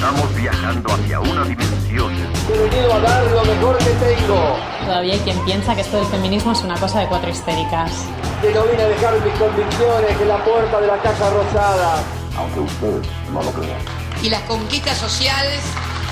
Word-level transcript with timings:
Estamos 0.00 0.34
viajando 0.34 0.94
hacia 0.94 1.20
una 1.20 1.44
dimensión. 1.44 2.14
He 2.48 2.58
venido 2.58 2.94
a 2.94 3.00
dar 3.00 3.22
lo 3.32 3.44
mejor 3.44 3.76
que 3.76 3.90
tengo. 4.02 4.56
Todavía 4.86 5.12
hay 5.12 5.20
quien 5.20 5.44
piensa 5.44 5.74
que 5.74 5.82
esto 5.82 5.98
del 5.98 6.06
feminismo 6.06 6.52
es 6.52 6.62
una 6.62 6.80
cosa 6.80 7.00
de 7.00 7.06
cuatro 7.06 7.28
histéricas. 7.28 8.08
Que 8.40 8.50
no 8.54 8.64
vine 8.64 8.82
a 8.82 8.88
dejar 8.88 9.12
mis 9.22 9.34
convicciones 9.34 10.18
en 10.18 10.28
la 10.28 10.42
puerta 10.42 10.80
de 10.80 10.86
la 10.86 11.02
Casa 11.02 11.28
Rosada. 11.28 12.02
Aunque 12.34 12.60
ustedes 12.60 13.06
no 13.30 13.42
lo 13.42 13.50
crean. 13.52 13.78
Y 14.22 14.30
las 14.30 14.40
conquistas 14.44 14.96
sociales 14.96 15.60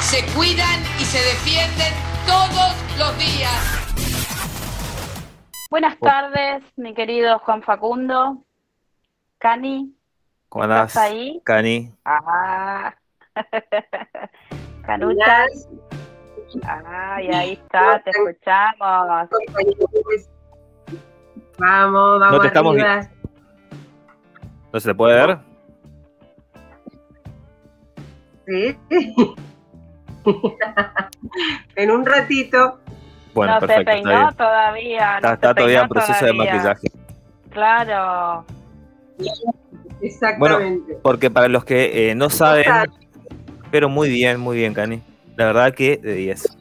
se 0.01 0.23
cuidan 0.35 0.83
y 1.01 1.05
se 1.05 1.21
defienden 1.21 1.95
todos 2.27 2.75
los 2.99 3.17
días. 3.17 3.89
Buenas 5.71 5.99
tardes, 5.99 6.63
mi 6.77 6.93
querido 6.93 7.39
Juan 7.39 7.63
Facundo. 7.63 8.45
Cani. 9.39 9.95
¿Cómo 10.51 10.65
andás? 10.65 10.89
¿Estás 10.89 11.05
ahí? 11.05 11.41
Cani. 11.43 11.91
Ah. 12.05 12.93
Canuchas. 14.87 15.69
Ay, 16.65 17.29
ahí 17.29 17.53
está, 17.53 18.03
te 18.03 18.11
escuchamos. 18.11 19.29
Vamos, 21.59 22.21
vamos 22.21 22.33
No 22.33 22.41
te 22.41 22.47
estamos 22.47 22.75
arriba. 22.75 23.11
¿No 24.73 24.81
se 24.81 24.89
te 24.89 24.95
puede 24.95 25.27
ver? 25.27 25.39
Sí. 28.47 28.79
en 31.77 31.91
un 31.91 32.07
ratito. 32.07 32.79
Bueno, 33.35 33.55
no 33.55 33.61
perfecto. 33.61 33.93
se 33.93 34.03
peinó 34.03 34.33
todavía. 34.33 35.17
Está, 35.17 35.29
no 35.29 35.35
está 35.35 35.49
se 35.49 35.55
todavía 35.55 35.83
en 35.83 35.89
proceso 35.89 36.25
de 36.25 36.33
maquillaje. 36.33 36.89
Claro. 37.51 38.45
Exactamente. 40.01 40.99
Porque 41.03 41.31
para 41.31 41.49
los 41.49 41.65
que 41.65 42.11
eh, 42.11 42.15
no 42.15 42.31
saben, 42.31 42.65
pero 43.71 43.89
muy 43.89 44.09
bien, 44.09 44.41
muy 44.41 44.57
bien, 44.57 44.75
Cani. 44.75 45.03
La 45.37 45.47
verdad 45.47 45.75
que 45.75 45.97
de 45.99 46.15
10. 46.15 46.59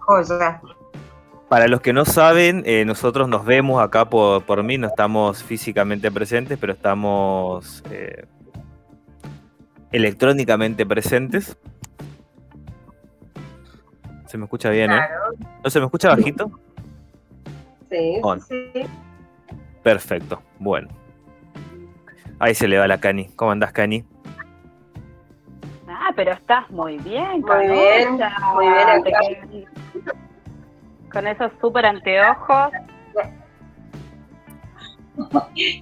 Joya. 0.00 0.60
Para 1.48 1.68
los 1.68 1.80
que 1.80 1.92
no 1.92 2.04
saben, 2.04 2.62
eh, 2.66 2.84
nosotros 2.84 3.28
nos 3.28 3.44
vemos 3.44 3.80
acá 3.82 4.08
por, 4.08 4.44
por 4.44 4.62
mí, 4.62 4.78
no 4.78 4.88
estamos 4.88 5.42
físicamente 5.44 6.10
presentes, 6.10 6.58
pero 6.58 6.72
estamos 6.72 7.84
eh, 7.90 8.24
electrónicamente 9.92 10.84
presentes. 10.84 11.56
Se 14.26 14.36
me 14.38 14.44
escucha 14.44 14.70
bien, 14.70 14.90
¿eh? 14.90 15.00
¿No 15.62 15.70
se 15.70 15.78
me 15.78 15.86
escucha 15.86 16.08
bajito? 16.08 16.50
Sí, 17.88 18.18
On. 18.22 18.40
sí. 18.40 18.70
Perfecto, 19.84 20.42
bueno. 20.58 20.88
Ahí 22.40 22.54
se 22.54 22.66
le 22.66 22.76
va 22.76 22.88
la 22.88 22.98
Cani. 22.98 23.28
¿Cómo 23.36 23.52
andás, 23.52 23.72
Cani? 23.72 24.04
Ah, 25.98 26.12
pero 26.14 26.32
estás 26.32 26.70
muy 26.70 26.98
bien, 26.98 27.40
Muy 27.40 27.66
bien, 27.68 28.18
Canucha. 28.18 28.38
muy 28.54 28.66
bien 28.66 28.88
acá. 28.88 29.18
Con 31.10 31.26
esos 31.26 31.50
súper 31.60 31.86
anteojos. 31.86 32.70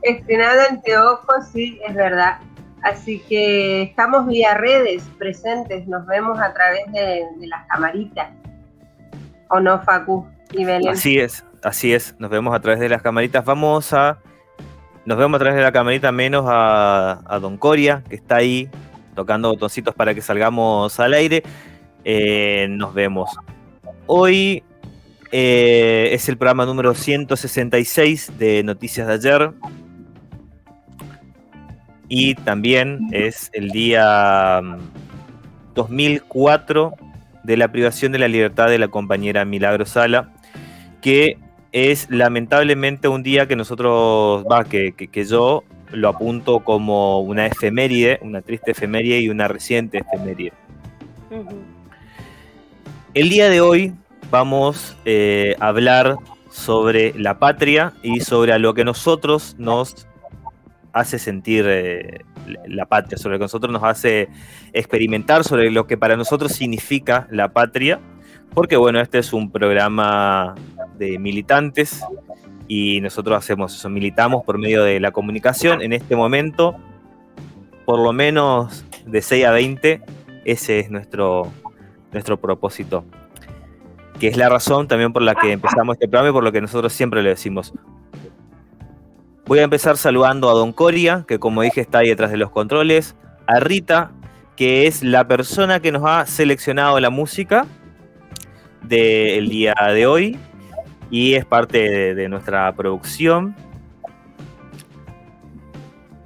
Estrenado 0.03 0.61
anteojos, 0.71 1.49
sí, 1.53 1.81
es 1.87 1.95
verdad. 1.95 2.39
Así 2.83 3.19
que 3.29 3.83
estamos 3.83 4.27
vía 4.27 4.55
redes 4.55 5.03
presentes, 5.19 5.87
nos 5.89 6.07
vemos 6.07 6.39
a 6.39 6.53
través 6.53 6.85
de, 6.93 7.27
de 7.37 7.47
las 7.49 7.67
camaritas. 7.67 8.31
¿O 9.49 9.59
no, 9.59 9.83
Facu 9.83 10.27
y 10.53 10.65
Belén? 10.65 10.91
Así 10.93 11.19
es, 11.19 11.45
así 11.65 11.93
es. 11.93 12.15
Nos 12.21 12.31
vemos 12.31 12.55
a 12.55 12.61
través 12.61 12.79
de 12.79 12.89
las 12.89 13.03
camaritas. 13.03 13.45
Vamos 13.45 13.93
a. 13.93 14.19
Nos 15.07 15.19
vemos 15.19 15.37
a 15.37 15.41
través 15.41 15.57
de 15.57 15.63
la 15.63 15.73
camarita 15.73 16.13
menos 16.13 16.45
a, 16.49 17.21
a 17.27 17.39
Don 17.41 17.59
Coria, 17.59 18.03
que 18.09 18.15
está 18.15 18.37
ahí 18.37 18.71
tocando 19.15 19.51
botoncitos 19.51 19.95
para 19.95 20.15
que 20.15 20.21
salgamos 20.21 20.99
al 21.01 21.15
aire. 21.15 21.43
Eh, 22.05 22.67
nos 22.71 22.95
vemos. 22.95 23.31
Hoy 24.07 24.63
eh, 25.33 26.11
es 26.13 26.29
el 26.29 26.37
programa 26.37 26.67
número 26.67 26.95
166 26.95 28.39
de 28.39 28.63
Noticias 28.63 29.07
de 29.07 29.13
ayer. 29.15 29.51
Y 32.09 32.35
también 32.35 33.09
es 33.13 33.51
el 33.55 33.71
día 33.71 34.61
mm, 34.63 34.79
2004 35.75 36.95
de 37.43 37.57
la 37.57 37.69
privación 37.69 38.13
de 38.13 38.19
la 38.19 38.29
libertad 38.29 38.69
de 38.69 38.79
la 38.79 38.89
compañera 38.89 39.45
Milagro 39.45 39.87
Sala, 39.87 40.33
que 41.01 41.39
es 41.75 42.09
lamentablemente 42.09 43.09
un 43.09 43.25
día 43.25 43.49
que 43.49 43.57
nosotros, 43.57 44.45
va, 44.45 44.63
que, 44.65 44.93
que- 44.93 45.09
que 45.09 45.25
yo 45.25 45.65
lo 45.91 46.09
apunto 46.09 46.61
como 46.61 47.19
una 47.21 47.47
efeméride, 47.47 48.21
una 48.23 48.43
triste 48.43 48.71
efeméride 48.71 49.19
y 49.19 49.29
una 49.29 49.49
reciente 49.49 49.99
efeméride. 49.99 50.53
El 53.13 53.29
día 53.29 53.51
de 53.51 53.61
hoy 53.61 53.93
vamos 54.31 54.97
eh, 55.05 55.57
a 55.59 55.67
hablar 55.69 56.15
sobre 56.49 57.13
la 57.19 57.41
patria 57.41 57.93
y 58.05 58.21
sobre 58.21 58.53
a 58.53 58.59
lo 58.59 58.73
que 58.75 58.85
nosotros 58.85 59.57
nos 59.59 60.07
hace 60.93 61.19
sentir 61.19 61.65
eh, 61.69 62.21
la 62.69 62.87
patria, 62.87 63.19
sobre 63.19 63.35
lo 63.35 63.39
que 63.41 63.45
nosotros 63.47 63.73
nos 63.73 63.83
hace 63.83 64.29
experimentar, 64.73 65.43
sobre 65.43 65.73
lo 65.73 65.89
que 65.89 65.97
para 65.97 66.17
nosotros 66.17 66.53
significa 66.53 67.27
la 67.33 67.49
patria, 67.53 67.99
porque 68.53 68.77
bueno, 68.77 69.01
este 69.01 69.19
es 69.19 69.33
un 69.33 69.51
programa 69.51 70.55
de 70.99 71.19
militantes 71.19 72.03
y 72.67 73.01
nosotros 73.01 73.37
hacemos 73.37 73.75
eso, 73.75 73.89
militamos 73.91 74.43
por 74.45 74.59
medio 74.59 74.83
de 74.85 75.01
la 75.01 75.11
comunicación. 75.13 75.83
En 75.83 75.93
este 75.93 76.17
momento, 76.17 76.77
por 77.85 77.99
lo 77.99 78.13
menos 78.13 78.85
de 79.07 79.21
6 79.21 79.45
a 79.45 79.51
20, 79.51 80.03
ese 80.45 80.81
es 80.81 80.91
nuestro, 80.91 81.51
nuestro 82.13 82.39
propósito. 82.39 83.05
Que 84.19 84.29
es 84.29 84.37
la 84.37 84.49
razón 84.49 84.89
también 84.89 85.13
por 85.13 85.23
la 85.23 85.35
que 85.35 85.53
empezamos 85.53 85.95
este 85.95 86.09
programa 86.09 86.31
y 86.31 86.33
por 86.33 86.45
lo 86.45 86.53
que 86.53 86.61
nosotros 86.61 86.93
siempre 86.93 87.23
le 87.23 87.31
decimos. 87.31 87.75
Voy 89.47 89.59
a 89.59 89.65
empezar 89.65 89.99
saludando 89.99 90.49
a 90.49 90.55
Don 90.55 90.73
Coria, 90.73 91.25
que 91.29 91.39
como 91.39 91.61
dije 91.61 91.83
está 91.83 91.99
ahí 91.99 92.09
detrás 92.09 92.31
de 92.31 92.39
los 92.39 92.51
controles, 92.51 93.15
a 93.47 93.61
Rita, 93.61 94.13
que 94.57 94.87
es 94.87 95.03
la 95.03 95.29
persona 95.29 95.81
que 95.81 95.93
nos 95.93 96.05
ha 96.07 96.25
seleccionado 96.25 96.99
la 97.01 97.11
música 97.11 97.67
del 98.83 99.49
día 99.49 99.75
de 99.93 100.07
hoy 100.07 100.39
y 101.11 101.35
es 101.35 101.45
parte 101.45 102.15
de, 102.15 102.29
nuestra 102.29 102.73
producción. 102.73 103.55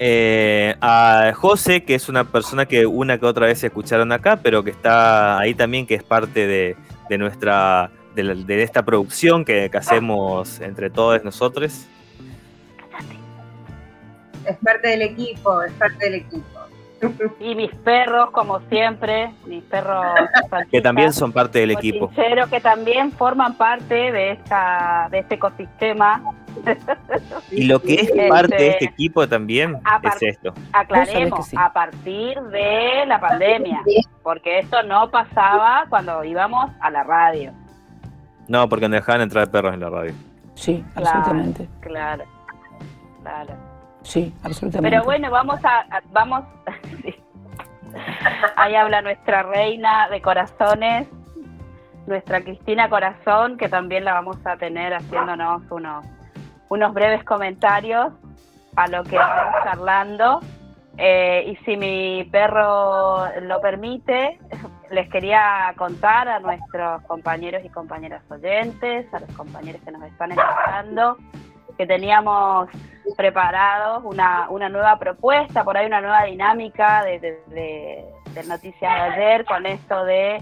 Eh, 0.01 0.77
a 0.81 1.33
José, 1.35 1.83
que 1.85 1.95
es 1.95 2.09
una 2.09 2.25
persona 2.25 2.67
que 2.67 2.87
una 2.87 3.19
que 3.19 3.27
otra 3.27 3.47
vez 3.47 3.63
escucharon 3.65 4.13
acá, 4.13 4.39
pero 4.43 4.63
que 4.63 4.71
está 4.71 5.39
ahí 5.39 5.55
también, 5.55 5.87
que 5.87 5.95
es 5.95 6.05
parte 6.05 6.47
de, 6.47 6.77
de 7.09 7.19
nuestra 7.19 7.91
de, 8.15 8.45
de 8.45 8.63
esta 8.63 8.85
producción 8.85 9.45
que, 9.45 9.69
que 9.71 9.79
hacemos 9.79 10.61
entre 10.61 10.91
todos 10.91 11.25
nosotros. 11.25 11.87
Es 14.45 14.57
parte 14.65 14.89
del 14.89 15.03
equipo, 15.03 15.63
es 15.63 15.73
parte 15.73 16.05
del 16.05 16.15
equipo. 16.15 16.58
Y 17.41 17.55
mis 17.55 17.73
perros, 17.77 18.31
como 18.33 18.61
siempre, 18.69 19.33
mis 19.47 19.63
perros 19.65 20.05
Que 20.71 20.81
también 20.81 21.13
son 21.13 21.33
parte 21.33 21.61
del 21.61 21.71
equipo. 21.73 22.09
sincero, 22.09 22.47
que 22.49 22.61
también 22.61 23.13
forman 23.13 23.55
parte 23.57 23.95
de 24.13 24.33
esta 24.33 25.09
de 25.11 25.21
este 25.21 25.37
ecosistema. 25.37 26.23
Y 27.51 27.65
lo 27.65 27.81
que 27.81 27.95
es 27.95 28.03
Este, 28.09 28.29
parte 28.29 28.57
de 28.57 28.69
este 28.71 28.85
equipo 28.87 29.27
también 29.29 29.79
es 30.03 30.23
esto. 30.23 30.53
Aclaremos, 30.73 31.47
sí. 31.47 31.57
a 31.59 31.73
partir 31.73 32.41
de 32.43 33.07
la 33.07 33.21
pandemia, 33.21 33.81
porque 34.23 34.59
esto 34.59 34.83
no 34.83 35.11
pasaba 35.11 35.87
cuando 35.89 36.25
íbamos 36.25 36.71
a 36.81 36.91
la 36.91 37.05
radio. 37.05 37.53
No, 38.49 38.69
porque 38.69 38.89
no 38.89 38.97
dejaban 38.97 39.21
entrar 39.21 39.51
perros 39.51 39.73
en 39.75 39.81
la 39.81 39.91
radio. 39.91 40.13
Sí, 40.55 40.85
Claro. 40.95 41.09
absolutamente. 41.19 41.69
Claro, 41.81 42.25
claro. 43.23 43.68
Sí, 44.03 44.35
absolutamente. 44.43 44.91
Pero 44.91 45.05
bueno, 45.05 45.31
vamos 45.31 45.61
a, 45.65 45.85
vamos, 46.13 46.45
ahí 48.57 48.75
habla 48.75 49.03
nuestra 49.03 49.43
reina 49.43 50.09
de 50.09 50.21
corazones, 50.23 51.09
nuestra 52.07 52.41
Cristina 52.41 52.89
Corazón, 52.89 53.57
que 53.57 53.69
también 53.69 54.05
la 54.05 54.15
vamos 54.15 54.39
a 54.47 54.57
tener 54.57 54.95
haciéndonos 54.95 55.63
unos, 55.71 56.07
unos 56.69 56.95
breves 56.95 57.23
comentarios 57.25 58.13
a 58.77 58.89
lo 58.89 59.05
que 59.05 59.17
vamos 59.17 59.55
charlando. 59.65 60.41
Eh, 60.97 61.53
y 61.53 61.57
si 61.65 61.77
mi 61.77 62.25
perro 62.33 63.29
lo 63.43 63.61
permite, 63.61 64.39
les 64.91 65.09
quería 65.11 65.73
contar 65.77 66.29
a 66.29 66.41
nuestros 66.41 67.03
compañeros 67.03 67.63
y 67.65 67.69
compañeras 67.69 68.23
oyentes, 68.31 69.13
a 69.13 69.21
los 69.21 69.31
compañeros 69.33 69.81
que 69.85 69.93
nos 69.93 70.03
están 70.03 70.33
escuchando, 70.33 71.17
que 71.77 71.87
teníamos 71.87 72.69
preparados 73.17 74.03
una, 74.05 74.49
una 74.51 74.69
nueva 74.69 74.99
propuesta, 74.99 75.65
por 75.65 75.77
ahí 75.77 75.87
una 75.87 76.01
nueva 76.01 76.25
dinámica 76.25 77.05
de, 77.05 78.15
Noticias 78.47 78.81
de 78.81 78.89
ayer 78.89 79.45
con 79.45 79.67
esto 79.67 80.05
de 80.05 80.41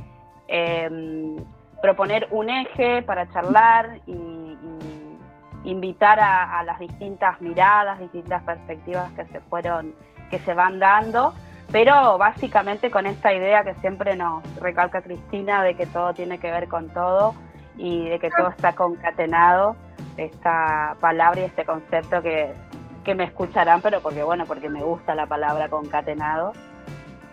eh, 0.49 1.37
proponer 1.81 2.29
un 2.31 2.51
eje 2.51 3.01
para 3.03 3.27
charlar 3.33 4.01
y, 4.07 4.13
y 5.65 5.71
invitar 5.71 6.21
a, 6.21 6.59
a 6.59 6.63
las 6.63 6.79
distintas 6.79 7.41
miradas, 7.41 7.99
distintas 7.99 8.43
perspectivas 8.43 9.11
que 9.13 9.25
se 9.27 9.41
fueron, 9.41 9.95
que 10.31 10.39
se 10.41 10.53
van 10.53 10.79
dando. 10.79 11.33
Pero 11.73 12.19
básicamente 12.19 12.91
con 12.91 13.07
esta 13.07 13.33
idea 13.33 13.65
que 13.65 13.75
siempre 13.77 14.15
nos 14.15 14.43
recalca 14.61 15.03
Cristina 15.03 15.63
de 15.65 15.75
que 15.75 15.87
todo 15.87 16.15
tiene 16.15 16.39
que 16.39 16.51
ver 16.51 16.69
con 16.69 16.91
todo 16.91 17.35
y 17.77 18.09
de 18.09 18.19
que 18.19 18.31
todo 18.31 18.49
está 18.49 18.75
concatenado, 18.75 19.77
esta 20.17 20.97
palabra 21.01 21.41
y 21.41 21.45
este 21.45 21.65
concepto 21.65 22.23
que, 22.23 22.53
que 23.05 23.15
me 23.15 23.25
escucharán, 23.25 23.81
pero 23.83 24.01
porque 24.01 24.23
bueno, 24.23 24.45
porque 24.47 24.69
me 24.69 24.83
gusta 24.83 25.15
la 25.15 25.27
palabra 25.27 25.69
concatenado, 25.69 26.53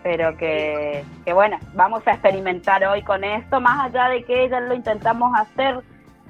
pero 0.02 0.36
que, 0.36 1.04
que 1.24 1.32
bueno, 1.32 1.58
vamos 1.72 2.06
a 2.06 2.12
experimentar 2.12 2.84
hoy 2.84 3.02
con 3.02 3.24
esto, 3.24 3.60
más 3.60 3.86
allá 3.86 4.08
de 4.08 4.24
que 4.24 4.48
ya 4.48 4.60
lo 4.60 4.74
intentamos 4.74 5.32
hacer. 5.38 5.80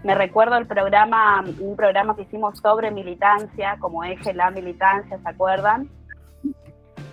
Me 0.05 0.15
recuerdo 0.15 0.57
el 0.57 0.67
programa, 0.67 1.43
un 1.61 1.77
programa 1.77 2.15
que 2.15 2.23
hicimos 2.23 2.59
sobre 2.59 2.91
militancia, 2.91 3.77
como 3.81 4.05
eje 4.05 4.33
la 4.35 4.51
militancia, 4.51 5.19
¿se 5.19 5.29
acuerdan? 5.29 5.89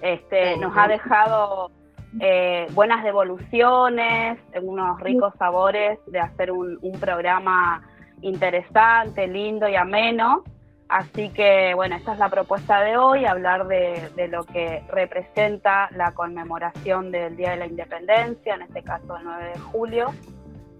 Este, 0.01 0.57
nos 0.57 0.75
ha 0.75 0.87
dejado 0.87 1.71
eh, 2.19 2.67
buenas 2.71 3.03
devoluciones, 3.03 4.37
unos 4.61 4.99
ricos 4.99 5.33
sabores 5.37 5.99
de 6.07 6.19
hacer 6.19 6.51
un, 6.51 6.79
programa 6.99 7.83
interesante, 8.21 9.27
lindo 9.27 9.67
y 9.67 9.75
ameno. 9.75 10.43
Así 10.89 11.29
que, 11.29 11.73
bueno, 11.73 11.95
esta 11.95 12.13
es 12.13 12.19
la 12.19 12.29
propuesta 12.29 12.81
de 12.81 12.97
hoy, 12.97 13.25
hablar 13.25 13.67
de, 13.67 14.09
de, 14.17 14.27
lo 14.27 14.43
que 14.43 14.83
representa 14.89 15.89
la 15.91 16.11
conmemoración 16.11 17.11
del 17.11 17.37
Día 17.37 17.51
de 17.51 17.57
la 17.57 17.67
Independencia, 17.67 18.55
en 18.55 18.63
este 18.63 18.83
caso 18.83 19.15
el 19.15 19.23
9 19.23 19.45
de 19.53 19.59
julio, 19.59 20.07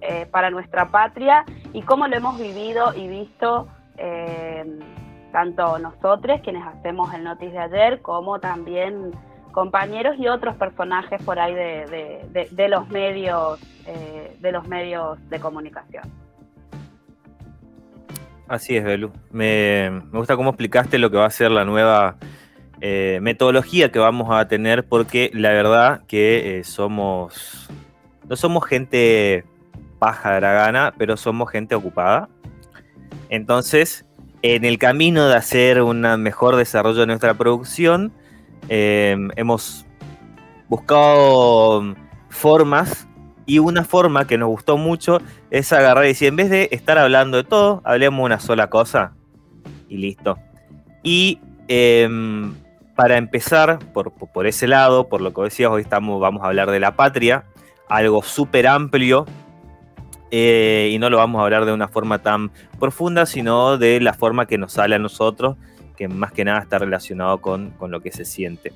eh, 0.04 0.26
para 0.32 0.50
nuestra 0.50 0.88
patria 0.88 1.46
y 1.74 1.84
cómo 1.84 2.08
lo 2.08 2.18
hemos 2.18 2.40
vivido 2.40 2.92
y 2.96 3.08
visto 3.08 3.68
eh, 3.98 4.66
tanto 5.32 5.78
nosotros, 5.78 6.42
quienes 6.44 6.66
hacemos 6.66 7.14
el 7.14 7.24
notice 7.24 7.52
de 7.52 7.60
ayer, 7.60 8.02
como 8.02 8.40
también 8.40 9.12
compañeros 9.52 10.16
y 10.20 10.28
otros 10.28 10.56
personajes 10.56 11.22
por 11.24 11.40
ahí 11.40 11.54
de, 11.54 12.68
los 12.70 12.90
medios 12.90 13.60
eh, 13.86 14.36
de 14.40 14.52
los 14.52 14.68
medios 14.68 15.18
de 15.30 15.40
comunicación. 15.40 16.04
Así 18.48 18.76
es, 18.76 18.84
Belu. 18.84 19.12
Me, 19.32 19.90
me, 19.92 20.18
gusta 20.20 20.36
cómo 20.36 20.50
explicaste 20.50 21.00
lo 21.00 21.10
que 21.10 21.18
va 21.18 21.26
a 21.26 21.30
ser 21.30 21.52
la 21.52 21.66
nueva 21.66 22.18
metodología 22.82 23.92
que 23.92 24.00
vamos 24.00 24.30
a 24.32 24.48
tener, 24.48 24.84
porque 24.84 25.30
la 25.36 25.50
verdad 25.50 26.02
que 26.08 26.62
somos 26.66 27.70
no 28.32 28.38
somos 28.38 28.66
gente 28.66 29.44
paja 30.00 30.36
de 30.36 30.40
la 30.40 30.54
gana, 30.54 30.94
pero 30.98 31.18
somos 31.18 31.52
gente 31.52 31.76
ocupada. 31.76 32.30
Entonces, 33.28 34.06
en 34.42 34.64
el 34.64 34.78
camino 34.78 35.28
de 35.28 35.36
hacer 35.36 35.82
un 35.82 36.00
mejor 36.22 36.56
desarrollo 36.56 37.02
de 37.02 37.08
nuestra 37.08 37.34
producción, 37.34 38.14
eh, 38.70 39.18
hemos 39.36 39.86
buscado 40.68 41.96
formas 42.30 43.08
y 43.46 43.60
una 43.60 43.84
forma 43.84 44.26
que 44.26 44.38
nos 44.38 44.50
gustó 44.50 44.78
mucho 44.78 45.20
es 45.50 45.74
agarrar 45.74 46.06
y 46.06 46.10
decir, 46.10 46.30
en 46.30 46.36
vez 46.36 46.50
de 46.50 46.70
estar 46.72 46.98
hablando 46.98 47.38
de 47.38 47.44
todo, 47.44 47.82
hablemos 47.84 48.24
una 48.24 48.40
sola 48.40 48.70
cosa 48.70 49.14
y 49.90 49.98
listo. 49.98 50.38
Y 51.04 51.40
em, 51.68 52.54
para 52.96 53.18
empezar, 53.18 53.80
por, 53.94 54.12
por, 54.12 54.48
ese 54.48 54.68
lado, 54.68 55.10
por 55.10 55.22
lo 55.22 55.34
que 55.34 55.42
decías, 55.42 55.70
hoy 55.70 55.82
estamos, 55.82 56.22
vamos 56.22 56.44
a 56.44 56.48
hablar 56.48 56.72
de 56.72 56.80
la 56.80 56.96
patria, 56.96 57.46
algo 57.90 58.24
súper 58.24 58.68
amplio 58.68 59.26
eh, 60.32 60.90
y 60.94 60.98
no 60.98 61.10
lo 61.10 61.18
vamos 61.18 61.40
a 61.40 61.44
hablar 61.44 61.66
de 61.66 61.74
una 61.74 61.90
forma 61.90 62.20
tan 62.20 62.52
profunda, 62.80 63.26
sino 63.26 63.78
de 63.78 64.00
la 64.00 64.14
forma 64.14 64.46
que 64.46 64.58
nos 64.58 64.74
sale 64.74 64.96
a 64.96 65.00
nosotros, 65.00 65.58
que 66.02 66.08
más 66.08 66.32
que 66.32 66.44
nada 66.44 66.62
está 66.62 66.80
relacionado 66.80 67.38
con, 67.38 67.76
lo 67.80 68.02
que 68.02 68.10
se 68.10 68.26
siente. 68.26 68.74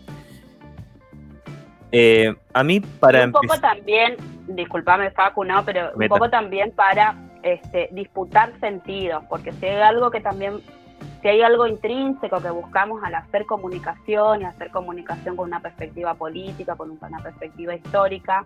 Eh, 1.92 2.36
a 2.54 2.64
mí 2.64 2.82
para 2.82 3.26
un 3.26 3.32
poco 3.32 3.60
también, 3.60 4.16
disculpame 4.46 5.10
Facu, 5.10 5.44
no, 5.44 5.66
pero 5.66 5.90
un 5.96 6.08
poco 6.08 6.30
también 6.30 6.70
para 6.70 7.16
este, 7.42 7.90
disputar 7.92 8.54
sentidos, 8.60 9.24
porque 9.28 9.54
si 9.54 9.66
hay 9.66 9.82
algo 9.82 10.12
que 10.12 10.22
también, 10.22 10.62
si 11.24 11.28
hay 11.28 11.42
algo 11.42 11.66
intrínseco 11.66 12.40
que 12.44 12.52
buscamos 12.52 13.04
al 13.04 13.16
hacer 13.16 13.48
comunicación 13.48 14.44
y 14.44 14.46
hacer 14.46 14.70
comunicación 14.70 15.36
con 15.36 15.48
una 15.48 15.62
perspectiva 15.62 16.14
política, 16.14 16.76
con 16.76 16.92
una 16.92 17.24
perspectiva 17.24 17.74
histórica, 17.74 18.46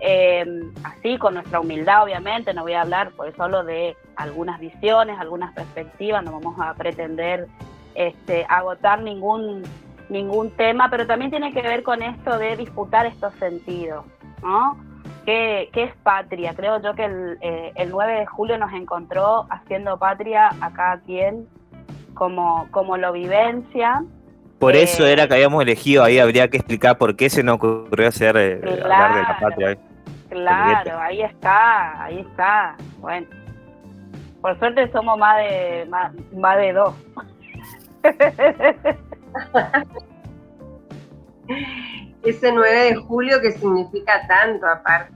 eh, 0.00 0.44
así, 0.84 1.16
con 1.16 1.32
nuestra 1.32 1.60
humildad, 1.60 2.02
obviamente, 2.02 2.52
no 2.52 2.60
voy 2.60 2.74
a 2.74 2.82
hablar 2.82 3.12
por 3.12 3.34
solo 3.36 3.64
de 3.64 3.96
algunas 4.16 4.60
visiones, 4.60 5.18
algunas 5.18 5.54
perspectivas, 5.54 6.22
no 6.22 6.32
vamos 6.32 6.60
a 6.60 6.74
pretender 6.74 7.48
este, 7.94 8.46
agotar 8.48 9.02
ningún, 9.02 9.62
ningún 10.08 10.50
tema, 10.50 10.88
pero 10.90 11.06
también 11.06 11.30
tiene 11.30 11.52
que 11.52 11.62
ver 11.62 11.82
con 11.82 12.02
esto 12.02 12.38
de 12.38 12.56
disputar 12.56 13.06
estos 13.06 13.34
sentidos, 13.34 14.04
¿no? 14.42 14.78
¿Qué, 15.24 15.70
es 15.72 15.94
patria? 16.02 16.52
Creo 16.54 16.82
yo 16.82 16.94
que 16.94 17.04
el, 17.04 17.38
eh, 17.40 17.72
el 17.76 17.90
9 17.90 18.20
de 18.20 18.26
julio 18.26 18.58
nos 18.58 18.72
encontró 18.72 19.46
haciendo 19.50 19.96
patria 19.98 20.50
a 20.60 20.72
cada 20.72 20.98
quien 21.00 21.46
como, 22.14 22.68
como 22.70 22.96
lo 22.96 23.12
vivencia. 23.12 24.02
Por 24.58 24.76
eso 24.76 25.06
era 25.06 25.26
que 25.26 25.34
habíamos 25.34 25.62
elegido, 25.62 26.04
ahí 26.04 26.18
habría 26.18 26.48
que 26.48 26.58
explicar 26.58 26.96
por 26.96 27.16
qué 27.16 27.28
se 27.28 27.42
nos 27.42 27.56
ocurrió 27.56 28.08
hacer 28.08 28.36
eh, 28.36 28.60
hablar 28.82 29.14
de 29.14 29.22
la 29.22 29.38
patria. 29.40 29.78
Claro, 30.28 30.98
ahí 30.98 31.22
está, 31.22 32.04
ahí 32.04 32.20
está. 32.20 32.76
Bueno, 32.98 33.26
por 34.40 34.58
suerte 34.58 34.90
somos 34.92 35.18
más 35.18 35.36
de 35.38 35.86
más, 35.88 36.56
de 36.56 36.72
dos. 36.72 36.94
Ese 42.22 42.52
9 42.52 42.84
de 42.84 42.94
julio 42.96 43.40
que 43.40 43.52
significa 43.52 44.26
tanto 44.28 44.66
aparte 44.66 45.12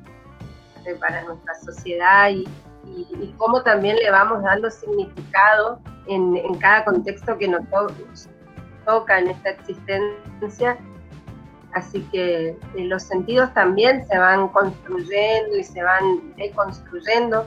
para 1.00 1.22
nuestra 1.24 1.54
sociedad 1.54 2.30
y, 2.30 2.46
cómo 3.36 3.62
también 3.62 3.96
le 3.96 4.10
vamos 4.10 4.42
dando 4.42 4.70
significado 4.70 5.80
en, 6.06 6.54
cada 6.58 6.84
contexto 6.84 7.36
que 7.36 7.48
nos 7.48 7.62
toca 8.84 9.18
en 9.18 9.28
esta 9.28 9.50
existencia. 9.50 10.78
Así 11.74 12.00
que 12.12 12.50
eh, 12.50 12.84
los 12.84 13.02
sentidos 13.02 13.52
también 13.52 14.06
se 14.06 14.16
van 14.16 14.48
construyendo 14.48 15.56
y 15.56 15.64
se 15.64 15.82
van 15.82 16.34
deconstruyendo, 16.36 17.46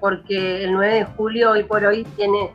porque 0.00 0.64
el 0.64 0.72
9 0.72 0.94
de 0.94 1.04
julio 1.04 1.52
hoy 1.52 1.62
por 1.62 1.84
hoy 1.84 2.02
tiene 2.16 2.50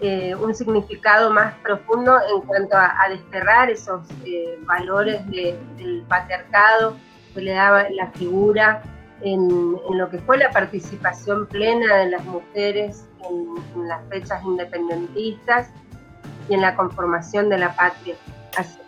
eh, 0.00 0.34
un 0.34 0.54
significado 0.54 1.30
más 1.30 1.54
profundo 1.62 2.18
en 2.34 2.40
cuanto 2.46 2.76
a, 2.76 3.06
desterrar 3.10 3.70
esos 3.70 4.02
eh, 4.24 4.58
valores 4.62 5.26
del 5.30 6.04
patriarcado 6.08 6.96
que 7.34 7.42
le 7.42 7.52
daba 7.52 7.88
la 7.90 8.10
figura 8.12 8.82
en, 9.22 9.76
lo 9.92 10.08
que 10.08 10.18
fue 10.18 10.38
la 10.38 10.50
participación 10.50 11.46
plena 11.46 11.96
de 11.96 12.10
las 12.10 12.24
mujeres 12.24 13.06
en 13.28 13.88
las 13.88 14.00
fechas 14.08 14.42
independentistas 14.44 15.68
y 16.48 16.54
en 16.54 16.62
la 16.62 16.74
conformación 16.74 17.48
de 17.48 17.58
la 17.58 17.74
patria. 17.74 18.16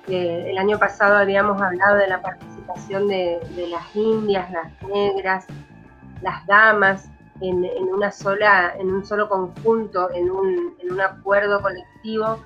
El 0.08 0.58
año 0.58 0.78
pasado 0.78 1.16
habíamos 1.16 1.60
hablado 1.62 1.96
de 1.96 2.08
la 2.08 2.20
participación 2.20 3.06
de, 3.06 3.38
las 3.70 3.94
indias, 3.94 4.50
las 4.50 4.82
negras, 4.88 5.46
las 6.22 6.44
damas, 6.46 7.08
en, 7.42 7.64
una 7.92 8.10
sola, 8.10 8.74
en 8.78 8.92
un 8.92 9.04
solo 9.04 9.28
conjunto, 9.28 10.10
en 10.12 10.30
un, 10.30 10.76
en 10.80 10.92
un 10.92 11.00
acuerdo 11.00 11.60
colectivo 11.60 12.38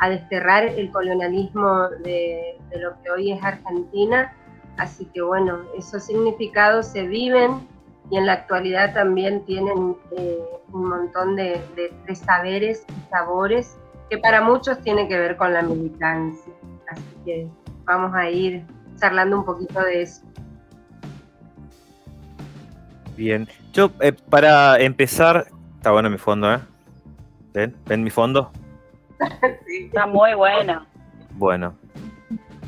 a 0.00 0.08
desterrar 0.08 0.64
el 0.64 0.90
colonialismo 0.90 1.88
de, 2.02 2.58
lo 2.76 3.00
que 3.02 3.10
hoy 3.10 3.32
es 3.32 3.42
Argentina. 3.42 4.34
Así 4.76 5.06
que 5.06 5.22
bueno, 5.22 5.60
esos 5.76 6.04
significados 6.04 6.86
se 6.86 7.06
viven 7.06 7.68
y 8.10 8.16
en 8.16 8.26
la 8.26 8.34
actualidad 8.34 8.94
también 8.94 9.44
tienen 9.44 9.96
eh, 10.16 10.38
un 10.72 10.88
montón 10.88 11.36
de, 11.36 11.60
de, 12.06 12.14
saberes 12.14 12.86
y 12.88 13.10
sabores 13.10 13.76
que 14.08 14.18
para 14.18 14.40
muchos 14.40 14.80
tiene 14.80 15.08
que 15.08 15.18
ver 15.18 15.36
con 15.36 15.52
la 15.52 15.62
militancia. 15.62 16.52
Así 16.88 17.02
que 17.24 17.48
vamos 17.84 18.14
a 18.14 18.30
ir 18.30 18.64
charlando 18.96 19.38
un 19.38 19.44
poquito 19.44 19.80
de 19.80 20.02
eso. 20.02 20.27
Bien, 23.18 23.48
yo 23.72 23.90
eh, 24.00 24.12
para 24.12 24.78
empezar, 24.78 25.48
está 25.74 25.90
bueno 25.90 26.08
mi 26.08 26.18
fondo, 26.18 26.54
¿eh? 26.54 26.60
¿Ven? 27.52 27.74
¿Ven 27.86 28.04
mi 28.04 28.10
fondo? 28.10 28.52
Está 29.66 30.06
muy 30.06 30.34
bueno. 30.34 30.86
Bueno, 31.32 31.74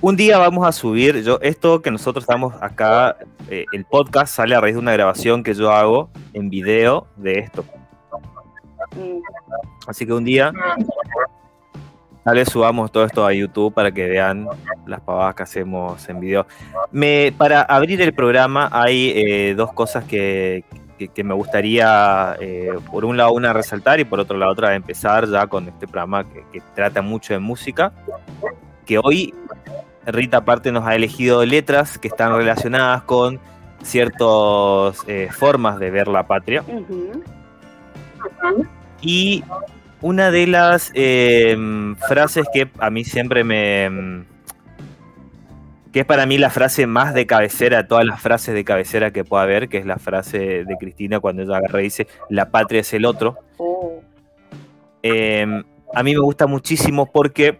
un 0.00 0.16
día 0.16 0.38
vamos 0.38 0.66
a 0.66 0.72
subir, 0.72 1.22
yo 1.22 1.38
esto 1.40 1.80
que 1.80 1.92
nosotros 1.92 2.24
estamos 2.24 2.52
acá, 2.60 3.16
eh, 3.48 3.64
el 3.70 3.84
podcast 3.84 4.34
sale 4.34 4.56
a 4.56 4.60
raíz 4.60 4.74
de 4.74 4.80
una 4.80 4.92
grabación 4.92 5.44
que 5.44 5.54
yo 5.54 5.70
hago 5.70 6.10
en 6.32 6.50
video 6.50 7.06
de 7.14 7.38
esto. 7.38 7.64
Mm. 8.96 9.20
Así 9.86 10.04
que 10.04 10.12
un 10.12 10.24
día 10.24 10.52
Tal 12.24 12.36
vez 12.36 12.50
subamos 12.50 12.92
todo 12.92 13.04
esto 13.04 13.24
a 13.24 13.32
YouTube 13.32 13.72
para 13.72 13.90
que 13.92 14.06
vean 14.06 14.46
las 14.90 15.00
pavadas 15.00 15.34
que 15.34 15.42
hacemos 15.44 16.08
en 16.08 16.20
video. 16.20 16.46
Me, 16.90 17.32
para 17.36 17.62
abrir 17.62 18.02
el 18.02 18.12
programa 18.12 18.68
hay 18.72 19.12
eh, 19.14 19.54
dos 19.56 19.72
cosas 19.72 20.04
que, 20.04 20.64
me 21.24 21.34
gustaría, 21.34 22.36
eh, 22.40 22.72
por 22.90 23.04
un 23.04 23.16
lado 23.16 23.32
una 23.32 23.52
resaltar 23.52 24.00
y 24.00 24.04
por 24.04 24.20
otro 24.20 24.36
lado 24.36 24.52
otra 24.52 24.74
empezar 24.74 25.26
ya 25.28 25.46
con 25.46 25.68
este 25.68 25.86
programa 25.86 26.24
que, 26.24 26.60
trata 26.74 27.00
mucho 27.00 27.32
de 27.32 27.38
música, 27.38 27.92
que 28.84 28.98
hoy 28.98 29.32
Rita 30.04 30.38
aparte 30.38 30.72
nos 30.72 30.86
ha 30.86 30.94
elegido 30.94 31.44
letras 31.44 31.98
que 31.98 32.08
están 32.08 32.34
relacionadas 32.34 33.02
con 33.02 33.40
ciertas 33.82 35.04
eh, 35.06 35.28
formas 35.30 35.78
de 35.78 35.90
ver 35.90 36.08
la 36.08 36.26
patria. 36.26 36.64
Y 39.00 39.44
una 40.02 40.30
de 40.30 40.46
las 40.46 40.90
eh, 40.94 41.56
frases 42.08 42.46
que 42.52 42.70
a 42.78 42.90
mí 42.90 43.04
siempre 43.04 43.44
me... 43.44 44.24
que 45.92 46.00
es 46.00 46.06
para 46.06 46.24
mí 46.26 46.38
la 46.38 46.50
frase 46.50 46.86
más 46.86 47.14
de 47.14 47.26
cabecera, 47.26 47.86
todas 47.88 48.04
las 48.04 48.20
frases 48.20 48.54
de 48.54 48.64
cabecera 48.64 49.10
que 49.12 49.24
pueda 49.24 49.42
haber, 49.42 49.68
que 49.68 49.78
es 49.78 49.86
la 49.86 49.98
frase 49.98 50.64
de 50.64 50.76
Cristina 50.78 51.18
cuando 51.20 51.42
ella 51.42 51.56
agarra 51.56 51.80
y 51.80 51.84
dice, 51.84 52.06
la 52.28 52.50
patria 52.50 52.80
es 52.80 52.92
el 52.94 53.04
otro. 53.04 53.36
Uh, 53.58 54.00
Eh, 55.02 55.62
a 55.94 56.02
mí 56.02 56.12
me 56.14 56.20
gusta 56.20 56.46
muchísimo 56.46 57.06
porque 57.06 57.58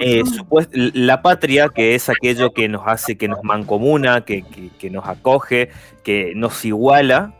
eh, 0.00 0.22
la 0.92 1.22
patria, 1.22 1.68
que 1.68 1.94
es 1.94 2.08
aquello 2.08 2.52
que 2.52 2.68
nos 2.68 2.82
hace, 2.86 3.16
que 3.16 3.28
nos 3.28 3.42
mancomuna, 3.42 4.24
que, 4.24 4.42
que- 4.42 4.70
que 4.78 4.90
nos 4.90 5.06
acoge, 5.08 5.70
que 6.02 6.32
nos 6.36 6.64
iguala, 6.64 7.32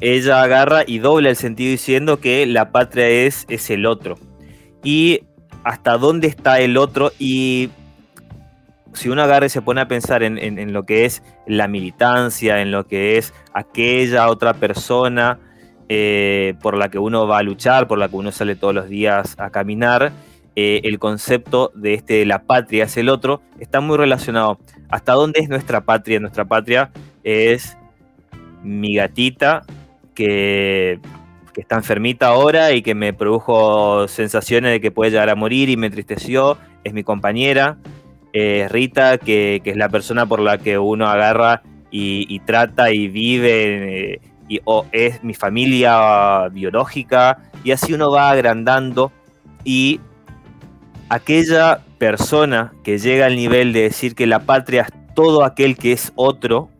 ella 0.00 0.42
agarra 0.42 0.82
y 0.86 0.98
dobla 0.98 1.30
el 1.30 1.36
sentido 1.36 1.70
diciendo 1.72 2.20
que 2.20 2.46
la 2.46 2.70
patria 2.72 3.08
es, 3.08 3.44
es 3.48 3.68
el 3.70 3.84
otro. 3.86 4.16
Y 4.82 5.22
hasta 5.64 5.98
dónde 5.98 6.26
está 6.28 6.60
el 6.60 6.76
otro 6.76 7.12
y 7.18 7.70
si 8.92 9.08
uno 9.08 9.22
agarra 9.22 9.46
y 9.46 9.50
se 9.50 9.62
pone 9.62 9.80
a 9.80 9.88
pensar 9.88 10.22
en, 10.22 10.72
lo 10.72 10.84
que 10.84 11.04
es 11.04 11.22
la 11.46 11.68
militancia, 11.68 12.60
en 12.60 12.70
lo 12.70 12.86
que 12.86 13.18
es 13.18 13.32
aquella 13.54 14.28
otra 14.28 14.54
persona 14.54 15.38
eh, 15.88 16.54
por 16.62 16.76
la 16.76 16.88
que 16.90 16.98
uno 16.98 17.26
va 17.26 17.38
a 17.38 17.42
luchar, 17.42 17.86
por 17.86 17.98
la 17.98 18.08
que 18.08 18.16
uno 18.16 18.32
sale 18.32 18.56
todos 18.56 18.74
los 18.74 18.88
días 18.88 19.34
a 19.38 19.50
caminar, 19.50 20.12
eh, 20.56 20.80
el 20.84 20.98
concepto 20.98 21.70
de 21.74 21.94
este 21.94 22.24
la 22.26 22.42
patria 22.42 22.84
es 22.84 22.96
el 22.96 23.08
otro, 23.08 23.40
está 23.58 23.80
muy 23.80 23.96
relacionado. 23.96 24.58
¿Hasta 24.88 25.12
dónde 25.12 25.40
es 25.40 25.48
nuestra 25.48 25.82
patria? 25.82 26.18
Nuestra 26.20 26.44
patria 26.44 26.90
es 27.22 27.76
mi 28.62 28.96
gatita 28.96 29.62
que, 30.14 30.98
que 31.54 31.60
está 31.60 31.76
enfermita 31.76 32.26
ahora 32.28 32.72
y 32.72 32.82
que 32.82 32.94
me 32.94 33.12
produjo 33.12 34.08
sensaciones 34.08 34.72
de 34.72 34.80
que 34.80 34.90
puede 34.90 35.12
llegar 35.12 35.30
a 35.30 35.34
morir 35.34 35.68
y 35.68 35.76
me 35.76 35.86
entristeció, 35.86 36.58
es 36.84 36.92
mi 36.92 37.04
compañera, 37.04 37.78
eh, 38.32 38.66
Rita, 38.70 39.18
que, 39.18 39.60
que 39.62 39.70
es 39.70 39.76
la 39.76 39.88
persona 39.88 40.26
por 40.26 40.40
la 40.40 40.58
que 40.58 40.78
uno 40.78 41.06
agarra 41.06 41.62
y, 41.90 42.38
trata 42.40 42.92
y 42.92 43.08
vive, 43.08 44.12
eh, 44.12 44.20
y, 44.48 44.60
o 44.64 44.86
es 44.92 45.22
mi 45.24 45.34
familia 45.34 46.48
biológica, 46.48 47.38
y 47.64 47.72
así 47.72 47.92
uno 47.92 48.10
va 48.10 48.30
agrandando. 48.30 49.12
Y 49.64 50.00
aquella 51.08 51.80
persona 51.98 52.72
que 52.84 52.98
llega 52.98 53.26
al 53.26 53.36
nivel 53.36 53.72
de 53.72 53.82
decir 53.82 54.14
que 54.14 54.26
la 54.26 54.40
patria 54.40 54.82
es 54.82 55.14
todo 55.14 55.44
aquel 55.44 55.76
que 55.76 55.92
es 55.92 56.12
otro, 56.14 56.70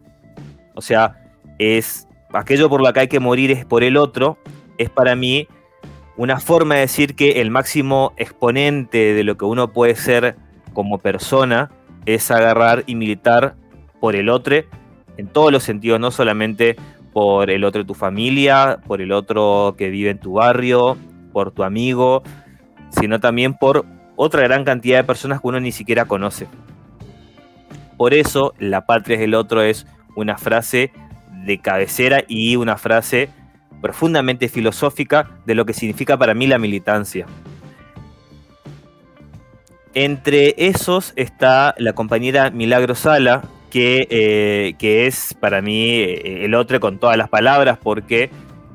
o 0.74 0.80
sea, 0.80 1.16
es 1.58 2.06
aquello 2.32 2.68
por 2.68 2.80
lo 2.80 2.92
que 2.92 3.00
hay 3.00 3.08
que 3.08 3.20
morir 3.20 3.50
es 3.50 3.64
por 3.64 3.82
el 3.82 3.96
otro, 3.96 4.38
es 4.78 4.88
para 4.88 5.14
mí 5.14 5.46
una 6.16 6.38
forma 6.38 6.76
de 6.76 6.82
decir 6.82 7.14
que 7.14 7.40
el 7.40 7.50
máximo 7.50 8.12
exponente 8.16 9.14
de 9.14 9.24
lo 9.24 9.36
que 9.36 9.44
uno 9.44 9.72
puede 9.72 9.96
ser 9.96 10.36
como 10.72 10.98
persona 10.98 11.70
es 12.06 12.30
agarrar 12.30 12.84
y 12.86 12.94
militar 12.94 13.54
por 14.00 14.16
el 14.16 14.28
otro 14.28 14.56
en 15.16 15.26
todos 15.26 15.52
los 15.52 15.62
sentidos, 15.62 16.00
no 16.00 16.10
solamente 16.10 16.76
por 17.12 17.50
el 17.50 17.64
otro 17.64 17.82
de 17.82 17.86
tu 17.86 17.94
familia, 17.94 18.78
por 18.86 19.00
el 19.00 19.12
otro 19.12 19.74
que 19.76 19.90
vive 19.90 20.10
en 20.10 20.18
tu 20.18 20.34
barrio, 20.34 20.96
por 21.32 21.50
tu 21.50 21.62
amigo, 21.62 22.22
sino 22.90 23.20
también 23.20 23.54
por 23.54 23.84
otra 24.16 24.42
gran 24.42 24.64
cantidad 24.64 24.98
de 24.98 25.04
personas 25.04 25.40
que 25.40 25.48
uno 25.48 25.60
ni 25.60 25.72
siquiera 25.72 26.04
conoce. 26.04 26.46
Por 27.96 28.14
eso, 28.14 28.54
la 28.58 28.86
patria 28.86 29.16
es 29.16 29.22
el 29.22 29.34
otro 29.34 29.62
es 29.62 29.86
una 30.16 30.38
frase 30.38 30.92
de 31.44 31.58
cabecera 31.58 32.24
y 32.26 32.56
una 32.56 32.76
frase 32.76 33.28
profundamente 33.80 34.48
filosófica 34.48 35.30
de 35.46 35.54
lo 35.54 35.64
que 35.64 35.72
significa 35.72 36.16
para 36.16 36.34
mí 36.34 36.46
la 36.46 36.58
militancia. 36.58 37.26
Entre 39.94 40.54
esos 40.56 41.12
está 41.16 41.74
la 41.78 41.92
compañera 41.94 42.50
Milagro 42.50 42.94
Sala, 42.94 43.42
que, 43.70 44.06
eh, 44.10 44.74
que 44.78 45.06
es 45.06 45.34
para 45.40 45.62
mí 45.62 45.90
eh, 45.90 46.44
el 46.44 46.54
otro 46.54 46.78
con 46.80 46.98
todas 46.98 47.16
las 47.16 47.28
palabras, 47.28 47.78
porque 47.82 48.30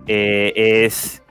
eh, 0.08 0.54
es 0.86 1.22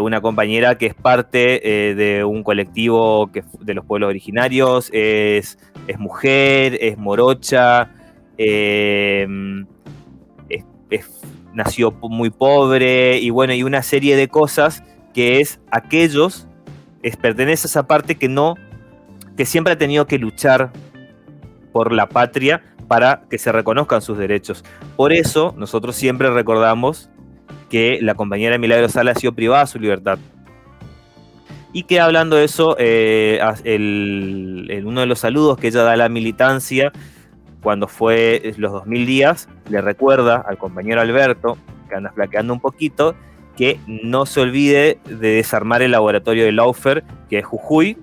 una 0.00 0.20
compañera 0.20 0.78
que 0.78 0.86
es 0.86 0.94
parte 0.94 1.60
de 1.96 2.22
un 2.22 2.44
colectivo 2.44 3.32
que, 3.32 3.42
de 3.58 3.74
los 3.74 3.84
pueblos 3.84 4.10
originarios, 4.10 4.88
es, 4.92 5.58
es 5.88 5.98
mujer, 5.98 6.78
es 6.80 6.96
morocha, 6.98 7.90
eh, 8.38 9.26
es- 10.88 11.22
nació 11.52 11.90
muy 11.90 12.30
pobre 12.30 13.18
y 13.18 13.30
bueno, 13.30 13.54
y 13.54 13.64
una 13.64 13.82
serie 13.82 14.14
de 14.14 14.28
cosas 14.28 14.84
que 15.12 15.40
es 15.40 15.58
aquellos, 15.72 16.46
es, 17.02 17.16
pertenece 17.16 17.66
a 17.66 17.68
esa 17.70 17.86
parte 17.88 18.14
que 18.14 18.28
no, 18.28 18.54
que 19.36 19.46
siempre 19.46 19.72
ha 19.74 19.78
tenido 19.78 20.06
que 20.06 20.18
luchar 20.18 20.72
por 21.72 21.92
la 21.92 22.08
patria 22.08 22.62
para 22.88 23.22
que 23.30 23.38
se 23.38 23.52
reconozcan 23.52 24.02
sus 24.02 24.18
derechos. 24.18 24.64
Por 24.96 25.12
eso 25.12 25.54
nosotros 25.56 25.96
siempre 25.96 26.30
recordamos 26.30 27.08
que 27.70 27.98
la 28.02 28.14
compañera 28.14 28.58
Milagro 28.58 28.88
Sala 28.88 29.12
ha 29.12 29.14
sido 29.14 29.32
privada 29.32 29.62
de 29.64 29.66
su 29.68 29.78
libertad. 29.78 30.18
Y 31.72 31.84
que 31.84 32.00
hablando 32.00 32.36
de 32.36 32.44
eso, 32.44 32.76
eh, 32.78 33.40
el- 33.64 34.82
uno 34.84 35.00
de 35.00 35.06
los 35.06 35.20
saludos 35.20 35.56
que 35.56 35.68
ella 35.68 35.82
da 35.82 35.92
a 35.92 35.96
la 35.96 36.10
militancia, 36.10 36.92
cuando 37.62 37.88
fue 37.88 38.52
los 38.58 38.72
2000 38.72 39.06
días, 39.06 39.48
le 39.70 39.80
recuerda 39.80 40.44
al 40.46 40.58
compañero 40.58 41.00
Alberto, 41.00 41.56
que 41.88 41.94
anda 41.94 42.12
flaqueando 42.12 42.52
un 42.52 42.60
poquito, 42.60 43.14
que 43.56 43.78
no 43.86 44.26
se 44.26 44.40
olvide 44.40 44.98
de 45.06 45.28
desarmar 45.28 45.80
el 45.80 45.92
laboratorio 45.92 46.44
de 46.44 46.52
Laufer, 46.52 47.04
que 47.30 47.38
es 47.38 47.46
Jujuy, 47.46 47.96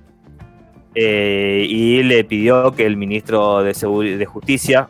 eh, 0.96 1.66
y 1.70 2.04
le 2.04 2.24
pidió 2.24 2.72
que 2.72 2.86
el 2.86 2.98
ministro 2.98 3.64
de, 3.64 4.26
Justicia 4.26 4.90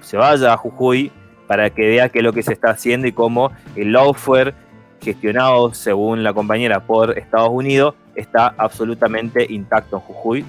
se 0.00 0.16
vaya 0.16 0.52
a 0.52 0.56
Jujuy 0.56 1.12
para 1.46 1.70
que 1.70 1.86
vea 1.86 2.08
qué 2.08 2.18
es 2.18 2.24
lo 2.24 2.32
que 2.32 2.42
se 2.42 2.52
está 2.52 2.70
haciendo 2.70 3.06
y 3.06 3.12
cómo 3.12 3.52
el 3.76 3.92
lawfare 3.92 4.54
gestionado 5.00 5.72
según 5.74 6.24
la 6.24 6.32
compañera 6.32 6.80
por 6.80 7.16
Estados 7.16 7.50
Unidos 7.50 7.94
está 8.14 8.54
absolutamente 8.58 9.46
intacto 9.48 9.96
en 9.96 10.02
Jujuy. 10.02 10.44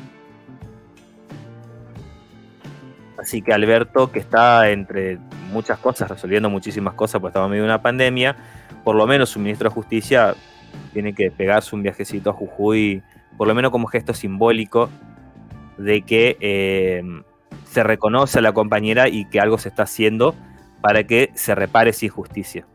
Así 3.18 3.42
que 3.42 3.54
Alberto, 3.54 4.12
que 4.12 4.20
está 4.20 4.70
entre 4.72 5.20
muchas 5.52 5.78
cosas, 5.78 6.10
resolviendo 6.10 6.50
muchísimas 6.50 6.94
cosas, 6.94 7.20
porque 7.20 7.32
estamos 7.32 7.48
en 7.48 7.52
medio 7.52 7.64
de 7.64 7.70
una 7.70 7.82
pandemia, 7.82 8.36
por 8.84 8.96
lo 8.96 9.06
menos 9.06 9.30
su 9.30 9.40
ministro 9.40 9.70
de 9.70 9.74
Justicia 9.74 10.36
tiene 10.94 11.14
que 11.14 11.30
pegarse 11.30 11.76
un 11.76 11.84
viajecito 11.84 12.30
a 12.30 12.34
Jujuy, 12.34 13.04
por 13.38 13.48
lo 13.48 13.56
menos 13.56 13.72
como 13.72 13.88
gesto 13.88 14.14
simbólico 14.14 14.90
de 15.78 16.02
que 16.02 16.38
eh, 16.40 17.02
se 17.64 17.84
reconoce 17.84 18.40
a 18.40 18.42
la 18.42 18.54
compañera 18.54 19.08
y 19.08 19.26
que 19.26 19.40
algo 19.40 19.58
se 19.58 19.70
está 19.70 19.84
haciendo 19.84 20.36
para 20.82 21.04
que 21.06 21.32
se 21.36 21.56
repare 21.56 21.92
esa 21.92 22.06
injusticia. 22.06 22.66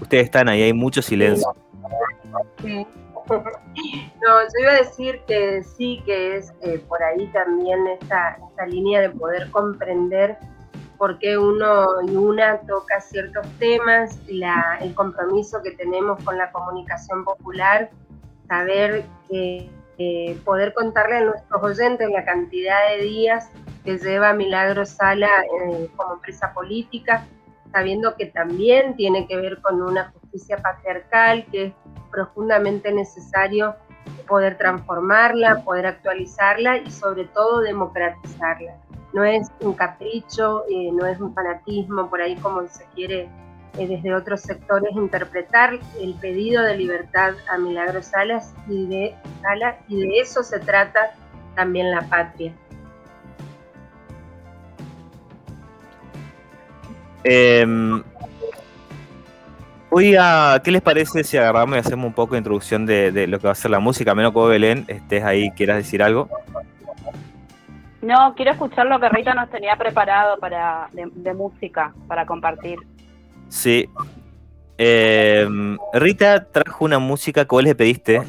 Ustedes 0.00 0.24
están 0.24 0.48
ahí, 0.48 0.62
hay 0.62 0.72
mucho 0.72 1.02
silencio. 1.02 1.54
Sí. 2.62 2.86
No, 4.22 4.40
yo 4.42 4.62
iba 4.62 4.72
a 4.72 4.76
decir 4.76 5.20
que 5.26 5.62
sí, 5.62 6.02
que 6.04 6.36
es 6.36 6.52
eh, 6.62 6.82
por 6.88 7.02
ahí 7.02 7.26
también 7.28 7.86
esta, 7.86 8.38
esta 8.50 8.66
línea 8.66 9.00
de 9.00 9.10
poder 9.10 9.50
comprender 9.50 10.36
por 10.98 11.18
qué 11.18 11.38
uno 11.38 11.86
y 12.06 12.16
una 12.16 12.58
toca 12.62 13.00
ciertos 13.00 13.46
temas, 13.58 14.18
el 14.28 14.94
compromiso 14.94 15.62
que 15.62 15.70
tenemos 15.70 16.22
con 16.24 16.36
la 16.36 16.50
comunicación 16.50 17.24
popular, 17.24 17.90
saber 18.48 19.04
que 19.28 19.70
eh, 19.98 20.38
poder 20.44 20.74
contarle 20.74 21.16
a 21.16 21.24
nuestros 21.24 21.62
oyentes 21.62 22.08
la 22.10 22.24
cantidad 22.24 22.88
de 22.90 23.04
días 23.04 23.48
que 23.84 23.98
lleva 23.98 24.32
Milagro 24.32 24.84
Sala 24.84 25.28
eh, 25.42 25.88
como 25.96 26.14
empresa 26.14 26.52
política, 26.52 27.26
sabiendo 27.72 28.16
que 28.16 28.26
también 28.26 28.96
tiene 28.96 29.26
que 29.26 29.36
ver 29.36 29.60
con 29.60 29.80
una 29.80 30.10
justicia 30.12 30.56
patriarcal, 30.58 31.46
que 31.50 31.66
es 31.66 31.72
profundamente 32.10 32.92
necesario 32.92 33.76
poder 34.26 34.58
transformarla, 34.58 35.62
poder 35.64 35.86
actualizarla 35.86 36.78
y 36.78 36.90
sobre 36.90 37.24
todo 37.24 37.60
democratizarla. 37.60 38.76
No 39.12 39.24
es 39.24 39.48
un 39.60 39.72
capricho, 39.74 40.64
eh, 40.68 40.90
no 40.92 41.06
es 41.06 41.18
un 41.20 41.34
fanatismo, 41.34 42.08
por 42.10 42.20
ahí 42.20 42.36
como 42.36 42.66
se 42.68 42.84
quiere 42.94 43.28
eh, 43.78 43.86
desde 43.86 44.14
otros 44.14 44.40
sectores 44.40 44.90
interpretar 44.94 45.78
el 46.00 46.14
pedido 46.14 46.62
de 46.62 46.76
libertad 46.76 47.34
a 47.50 47.58
Milagro 47.58 48.02
Salas 48.02 48.54
y 48.68 48.86
de, 48.86 49.14
Sala, 49.42 49.78
y 49.88 50.00
de 50.00 50.20
eso 50.20 50.42
se 50.42 50.58
trata 50.58 51.14
también 51.54 51.90
la 51.90 52.02
patria. 52.02 52.52
A, 60.20 60.60
¿qué 60.62 60.70
les 60.70 60.82
parece 60.82 61.24
si 61.24 61.36
agarramos 61.36 61.76
y 61.76 61.80
hacemos 61.80 62.06
un 62.06 62.12
poco 62.12 62.34
de 62.34 62.38
introducción 62.38 62.86
de, 62.86 63.26
lo 63.26 63.38
que 63.38 63.46
va 63.46 63.52
a 63.52 63.56
ser 63.56 63.70
la 63.70 63.80
música? 63.80 64.12
A 64.12 64.14
menos 64.14 64.32
que 64.32 64.40
Belén, 64.40 64.84
estés 64.88 65.24
ahí, 65.24 65.50
quieras 65.50 65.78
decir 65.78 66.02
algo. 66.02 66.28
No, 68.08 68.34
quiero 68.34 68.52
escuchar 68.52 68.86
lo 68.86 68.98
que 68.98 69.10
Rita 69.10 69.34
nos 69.34 69.50
tenía 69.50 69.76
preparado 69.76 70.38
para 70.38 70.88
de, 70.92 71.34
música 71.34 71.92
para 72.06 72.24
compartir. 72.24 72.78
Sí. 73.50 73.86
Eh, 74.78 75.46
Rita 75.92 76.46
trajo 76.46 76.86
una 76.86 76.98
música 77.00 77.44
que 77.44 77.54
vos 77.54 77.62
le 77.62 77.74
pediste 77.74 78.22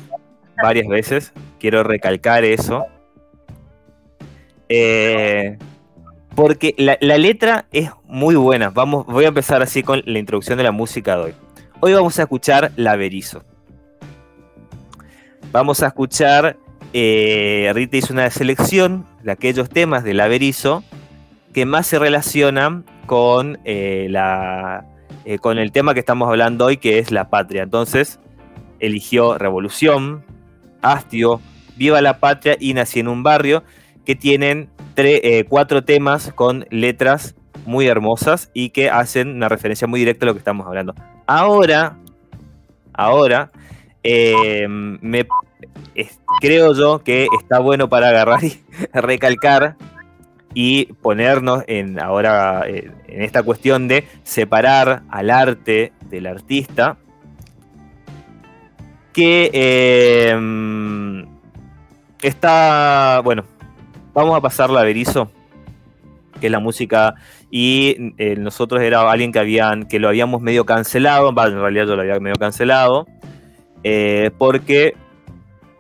varias 0.62 0.86
veces. 0.86 1.34
Quiero 1.62 1.84
recalcar 1.84 2.44
eso. 2.44 2.88
Eh, 4.68 5.58
porque 6.36 6.76
la, 6.78 6.98
la 7.00 7.18
letra 7.18 7.64
es 7.72 7.90
muy 8.04 8.36
buena. 8.36 8.72
Vamos, 8.72 9.06
voy 9.06 9.24
a 9.24 9.30
empezar 9.30 9.62
así 9.62 9.82
con 9.82 10.02
la 10.06 10.20
introducción 10.20 10.58
de 10.58 10.66
la 10.66 10.74
música 10.74 11.16
de 11.16 11.24
hoy. 11.24 11.34
Hoy 11.80 11.94
vamos 11.94 12.20
a 12.20 12.24
escuchar 12.24 12.74
La 12.76 12.98
Berizo. 12.98 13.46
Vamos 15.54 15.82
a 15.82 15.88
escuchar. 15.88 16.58
Eh, 16.94 17.72
Rita 17.74 17.98
hizo 17.98 18.14
una 18.14 18.30
selección 18.30 19.06
de 19.24 19.32
aquellos 19.32 19.70
temas 19.70 20.04
de 20.04 20.14
La 20.14 20.28
Berizo 20.28 20.84
que 21.54 21.66
más 21.66 21.88
se 21.88 22.00
relacionan 22.00 22.86
con, 23.06 23.60
eh, 23.66 24.08
la, 24.10 24.86
eh, 25.26 25.40
con 25.40 25.58
el 25.58 25.72
tema 25.72 25.94
que 25.94 26.00
estamos 26.00 26.28
hablando 26.30 26.66
hoy, 26.66 26.78
que 26.78 27.00
es 27.00 27.12
la 27.12 27.30
patria. 27.30 27.64
Entonces, 27.64 28.20
eligió 28.80 29.38
Revolución, 29.38 30.24
Hastio, 30.82 31.42
Viva 31.76 32.02
la 32.02 32.20
Patria 32.20 32.58
y 32.60 32.74
Nací 32.74 33.00
en 33.00 33.08
un 33.08 33.24
barrio, 33.24 33.64
que 34.06 34.16
tienen 34.16 34.70
cuatro 35.48 35.86
temas 35.86 36.34
con 36.34 36.66
letras 36.72 37.36
muy 37.66 37.88
hermosas 37.88 38.50
y 38.54 38.72
que 38.72 38.90
hacen 38.90 39.30
una 39.30 39.48
referencia 39.48 39.88
muy 39.88 40.02
directa 40.02 40.26
a 40.26 40.28
lo 40.28 40.34
que 40.34 40.40
estamos 40.40 40.68
hablando. 40.68 40.94
Ahora, 41.26 41.98
ahora, 42.94 43.52
eh, 44.04 44.68
creo 46.40 46.74
yo 46.74 47.00
que 47.04 47.28
está 47.40 47.60
bueno 47.60 47.90
para 47.90 48.10
agarrar 48.10 48.44
y 48.44 48.62
recalcar 48.94 49.76
y 50.54 50.86
ponernos 50.94 51.64
en 51.68 52.02
ahora 52.02 52.64
eh, 52.68 52.92
en 53.08 53.22
esta 53.22 53.44
cuestión 53.44 53.88
de 53.88 54.08
separar 54.24 55.04
al 55.10 55.30
arte 55.30 55.94
del 56.10 56.28
artista 56.28 56.98
que 59.14 60.36
mm, 60.40 61.24
está 62.22 63.22
bueno 63.24 63.44
vamos 64.14 64.36
a 64.36 64.42
pasarla 64.42 64.82
a 64.82 64.84
Berizo 64.84 65.30
que 66.40 66.48
es 66.48 66.52
la 66.52 66.60
música 66.60 67.16
y 67.52 68.14
eh, 68.18 68.36
nosotros 68.38 68.82
era 68.82 69.10
alguien 69.12 69.32
que 69.32 69.40
habían 69.40 69.86
que 69.86 70.00
lo 70.00 70.08
habíamos 70.08 70.42
medio 70.42 70.66
cancelado 70.66 71.30
en 71.30 71.60
realidad 71.60 71.86
yo 71.86 71.96
lo 71.96 72.02
había 72.02 72.20
medio 72.20 72.38
cancelado 72.38 73.08
eh, 73.84 74.32
porque 74.38 74.96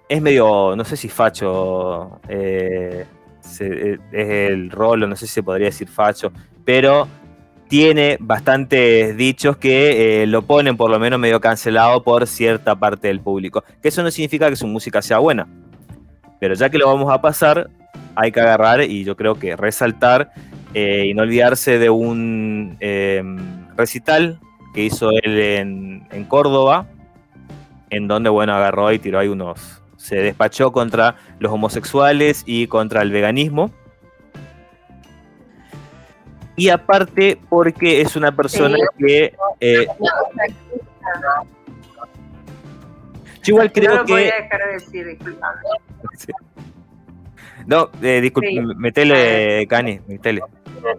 es 0.08 0.22
medio 0.22 0.76
no 0.76 0.86
sé 0.86 0.96
si 0.96 1.10
facho 1.10 2.20
eh, 2.30 3.06
eh, 3.60 3.98
es 4.12 4.30
el 4.30 4.72
rolo, 4.72 5.08
no 5.08 5.16
sé 5.16 5.28
si 5.28 5.34
se 5.34 5.44
podría 5.44 5.68
decir 5.68 5.88
facho, 5.90 6.32
pero 6.64 7.08
tiene 7.68 8.18
bastantes 8.20 9.16
dichos 9.18 9.58
que 9.58 10.26
lo 10.28 10.44
ponen 10.44 10.78
por 10.78 10.90
lo 10.90 11.00
menos 11.00 11.20
medio 11.20 11.40
cancelado 11.40 12.04
por 12.04 12.26
cierta 12.26 12.76
parte 12.76 13.10
del 13.10 13.20
público. 13.20 13.64
Que 13.82 13.90
eso 13.90 14.02
no 14.02 14.10
significa 14.10 14.50
que 14.50 14.56
su 14.56 14.66
música 14.66 15.04
sea 15.04 15.20
buena. 15.20 15.48
Pero 16.40 16.56
ya 16.56 16.70
que 16.70 16.80
lo 16.80 16.88
vamos 16.88 17.12
a 17.12 17.22
pasar, 17.22 17.70
hay 18.16 18.32
que 18.32 18.40
agarrar 18.40 18.82
y 18.82 19.04
yo 19.04 19.16
creo 19.16 19.36
que 19.36 19.56
resaltar 19.56 20.32
y 20.74 21.14
no 21.14 21.24
olvidarse 21.24 21.78
de 21.78 21.92
un 21.92 22.78
recital 23.76 24.40
que 24.74 24.86
hizo 24.86 25.12
él 25.12 25.40
en 26.10 26.26
Córdoba, 26.28 26.88
en 27.90 28.08
donde, 28.08 28.30
bueno, 28.30 28.54
agarró 28.54 28.92
y 28.92 29.00
tiró 29.00 29.20
ahí 29.20 29.28
unos... 29.28 29.82
Se 29.98 30.16
despachó 30.16 30.72
contra 30.72 31.16
los 31.40 31.52
homosexuales 31.52 32.44
y 32.46 32.68
contra 32.68 33.02
el 33.02 33.12
veganismo. 33.12 33.70
Y 36.56 36.70
aparte 36.70 37.38
porque 37.50 38.00
es 38.02 38.16
una 38.16 38.34
persona 38.34 38.78
Sí. 38.78 38.84
que... 39.06 39.36
eh, 39.60 39.88
yo 43.44 43.54
igual 43.56 43.72
creo 43.72 43.92
no 43.92 43.98
lo 44.00 44.06
que... 44.06 44.14
podía 44.14 44.34
dejar 44.42 44.66
de 44.68 44.74
decir, 44.74 45.08
disculpame. 45.08 45.60
Sí. 46.18 46.32
No, 47.66 47.90
eh, 48.02 48.22
disculpe, 48.22 48.50
Sí. 48.50 48.60
metele, 48.78 49.68
Cani, 49.68 50.00
metele. 50.08 50.42
No, 50.82 50.92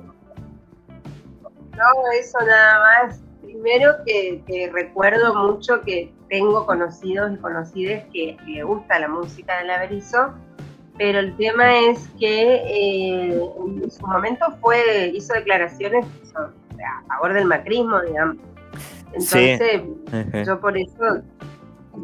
eso 2.20 2.38
nada 2.46 2.80
más. 2.80 3.22
Primero 3.42 3.92
que, 4.06 4.42
que 4.46 4.70
recuerdo 4.72 5.34
mucho 5.34 5.80
que 5.82 6.12
tengo 6.30 6.64
conocidos 6.64 7.32
y 7.34 7.36
conocidas 7.36 8.04
que 8.12 8.36
le 8.46 8.62
gusta 8.62 8.98
la 9.00 9.08
música 9.08 9.58
del 9.58 9.70
Averizo, 9.70 10.32
pero 10.96 11.18
el 11.18 11.36
tema 11.36 11.76
es 11.78 12.08
que 12.18 12.54
eh, 12.54 13.40
en 13.82 13.90
su 13.90 14.06
momento 14.06 14.46
fue 14.60 15.10
hizo 15.14 15.34
declaraciones 15.34 16.06
a 16.36 17.06
favor 17.08 17.34
del 17.34 17.44
macrismo, 17.46 18.00
digamos. 18.02 18.36
Entonces, 19.12 19.82
yo 20.46 20.60
por 20.60 20.78
eso, 20.78 21.22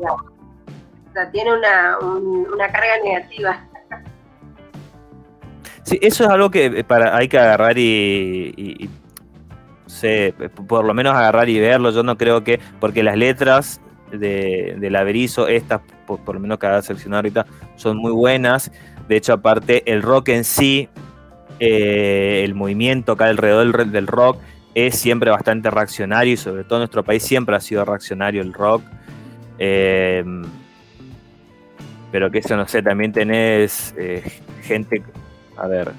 ya, 0.02 0.12
o 0.12 1.12
sea, 1.14 1.30
tiene 1.30 1.56
una, 1.56 1.98
un- 2.00 2.46
una 2.52 2.66
carga 2.72 2.98
negativa. 3.04 3.64
Sí, 5.84 5.98
eso 6.02 6.24
es 6.24 6.30
algo 6.30 6.50
que 6.50 6.66
eh, 6.66 6.84
para, 6.84 7.16
hay 7.16 7.28
que 7.28 7.38
agarrar 7.38 7.78
y, 7.78 8.52
y- 8.56 8.90
sé, 9.86 10.34
p- 10.36 10.48
por 10.48 10.84
lo 10.84 10.92
menos 10.94 11.14
agarrar 11.14 11.48
y 11.48 11.60
verlo. 11.60 11.90
Yo 11.92 12.02
no 12.02 12.16
creo 12.18 12.42
que, 12.42 12.58
porque 12.80 13.04
las 13.04 13.16
letras 13.16 13.80
de, 14.10 14.76
del 14.78 14.96
Averizo, 14.96 15.48
estas, 15.48 15.80
por, 16.06 16.20
por 16.20 16.34
lo 16.34 16.40
menos 16.40 16.58
que 16.58 16.66
ha 16.66 16.82
seleccionado 16.82 17.18
ahorita, 17.18 17.46
son 17.76 17.96
muy 17.96 18.12
buenas. 18.12 18.70
De 19.08 19.16
hecho, 19.16 19.32
aparte, 19.32 19.90
el 19.90 20.02
rock 20.02 20.30
en 20.30 20.44
sí, 20.44 20.88
eh, 21.60 22.42
el 22.44 22.54
movimiento 22.54 23.12
acá 23.12 23.26
alrededor 23.26 23.76
del, 23.76 23.92
del 23.92 24.06
rock, 24.06 24.38
es 24.74 24.98
siempre 24.98 25.30
bastante 25.30 25.70
reaccionario 25.70 26.34
y 26.34 26.36
sobre 26.36 26.64
todo 26.64 26.78
en 26.78 26.80
nuestro 26.80 27.02
país 27.02 27.22
siempre 27.22 27.56
ha 27.56 27.60
sido 27.60 27.84
reaccionario 27.84 28.42
el 28.42 28.52
rock. 28.52 28.82
Eh, 29.58 30.22
pero 32.12 32.30
que 32.30 32.38
eso, 32.38 32.56
no 32.56 32.68
sé, 32.68 32.82
también 32.82 33.12
tenés 33.12 33.94
eh, 33.98 34.22
gente, 34.62 35.02
a 35.56 35.66
ver, 35.66 35.92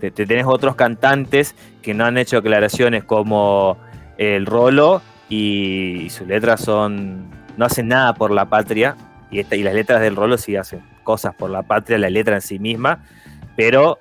te, 0.00 0.10
te 0.10 0.26
tenés 0.26 0.46
otros 0.46 0.74
cantantes 0.74 1.54
que 1.82 1.94
no 1.94 2.04
han 2.04 2.18
hecho 2.18 2.36
declaraciones 2.36 3.04
como 3.04 3.76
el 4.16 4.46
Rolo 4.46 5.02
y, 5.28 6.08
sus 6.10 6.26
letras 6.26 6.60
son, 6.60 7.30
no 7.56 7.64
hacen 7.64 7.88
nada 7.88 8.14
por 8.14 8.30
la 8.30 8.46
patria 8.46 8.96
y, 9.30 9.40
esta, 9.40 9.56
y 9.56 9.62
las 9.62 9.74
letras 9.74 10.00
del 10.00 10.16
Rolo 10.16 10.38
sí 10.38 10.56
hacen 10.56 10.82
cosas 11.02 11.34
por 11.34 11.50
la 11.50 11.62
patria, 11.62 11.98
la 11.98 12.10
letra 12.10 12.36
en 12.36 12.40
sí 12.40 12.58
misma, 12.58 13.04
pero 13.56 13.98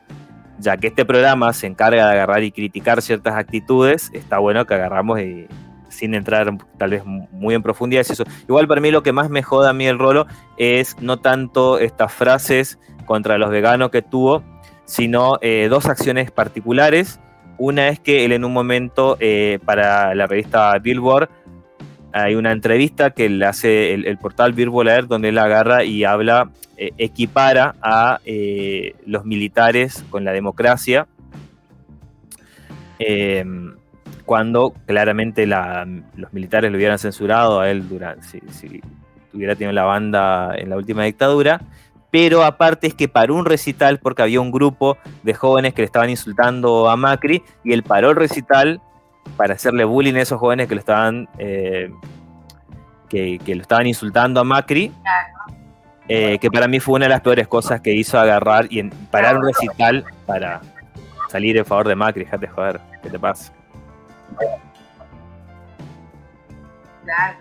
ya 0.59 0.77
que 0.77 0.87
este 0.87 1.05
programa 1.05 1.53
se 1.53 1.67
encarga 1.67 2.07
de 2.07 2.13
agarrar 2.13 2.43
y 2.43 2.51
criticar 2.51 3.01
ciertas 3.01 3.35
actitudes, 3.35 4.09
está 4.13 4.37
bueno 4.39 4.65
que 4.65 4.73
agarramos 4.73 5.19
y 5.19 5.47
sin 5.89 6.15
entrar 6.15 6.57
tal 6.77 6.89
vez 6.89 7.03
muy 7.05 7.53
en 7.53 7.61
profundidad 7.61 8.01
es 8.01 8.11
eso. 8.11 8.23
Igual 8.47 8.67
para 8.67 8.81
mí 8.81 8.91
lo 8.91 9.03
que 9.03 9.13
más 9.13 9.29
me 9.29 9.43
joda 9.43 9.69
a 9.69 9.73
mí 9.73 9.85
el 9.85 9.99
rolo 9.99 10.25
es 10.57 10.99
no 10.99 11.19
tanto 11.19 11.77
estas 11.77 12.11
frases 12.11 12.79
contra 13.05 13.37
los 13.37 13.49
veganos 13.49 13.91
que 13.91 14.01
tuvo, 14.01 14.43
sino 14.85 15.37
eh, 15.41 15.67
dos 15.69 15.85
acciones 15.85 16.31
particulares. 16.31 17.19
Una 17.63 17.87
es 17.87 17.97
que 17.97 18.25
él 18.25 18.33
en 18.33 18.43
un 18.43 18.51
momento 18.51 19.15
eh, 19.21 19.57
para 19.63 20.13
la 20.15 20.27
revista 20.27 20.77
Billboard 20.79 21.29
hay 22.11 22.35
una 22.35 22.51
entrevista 22.51 23.11
que 23.11 23.29
le 23.29 23.45
hace 23.45 23.93
el, 23.93 24.17
portal 24.17 24.51
Billboard 24.51 25.07
donde 25.07 25.29
él 25.29 25.37
agarra 25.37 25.85
y 25.85 26.03
habla, 26.03 26.49
eh, 26.75 26.91
equipara 26.97 27.75
a 27.81 28.19
eh, 28.25 28.95
los 29.05 29.23
militares 29.23 30.03
con 30.09 30.25
la 30.25 30.33
democracia. 30.33 31.07
Eh, 32.99 33.45
cuando 34.25 34.73
claramente 34.85 35.47
la- 35.47 35.87
los 36.17 36.33
militares 36.33 36.69
lo 36.69 36.75
hubieran 36.77 36.99
censurado 36.99 37.61
a 37.61 37.71
él 37.71 37.87
durante, 37.87 38.27
si, 38.27 38.41
si 38.49 38.81
hubiera 39.33 39.55
tenido 39.55 39.71
la 39.71 39.85
banda 39.85 40.53
en 40.57 40.69
la 40.69 40.75
última 40.75 41.05
dictadura. 41.05 41.61
Pero 42.13 42.43
aparte 42.43 42.85
es 42.85 42.93
que 42.93 43.07
paró 43.07 43.33
un 43.33 43.43
recital 43.45 43.97
porque 43.97 44.21
había 44.21 44.39
un 44.39 44.51
grupo 44.51 44.99
de 45.23 45.33
jóvenes 45.33 45.73
que 45.73 45.81
le 45.81 45.87
estaban 45.87 46.11
insultando 46.11 46.87
a 46.87 46.95
Macri 46.95 47.41
y 47.63 47.73
él 47.73 47.81
paró 47.81 48.11
el 48.11 48.15
recital 48.15 48.79
para 49.35 49.55
hacerle 49.55 49.83
bullying 49.83 50.13
a 50.13 50.21
esos 50.21 50.39
jóvenes 50.39 50.67
que 50.67 50.75
lo 50.75 50.79
estaban 50.79 51.27
eh, 51.39 51.89
que, 53.09 53.39
que 53.43 53.55
lo 53.55 53.63
estaban 53.63 53.87
insultando 53.87 54.39
a 54.39 54.43
Macri. 54.43 54.91
eh, 56.07 56.37
que 56.39 56.51
para 56.51 56.67
mí 56.67 56.79
fue 56.79 56.95
una 56.97 57.05
de 57.05 57.09
las 57.09 57.21
peores 57.21 57.47
cosas 57.47 57.81
que 57.81 57.93
hizo 57.95 58.19
agarrar 58.19 58.67
y 58.69 58.77
en- 58.79 58.91
parar 59.09 59.37
un 59.37 59.45
recital 59.45 60.05
para 60.27 60.61
salir 61.29 61.57
en 61.57 61.65
favor 61.65 61.87
de 61.87 61.95
Macri. 61.95 62.25
Déjate 62.25 62.47
joder, 62.47 62.79
¿qué 63.01 63.09
te 63.09 63.17
pasa? 63.17 63.51
Claro. 67.03 67.37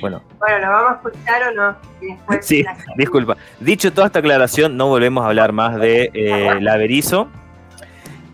Bueno, 0.00 0.22
Bueno, 0.38 0.58
¿lo 0.66 0.70
vamos 0.72 0.90
a 0.92 0.94
escuchar 1.08 1.42
o 1.48 1.52
no? 1.54 1.76
Y 2.00 2.06
después 2.12 2.46
Sí, 2.46 2.62
la- 2.62 2.76
disculpa. 2.96 3.36
Dicho 3.60 3.92
toda 3.92 4.06
esta 4.06 4.18
aclaración, 4.20 4.76
no 4.76 4.88
volvemos 4.88 5.24
a 5.24 5.28
hablar 5.28 5.52
más 5.52 5.78
de 5.78 6.10
eh, 6.14 6.58
la 6.60 6.76
Berizo. 6.76 7.28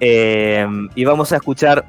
Eh, 0.01 0.67
y 0.95 1.05
vamos 1.05 1.33
a 1.33 1.37
escuchar 1.37 1.85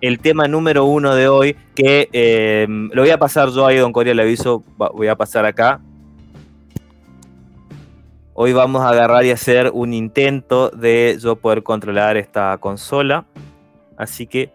el 0.00 0.18
tema 0.18 0.48
número 0.48 0.84
uno 0.86 1.14
de 1.14 1.28
hoy, 1.28 1.56
que 1.74 2.08
eh, 2.12 2.66
lo 2.68 3.02
voy 3.02 3.10
a 3.10 3.18
pasar 3.18 3.50
yo 3.50 3.66
ahí, 3.66 3.76
don 3.76 3.92
Coria, 3.92 4.14
le 4.14 4.22
aviso, 4.22 4.64
voy 4.76 5.08
a 5.08 5.14
pasar 5.16 5.44
acá. 5.44 5.80
Hoy 8.34 8.52
vamos 8.52 8.82
a 8.82 8.90
agarrar 8.90 9.24
y 9.24 9.30
hacer 9.30 9.70
un 9.72 9.94
intento 9.94 10.68
de 10.70 11.16
yo 11.20 11.36
poder 11.36 11.62
controlar 11.62 12.16
esta 12.16 12.56
consola. 12.58 13.24
Así 13.96 14.26
que 14.26 14.52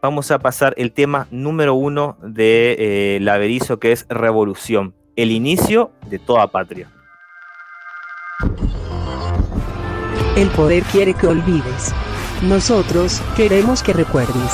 vamos 0.00 0.30
a 0.30 0.38
pasar 0.38 0.74
el 0.76 0.92
tema 0.92 1.26
número 1.30 1.74
uno 1.74 2.16
de 2.22 2.76
eh, 3.16 3.18
Laberizo, 3.20 3.78
que 3.78 3.92
es 3.92 4.06
Revolución, 4.08 4.94
el 5.16 5.30
inicio 5.30 5.90
de 6.08 6.18
toda 6.18 6.46
patria. 6.48 6.88
El 10.36 10.48
poder 10.50 10.84
quiere 10.84 11.14
que 11.14 11.26
olvides. 11.26 11.92
Nosotros 12.42 13.20
queremos 13.36 13.82
que 13.82 13.92
recuerdes. 13.92 14.52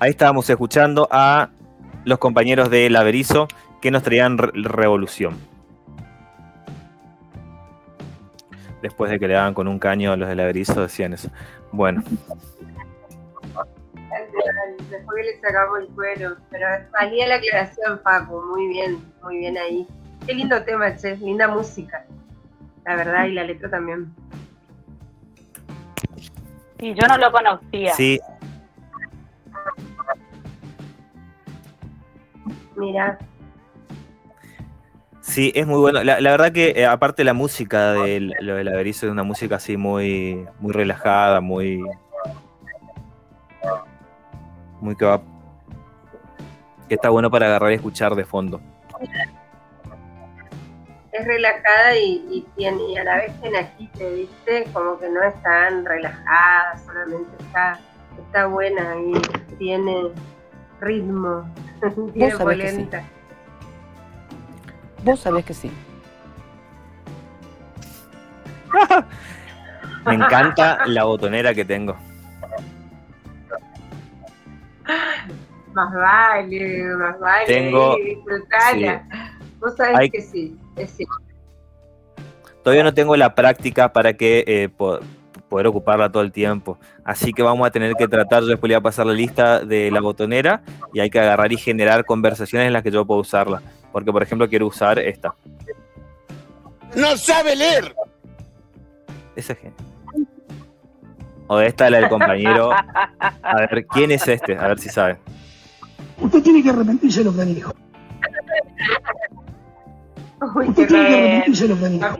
Ahí 0.00 0.10
estábamos 0.10 0.48
escuchando 0.50 1.08
a 1.10 1.50
los 2.04 2.18
compañeros 2.18 2.68
de 2.70 2.90
Laberizo 2.90 3.48
que 3.80 3.90
nos 3.90 4.02
traían 4.02 4.38
re- 4.38 4.50
revolución. 4.54 5.36
Después 8.84 9.10
de 9.10 9.18
que 9.18 9.26
le 9.26 9.32
daban 9.32 9.54
con 9.54 9.66
un 9.66 9.78
caño 9.78 10.12
a 10.12 10.16
los 10.18 10.28
de 10.28 10.34
Laberizo, 10.34 10.82
decían 10.82 11.14
eso. 11.14 11.30
Bueno, 11.72 12.02
Después 14.90 15.16
que 15.16 15.22
le 15.22 15.40
sacamos 15.40 15.78
el 15.80 15.86
cuero. 15.94 16.36
Pero 16.50 16.66
valía 16.92 17.28
la 17.28 17.36
aclaración, 17.36 17.98
Paco. 18.04 18.42
Muy 18.42 18.68
bien, 18.68 19.02
muy 19.22 19.38
bien 19.38 19.56
ahí. 19.56 19.88
Qué 20.26 20.34
lindo 20.34 20.62
tema, 20.64 20.94
che. 20.96 21.16
Linda 21.16 21.48
música. 21.48 22.04
La 22.84 22.96
verdad, 22.96 23.24
y 23.24 23.32
la 23.32 23.44
letra 23.44 23.70
también. 23.70 24.14
Y 26.78 26.92
yo 26.92 27.08
no 27.08 27.16
lo 27.16 27.32
conocía. 27.32 27.94
sí, 27.94 28.20
Mira, 32.76 33.18
sí, 35.24 35.52
es 35.54 35.66
muy 35.66 35.80
bueno. 35.80 36.02
La, 36.04 36.20
la 36.20 36.30
verdad 36.30 36.52
que 36.52 36.70
eh, 36.76 36.86
aparte 36.86 37.24
la 37.24 37.34
música 37.34 37.92
de 37.92 38.20
lo 38.40 38.56
de 38.56 38.64
Laberizo 38.64 39.06
es 39.06 39.12
una 39.12 39.22
música 39.22 39.56
así 39.56 39.76
muy, 39.76 40.46
muy 40.60 40.72
relajada, 40.72 41.40
muy... 41.40 41.82
Muy 44.80 44.96
que 44.96 45.04
va... 45.04 45.22
Que 46.88 46.96
está 46.96 47.08
bueno 47.08 47.30
para 47.30 47.46
agarrar 47.46 47.72
y 47.72 47.76
escuchar 47.76 48.14
de 48.14 48.24
fondo. 48.24 48.60
es 51.12 51.24
relajada 51.24 51.96
y, 51.96 52.26
y 52.30 52.46
tiene, 52.56 52.82
y 52.90 52.96
a 52.98 53.04
la 53.04 53.16
vez 53.16 53.40
tiene 53.40 53.58
aquí, 53.58 53.88
te 53.96 54.14
viste, 54.14 54.64
como 54.72 54.98
que 54.98 55.08
no 55.08 55.22
es 55.22 55.42
tan 55.42 55.84
relajada, 55.84 56.76
solamente 56.84 57.30
está, 57.38 57.78
está 58.18 58.46
buena 58.46 58.96
y 59.00 59.56
tiene 59.56 60.10
ritmo, 60.80 61.48
tiene 62.12 62.36
polenta. 62.36 63.04
Vos 65.04 65.20
sabés 65.20 65.44
que 65.44 65.54
sí. 65.54 65.70
Me 70.06 70.14
encanta 70.14 70.86
la 70.86 71.04
botonera 71.04 71.54
que 71.54 71.64
tengo. 71.64 71.96
Más 75.72 75.92
vale, 75.92 76.84
más 76.96 77.18
vale, 77.20 77.46
Tengo- 77.46 77.96
disfrutala. 77.96 79.04
Vos 79.60 79.74
sabés 79.76 79.96
Hay- 79.98 80.10
que 80.10 80.20
sí, 80.20 80.56
es 80.76 80.90
cierto. 80.90 81.14
Todavía 82.62 82.84
no 82.84 82.94
tengo 82.94 83.16
la 83.16 83.34
práctica 83.34 83.92
para 83.92 84.12
que 84.14 84.44
eh, 84.46 84.68
po- 84.68 85.00
poder 85.48 85.66
ocuparla 85.66 86.10
todo 86.10 86.22
el 86.22 86.32
tiempo. 86.32 86.78
Así 87.04 87.32
que 87.32 87.42
vamos 87.42 87.66
a 87.66 87.70
tener 87.70 87.94
que 87.94 88.08
tratar, 88.08 88.42
yo 88.42 88.48
después 88.48 88.68
le 88.68 88.74
voy 88.76 88.80
a 88.80 88.82
pasar 88.82 89.06
la 89.06 89.12
lista 89.14 89.60
de 89.60 89.90
la 89.90 90.00
botonera 90.00 90.62
y 90.92 91.00
hay 91.00 91.10
que 91.10 91.18
agarrar 91.20 91.52
y 91.52 91.56
generar 91.56 92.04
conversaciones 92.04 92.66
en 92.66 92.72
las 92.72 92.82
que 92.82 92.90
yo 92.90 93.04
puedo 93.04 93.20
usarla. 93.20 93.60
Porque, 93.94 94.10
por 94.10 94.24
ejemplo, 94.24 94.48
quiero 94.48 94.66
usar 94.66 94.98
esta. 94.98 95.36
¡No 96.96 97.16
sabe 97.16 97.54
leer! 97.54 97.94
Esa 99.36 99.52
es 99.52 99.58
genial. 99.60 99.76
O 101.46 101.60
esta, 101.60 101.88
la 101.88 101.98
del 101.98 102.08
compañero. 102.08 102.72
A 102.72 103.56
ver, 103.56 103.86
¿quién 103.86 104.10
es 104.10 104.26
este? 104.26 104.58
A 104.58 104.66
ver 104.66 104.80
si 104.80 104.88
sabe. 104.88 105.20
Usted 106.20 106.42
tiene 106.42 106.60
que 106.60 106.70
arrepentirse 106.70 107.20
de 107.20 107.24
lo 107.26 107.36
que 107.36 107.44
dijo. 107.44 107.72
Uy, 110.56 110.68
Usted 110.70 110.82
qué 110.82 110.86
tiene 110.88 111.08
que 111.08 111.14
arrepentirse 111.14 111.68
de 111.68 111.74
lo 111.74 111.78
que 111.80 111.88
dijo. 111.88 112.18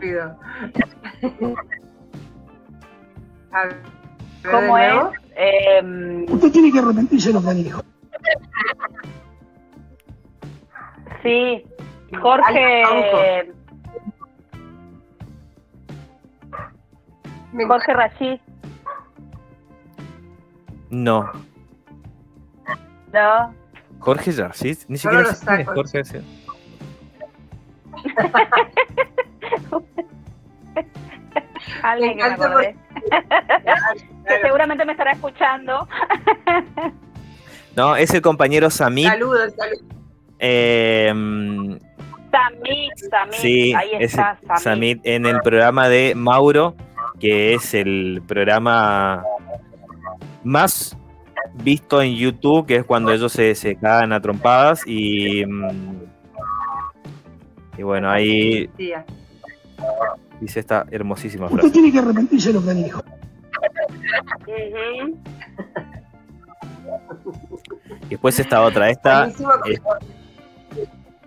¿Cómo 4.49 4.77
es? 4.77 4.93
Usted 6.29 6.51
tiene 6.53 6.71
que 6.71 6.79
arrepentirse 6.79 7.27
de 7.27 7.33
lo 7.33 7.43
que 7.43 7.53
dijo. 7.53 7.81
Sí, 11.25 11.65
Jorge, 12.21 12.83
Jorge 17.67 17.93
Rashid, 17.93 18.39
No. 20.89 21.31
¿no? 23.11 23.53
Jorge 23.99 24.31
Yarcís. 24.31 24.87
Ni 24.89 24.97
siquiera 24.97 25.23
lo 25.23 25.31
sé 25.33 25.45
quién 25.45 25.59
es. 25.61 25.67
Jorge 25.67 25.99
ese. 26.01 26.21
Alguien 31.83 32.17
que 32.17 32.23
me 32.23 32.29
encanta 32.33 32.45
acordé. 32.45 32.75
que 34.27 34.41
seguramente 34.41 34.85
me 34.85 34.91
estará 34.91 35.11
escuchando. 35.13 35.87
No, 37.75 37.95
es 37.95 38.13
el 38.13 38.21
compañero 38.21 38.69
Samit. 38.69 39.07
Saludos, 39.07 39.53
saludos. 39.57 39.94
Eh, 40.47 41.07
Samit, 42.31 42.97
Samit, 43.09 43.33
Sí, 43.33 43.73
ahí 43.73 43.89
es 43.99 44.11
está, 44.11 44.37
Samit. 44.45 44.61
Samit 44.61 44.99
en 45.03 45.25
el 45.25 45.39
programa 45.41 45.87
de 45.89 46.13
Mauro, 46.15 46.75
que 47.19 47.53
es 47.53 47.73
el 47.73 48.21
programa 48.27 49.23
más 50.43 50.97
visto 51.63 52.01
en 52.01 52.13
YouTube, 52.15 52.65
que 52.65 52.75
es 52.77 52.83
cuando 52.83 53.11
ellos 53.13 53.31
se, 53.31 53.55
se 53.55 53.75
cagan 53.77 54.11
a 54.13 54.19
trompadas 54.21 54.81
y, 54.85 55.45
mm, 55.45 56.01
y 57.77 57.83
bueno, 57.83 58.09
ahí 58.09 58.69
dice 60.41 60.59
esta 60.59 60.85
hermosísima 60.91 61.45
Usted 61.45 61.57
frase. 61.59 61.73
tiene 61.73 61.91
que 61.91 61.99
arrepentirse 61.99 62.51
lo 62.53 62.63
que 62.63 62.73
dijo. 62.73 63.01
Después 68.09 68.39
esta 68.39 68.61
otra, 68.61 68.89
esta 68.89 69.19
Buenísimo. 69.21 69.49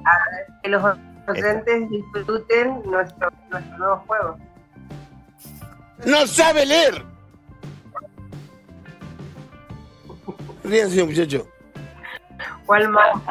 A 0.05 0.19
ver, 0.31 0.47
que 0.63 0.69
los 0.69 0.83
oyentes 1.29 1.91
disfruten 1.91 2.83
nuestro, 2.85 3.31
nuestro 3.51 3.79
nuevo 3.79 3.97
juego. 4.07 4.39
¡No 6.07 6.27
sabe 6.27 6.65
leer! 6.65 7.05
Ríanse, 10.65 11.05
muchacho. 11.05 11.47
¿Cuál 12.67 12.89
más? 12.91 13.23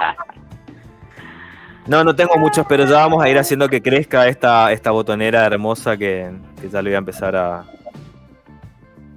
No, 1.86 2.03
no 2.03 2.15
tengo 2.15 2.36
muchos, 2.38 2.65
pero 2.67 2.86
ya 2.86 2.97
vamos 2.97 3.23
a 3.23 3.30
ir 3.30 3.38
haciendo 3.38 3.69
que 3.69 3.82
crezca 3.82 4.27
esta, 4.27 4.71
esta 4.73 4.91
botonera 4.91 5.45
hermosa 5.45 5.95
que, 5.95 6.32
que 6.60 6.69
ya 6.69 6.82
le 6.82 6.89
voy 6.89 6.95
a 6.95 6.97
empezar 6.97 7.36
a. 7.36 7.63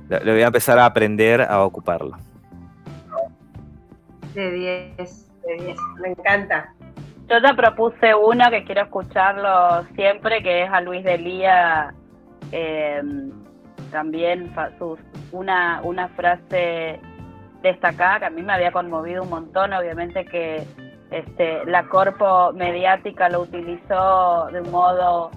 Le 0.09 0.21
le 0.21 0.33
voy 0.33 0.43
a 0.43 0.47
empezar 0.47 0.79
a 0.79 0.87
aprender 0.87 1.43
a 1.43 1.63
ocuparla. 1.63 2.19
De 4.35 4.51
10, 4.53 4.97
de 5.47 5.65
10. 5.65 5.79
Me 6.01 6.09
encanta. 6.11 6.73
Yo 7.31 7.39
ya 7.39 7.55
propuse 7.55 8.13
uno 8.15 8.51
que 8.51 8.65
quiero 8.65 8.83
escucharlo 8.83 9.85
siempre, 9.95 10.43
que 10.43 10.65
es 10.65 10.71
a 10.71 10.81
Luis 10.81 11.05
Delía, 11.05 11.95
eh, 12.51 13.01
también 13.93 14.51
fa- 14.53 14.71
sus, 14.79 14.99
una, 15.31 15.81
una 15.85 16.09
frase 16.09 16.99
destacada 17.63 18.19
que 18.19 18.25
a 18.25 18.31
mí 18.31 18.43
me 18.43 18.53
había 18.53 18.73
conmovido 18.73 19.23
un 19.23 19.31
montón, 19.31 19.73
obviamente 19.73 20.25
que 20.25 20.65
este, 21.13 21.65
la 21.67 21.85
corpo 21.85 22.53
mediática 22.53 23.29
lo 23.29 23.43
utilizó 23.43 24.47
de 24.47 24.61
un 24.63 24.71
modo 24.73 25.31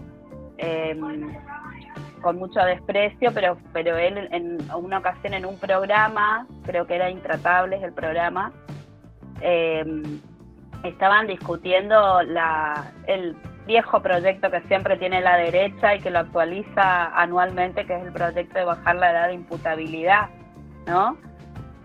eh, 0.58 0.98
con 2.24 2.38
mucho 2.40 2.60
desprecio, 2.62 3.32
pero, 3.36 3.58
pero 3.72 3.98
él 3.98 4.30
en 4.32 4.58
una 4.76 4.98
ocasión 4.98 5.36
en 5.36 5.46
un 5.46 5.60
programa, 5.60 6.48
creo 6.66 6.88
que 6.88 6.96
era 6.96 7.12
Intratables 7.12 7.84
el 7.84 7.94
programa, 7.94 8.52
eh, 9.42 9.84
estaban 10.84 11.28
discutiendo 11.28 12.22
la, 12.24 12.91
el 13.08 13.36
viejo 13.65 14.02
proyecto 14.02 14.52
que 14.52 14.62
siempre 14.62 14.98
tiene 14.98 15.22
la 15.22 15.38
derecha 15.38 15.96
y 15.96 16.00
que 16.00 16.10
lo 16.10 16.19
actualiza 16.19 17.06
anualmente, 17.19 17.86
que 17.86 17.96
es 17.96 18.06
el 18.06 18.12
proyecto 18.12 18.60
de 18.60 18.65
bajar 18.65 18.96
la 18.96 19.12
edad 19.12 19.28
de 19.28 19.34
imputabilidad, 19.34 20.30
¿no? 20.86 21.17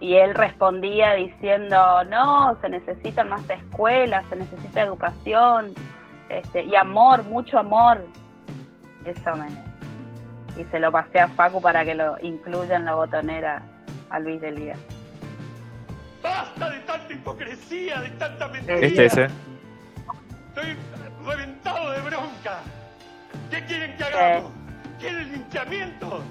Y 0.01 0.15
él 0.15 0.35
respondía 0.35 1.15
diciendo, 1.15 2.05
no, 2.05 2.57
se 2.61 2.69
necesitan 2.69 3.29
más 3.29 3.49
escuelas, 3.49 4.25
se 4.29 4.37
necesita 4.37 4.83
educación, 4.83 5.75
este, 6.29 6.65
y 6.65 6.75
amor, 6.77 7.25
mucho 7.25 7.59
amor. 7.59 8.05
Eso 9.05 9.37
me, 9.37 9.47
y 10.61 10.65
se 10.71 10.79
lo 10.79 10.93
pasé 10.93 11.21
a 11.21 11.29
Facu 11.29 11.61
para 11.61 11.85
que 11.85 11.95
lo 11.95 12.17
incluya 12.21 12.77
en 12.77 12.85
la 12.85 12.95
botonera 12.95 13.63
a 14.11 14.19
Luis 14.19 14.41
Delía. 14.41 14.75
¡Basta 16.29 16.71
de 16.71 16.79
tanta 16.81 17.13
hipocresía, 17.13 18.01
de 18.01 18.11
tanta 18.11 18.49
mentira! 18.49 18.79
Este 18.81 19.07
es, 19.07 19.17
¿eh? 19.17 19.29
Estoy 20.49 20.77
reventado 21.25 21.91
de 21.91 22.01
bronca. 22.03 22.61
¿Qué 23.51 23.65
quieren 23.65 23.97
que 23.97 24.05
hagamos? 24.05 24.53
¿Quieren 24.99 25.33
linchamiento? 25.33 26.23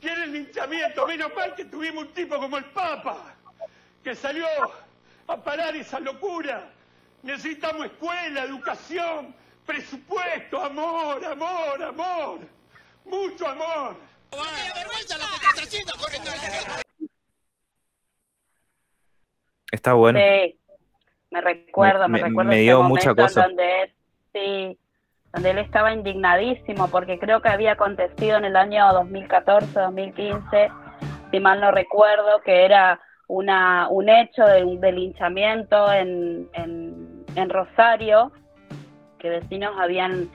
¿Quieren 0.00 0.32
linchamiento? 0.32 1.06
Menos 1.06 1.32
mal 1.34 1.54
que 1.54 1.64
tuvimos 1.64 2.04
un 2.04 2.12
tipo 2.12 2.36
como 2.38 2.58
el 2.58 2.64
Papa, 2.66 3.34
que 4.02 4.14
salió 4.14 4.46
a 5.26 5.36
parar 5.38 5.74
esa 5.74 6.00
locura. 6.00 6.70
Necesitamos 7.22 7.86
escuela, 7.86 8.44
educación, 8.44 9.34
presupuesto, 9.64 10.62
amor, 10.62 11.24
amor, 11.24 11.82
amor. 11.82 12.38
Mucho 13.06 13.48
amor. 13.48 13.96
Está 19.74 19.94
bueno. 19.94 20.18
Sí, 20.18 20.58
me 21.30 21.40
recuerdo, 21.40 22.08
me, 22.08 22.18
Me- 22.22 22.28
recuerdo 22.28 22.48
me 22.50 22.56
ese 22.56 22.62
dio 22.62 22.82
mucha 22.82 23.14
cosa. 23.14 23.42
donde 23.48 23.82
él, 23.82 23.90
sí, 24.32 24.78
donde 25.32 25.50
él 25.50 25.58
estaba 25.58 25.92
indignadísimo 25.92 26.88
porque 26.88 27.18
creo 27.18 27.42
que 27.42 27.48
había 27.48 27.72
acontecido 27.72 28.36
en 28.38 28.44
el 28.44 28.56
año 28.56 28.92
2014, 28.92 29.80
2015, 29.80 30.70
si 31.30 31.40
mal 31.40 31.60
no 31.60 31.70
recuerdo, 31.72 32.40
que 32.44 32.64
era 32.64 33.00
una 33.26 33.88
un 33.88 34.08
hecho 34.08 34.44
de, 34.44 34.64
un- 34.64 34.80
de 34.80 34.92
linchamiento 34.92 35.92
en, 35.92 36.48
en, 36.52 37.24
en 37.34 37.50
Rosario, 37.50 38.30
que 39.18 39.28
vecinos 39.30 39.72
habían 39.78 40.28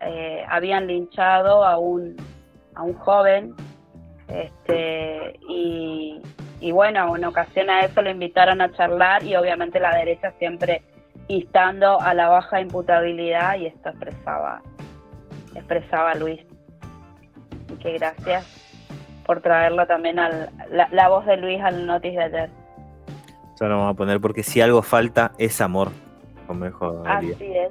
eh, 0.00 0.44
habían 0.48 0.86
linchado 0.86 1.64
a 1.64 1.76
un 1.78 2.16
a 2.74 2.82
un 2.82 2.94
joven 2.94 3.54
este 4.28 5.38
y, 5.48 6.20
y 6.60 6.72
bueno 6.72 7.16
en 7.16 7.24
ocasión 7.24 7.70
a 7.70 7.80
eso 7.80 8.02
lo 8.02 8.10
invitaron 8.10 8.60
a 8.60 8.72
charlar 8.72 9.22
y 9.22 9.36
obviamente 9.36 9.80
la 9.80 9.94
derecha 9.96 10.32
siempre 10.38 10.82
instando 11.28 12.00
a 12.00 12.14
la 12.14 12.28
baja 12.28 12.60
imputabilidad 12.60 13.56
y 13.58 13.66
esto 13.66 13.90
expresaba 13.90 14.62
expresaba 15.54 16.14
Luis. 16.14 16.40
Y 17.72 17.76
que 17.76 17.92
gracias 17.94 18.46
por 19.24 19.40
traerlo 19.40 19.86
también 19.86 20.18
al 20.18 20.50
la, 20.70 20.88
la 20.92 21.08
voz 21.08 21.26
de 21.26 21.36
Luis 21.36 21.60
al 21.60 21.86
notis 21.86 22.14
de 22.14 22.22
ayer. 22.22 22.50
Ya 23.58 23.66
lo 23.66 23.78
vamos 23.78 23.94
a 23.94 23.96
poner 23.96 24.20
porque 24.20 24.42
si 24.42 24.60
algo 24.60 24.82
falta 24.82 25.32
es 25.38 25.60
amor, 25.60 25.90
dijo 26.48 27.02
Elías. 27.06 27.36
así 27.36 27.56
es. 27.56 27.70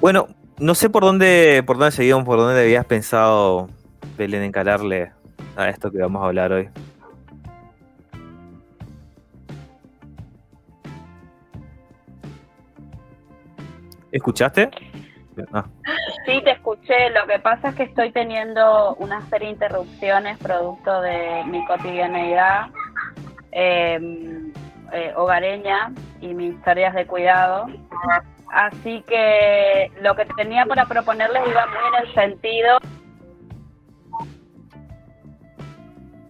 Bueno, 0.00 0.28
no 0.58 0.74
sé 0.74 0.88
por 0.88 1.02
dónde, 1.02 1.62
por 1.66 1.78
dónde 1.78 1.90
seguimos, 1.90 2.24
por 2.24 2.38
dónde 2.38 2.60
habías 2.60 2.84
pensado, 2.84 3.68
Belén, 4.16 4.42
encararle 4.42 5.12
a 5.56 5.68
esto 5.68 5.90
que 5.90 5.98
vamos 5.98 6.22
a 6.22 6.26
hablar 6.26 6.52
hoy. 6.52 6.68
¿Escuchaste? 14.10 14.70
Ah, 15.52 15.66
Sí, 16.24 16.40
te 16.42 16.52
escuché. 16.52 17.10
Lo 17.10 17.26
que 17.26 17.38
pasa 17.38 17.68
es 17.68 17.74
que 17.74 17.82
estoy 17.84 18.10
teniendo 18.10 18.94
una 18.96 19.20
serie 19.28 19.48
de 19.48 19.54
interrupciones 19.54 20.38
producto 20.38 21.00
de 21.02 21.44
mi 21.46 21.64
cotidianeidad 21.66 22.68
eh, 23.52 23.98
eh, 24.92 25.12
hogareña 25.14 25.92
y 26.20 26.34
mis 26.34 26.60
tareas 26.62 26.94
de 26.94 27.06
cuidado. 27.06 27.66
Así 28.50 29.04
que 29.06 29.90
lo 30.00 30.16
que 30.16 30.24
tenía 30.36 30.64
para 30.64 30.86
proponerles 30.86 31.42
iba 31.46 31.66
muy 31.66 31.98
en 31.98 32.06
el 32.06 32.14
sentido 32.14 32.78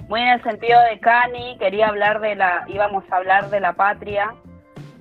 muy 0.08 0.20
en 0.20 0.28
el 0.28 0.42
sentido 0.42 0.80
de 0.90 1.00
Cani, 1.00 1.56
quería 1.58 1.88
hablar 1.88 2.20
de 2.20 2.36
la, 2.36 2.64
íbamos 2.68 3.04
a 3.10 3.16
hablar 3.16 3.50
de 3.50 3.60
la 3.60 3.72
patria, 3.72 4.34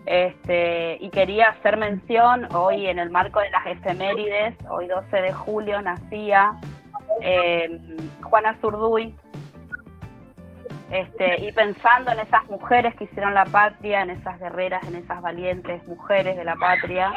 este, 0.06 0.98
y 1.00 1.10
quería 1.10 1.50
hacer 1.50 1.78
mención 1.78 2.48
hoy 2.54 2.88
en 2.88 3.00
el 3.00 3.10
marco 3.10 3.39
de 3.39 3.50
las 3.50 3.65
efemérides, 3.68 4.56
hoy 4.70 4.88
12 4.88 5.22
de 5.22 5.34
julio 5.34 5.82
nacía 5.82 6.54
eh, 7.22 7.80
Juana 8.24 8.56
Zurduy, 8.62 9.15
este, 10.91 11.41
y 11.41 11.52
pensando 11.52 12.12
en 12.12 12.20
esas 12.20 12.46
mujeres 12.50 12.96
que 12.96 13.06
hicieron 13.06 13.34
la 13.34 13.46
patria, 13.46 14.02
en 14.02 14.12
esas 14.12 14.39
guerreras, 14.39 14.88
en 14.88 14.96
esas 14.96 15.22
valientes 15.22 15.86
mujeres 15.88 16.36
de 16.38 16.44
la 16.44 16.56
patria, 16.56 17.12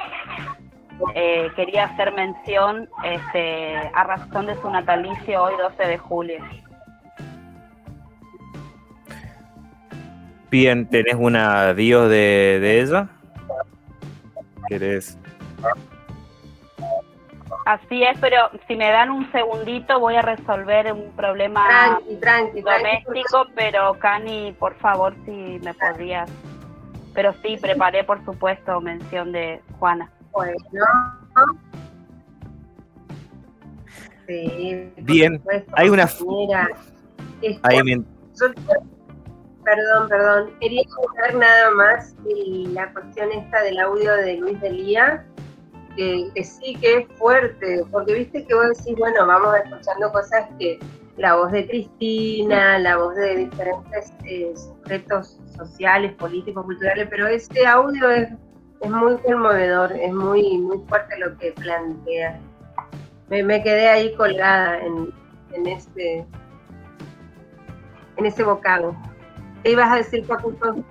eh, 1.15 1.51
quería 1.55 1.85
hacer 1.85 2.13
mención 2.13 2.89
este, 3.05 3.77
a 3.95 4.05
razón 4.05 4.47
de 4.47 4.57
su 4.57 4.69
natalicio 4.71 5.43
hoy 5.43 5.55
12 5.57 5.87
de 5.87 5.99
julio. 5.99 6.45
Bien, 10.51 10.89
¿tenés 10.89 11.15
una 11.17 11.75
Dios 11.75 12.09
de, 12.09 12.59
de 12.61 12.81
ella? 12.81 13.09
¿Querés? 14.69 15.19
Así 17.67 18.03
es, 18.03 18.19
pero 18.19 18.37
si 18.67 18.77
me 18.77 18.91
dan 18.91 19.11
un 19.11 19.31
segundito 19.31 20.01
voy 20.01 20.17
a 20.17 20.23
resolver 20.23 20.91
un 20.93 21.11
problema 21.13 21.67
Tranqui, 21.69 22.17
tranqui, 22.17 22.63
tranqui. 22.63 22.63
doméstico, 22.63 23.47
pero 23.55 23.95
Cani, 23.99 24.55
por 24.59 24.75
favor, 24.77 25.15
si 25.27 25.59
me 25.63 25.75
podrías. 25.75 26.31
Pero 27.15 27.35
sí, 27.43 27.57
preparé, 27.61 28.05
por 28.05 28.25
supuesto, 28.25 28.81
mención 28.81 29.33
de 29.33 29.61
Juana. 29.79 30.11
Bueno. 30.33 30.55
Sí, 34.27 34.93
Bien, 34.99 35.37
supuesto, 35.39 35.73
hay 35.77 35.89
una- 35.91 36.09
Mira, 36.27 36.69
Ahí 37.63 37.83
me- 37.83 37.97
yo- 37.97 38.53
perdón, 39.69 40.09
perdón. 40.09 40.51
Quería 40.61 40.83
comentar 40.95 41.35
nada 41.35 41.71
más 41.73 42.15
la 42.25 42.93
cuestión 42.93 43.31
esta 43.33 43.63
del 43.63 43.79
audio 43.81 44.13
de 44.17 44.37
Luis 44.37 44.61
Delía, 44.61 45.25
que, 45.97 46.31
sí 46.43 46.77
que 46.77 46.99
es 46.99 47.07
fuerte, 47.19 47.85
porque 47.91 48.15
viste 48.15 48.45
que 48.47 48.55
vos 48.55 48.69
decís, 48.77 48.97
bueno, 48.97 49.27
vamos 49.27 49.55
escuchando 49.65 50.13
cosas 50.13 50.49
que 50.59 50.79
la 51.17 51.35
voz 51.35 51.51
de 51.53 51.67
Cristina, 51.67 52.79
la 52.79 52.97
voz 52.97 53.17
de 53.17 53.37
diferentes 53.37 54.13
eh, 54.25 54.55
sujetos 54.55 55.39
sociales, 55.57 56.15
políticos, 56.15 56.65
culturales, 56.65 57.09
pero 57.11 57.27
ese 57.27 57.67
audio 57.67 58.09
es, 58.11 58.29
es 58.81 58.91
muy 58.91 59.17
conmovedor, 59.19 59.93
es 59.93 60.13
muy, 60.13 60.59
muy 60.59 60.79
fuerte 60.89 61.19
lo 61.19 61.37
que 61.39 61.53
plantea. 61.53 62.39
Me, 63.29 63.63
quedé 63.63 63.89
ahí 63.89 64.15
colgada 64.15 64.79
en, 64.79 65.13
en 65.53 65.67
ese 65.67 66.25
en 68.17 68.27
ese 68.27 68.43
bocado. 68.43 68.97
¿Qué 69.69 69.73
ibas 69.73 69.93
a 69.93 69.97
decir, 69.97 70.25
Facundo? 70.25 70.83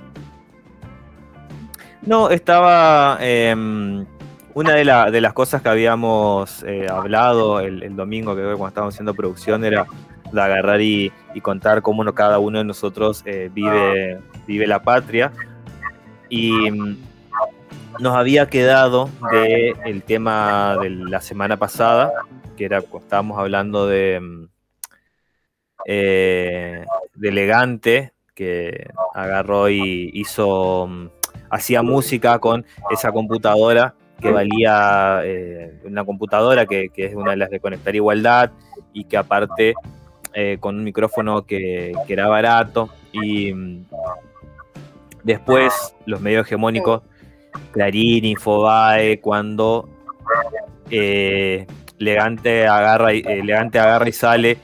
No, 2.04 2.30
estaba. 2.30 3.18
em, 3.22 4.06
una 4.54 4.74
de, 4.74 4.86
la- 4.86 5.10
de 5.10 5.20
las 5.20 5.34
cosas 5.34 5.64
que 5.64 5.70
habíamos 5.70 6.62
eh, 6.62 6.86
hablado 6.88 7.60
el, 7.60 7.96
domingo, 7.96 8.36
que 8.36 8.44
cuando 8.44 8.68
estábamos 8.68 8.94
haciendo 8.94 9.16
producción, 9.16 9.66
era 9.66 9.88
de 10.32 10.40
agarrar 10.40 10.80
y, 10.82 11.12
contar 11.42 11.82
cómo 11.82 12.06
cada 12.14 12.38
uno 12.38 12.60
de 12.60 12.66
nosotros 12.66 13.24
eh, 13.26 13.50
vive, 13.52 14.20
vive 14.46 14.68
la 14.68 14.84
patria. 14.84 15.32
Y 16.30 16.70
mm, 16.70 16.98
nos 18.00 18.16
había 18.16 18.48
quedado 18.48 19.10
de 19.32 19.74
el 19.86 20.04
tema 20.04 20.78
de 20.80 20.92
la 20.92 21.22
semana 21.22 21.58
pasada, 21.58 22.14
que 22.56 22.66
era 22.66 22.82
cuando 22.82 23.06
estábamos 23.06 23.40
hablando 23.40 23.88
de, 23.88 24.20
mm, 24.22 24.46
eh, 25.88 26.86
de 27.16 27.30
Elegante, 27.30 28.14
que 28.38 28.88
agarró 29.16 29.68
y 29.68 30.12
hizo, 30.14 30.86
mm, 30.88 31.10
hacía 31.50 31.82
música 31.82 32.38
con 32.38 32.64
esa 32.92 33.12
computadora 33.12 33.96
que 34.22 34.32
valía 34.32 35.22
eh, 35.24 35.80
una 35.86 36.06
computadora 36.06 36.68
que, 36.68 36.90
que 36.90 37.06
es 37.06 37.16
una 37.16 37.32
de 37.32 37.38
las 37.38 37.50
de 37.50 37.60
Conectar 37.60 37.96
Igualdad 37.96 38.52
y 38.94 39.06
que 39.06 39.18
aparte 39.18 39.74
eh, 40.34 40.58
con 40.60 40.76
un 40.76 40.84
micrófono 40.84 41.46
que, 41.46 41.94
que 42.06 42.14
era 42.14 42.28
barato 42.28 42.90
y 43.12 43.52
mm, 43.54 43.86
después 45.24 45.96
los 46.06 46.22
medios 46.22 46.46
hegemónicos 46.46 47.02
Clarín, 47.72 48.26
Infobae, 48.26 49.20
cuando 49.20 49.90
eh, 50.92 51.66
Legante 51.98 52.68
agarra 52.68 53.14
y, 53.14 53.20
eh, 53.20 53.40
Elegante 53.40 53.80
agarra 53.80 54.08
y 54.08 54.12
sale 54.12 54.58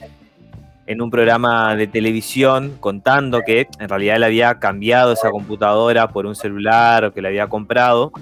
en 0.86 1.00
un 1.00 1.10
programa 1.10 1.76
de 1.76 1.86
televisión 1.86 2.76
contando 2.80 3.40
que 3.40 3.68
en 3.78 3.88
realidad 3.88 4.16
él 4.16 4.24
había 4.24 4.58
cambiado 4.58 5.12
esa 5.12 5.30
computadora 5.30 6.08
por 6.08 6.26
un 6.26 6.34
celular 6.34 7.04
o 7.04 7.12
que 7.12 7.22
le 7.22 7.28
había 7.28 7.48
comprado. 7.48 8.12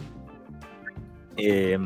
Eh, 1.36 1.78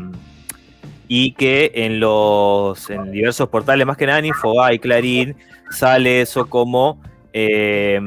y 1.09 1.33
que 1.33 1.71
en 1.75 2.01
los 2.01 2.91
en 2.91 3.13
diversos 3.13 3.49
portales, 3.49 3.87
más 3.87 3.97
que 3.97 4.07
nada 4.07 4.19
en 4.19 4.27
Infobae 4.27 4.75
y 4.75 4.79
Clarín, 4.79 5.37
sale 5.71 6.21
eso 6.21 6.49
como 6.49 7.01
eh, 7.33 8.01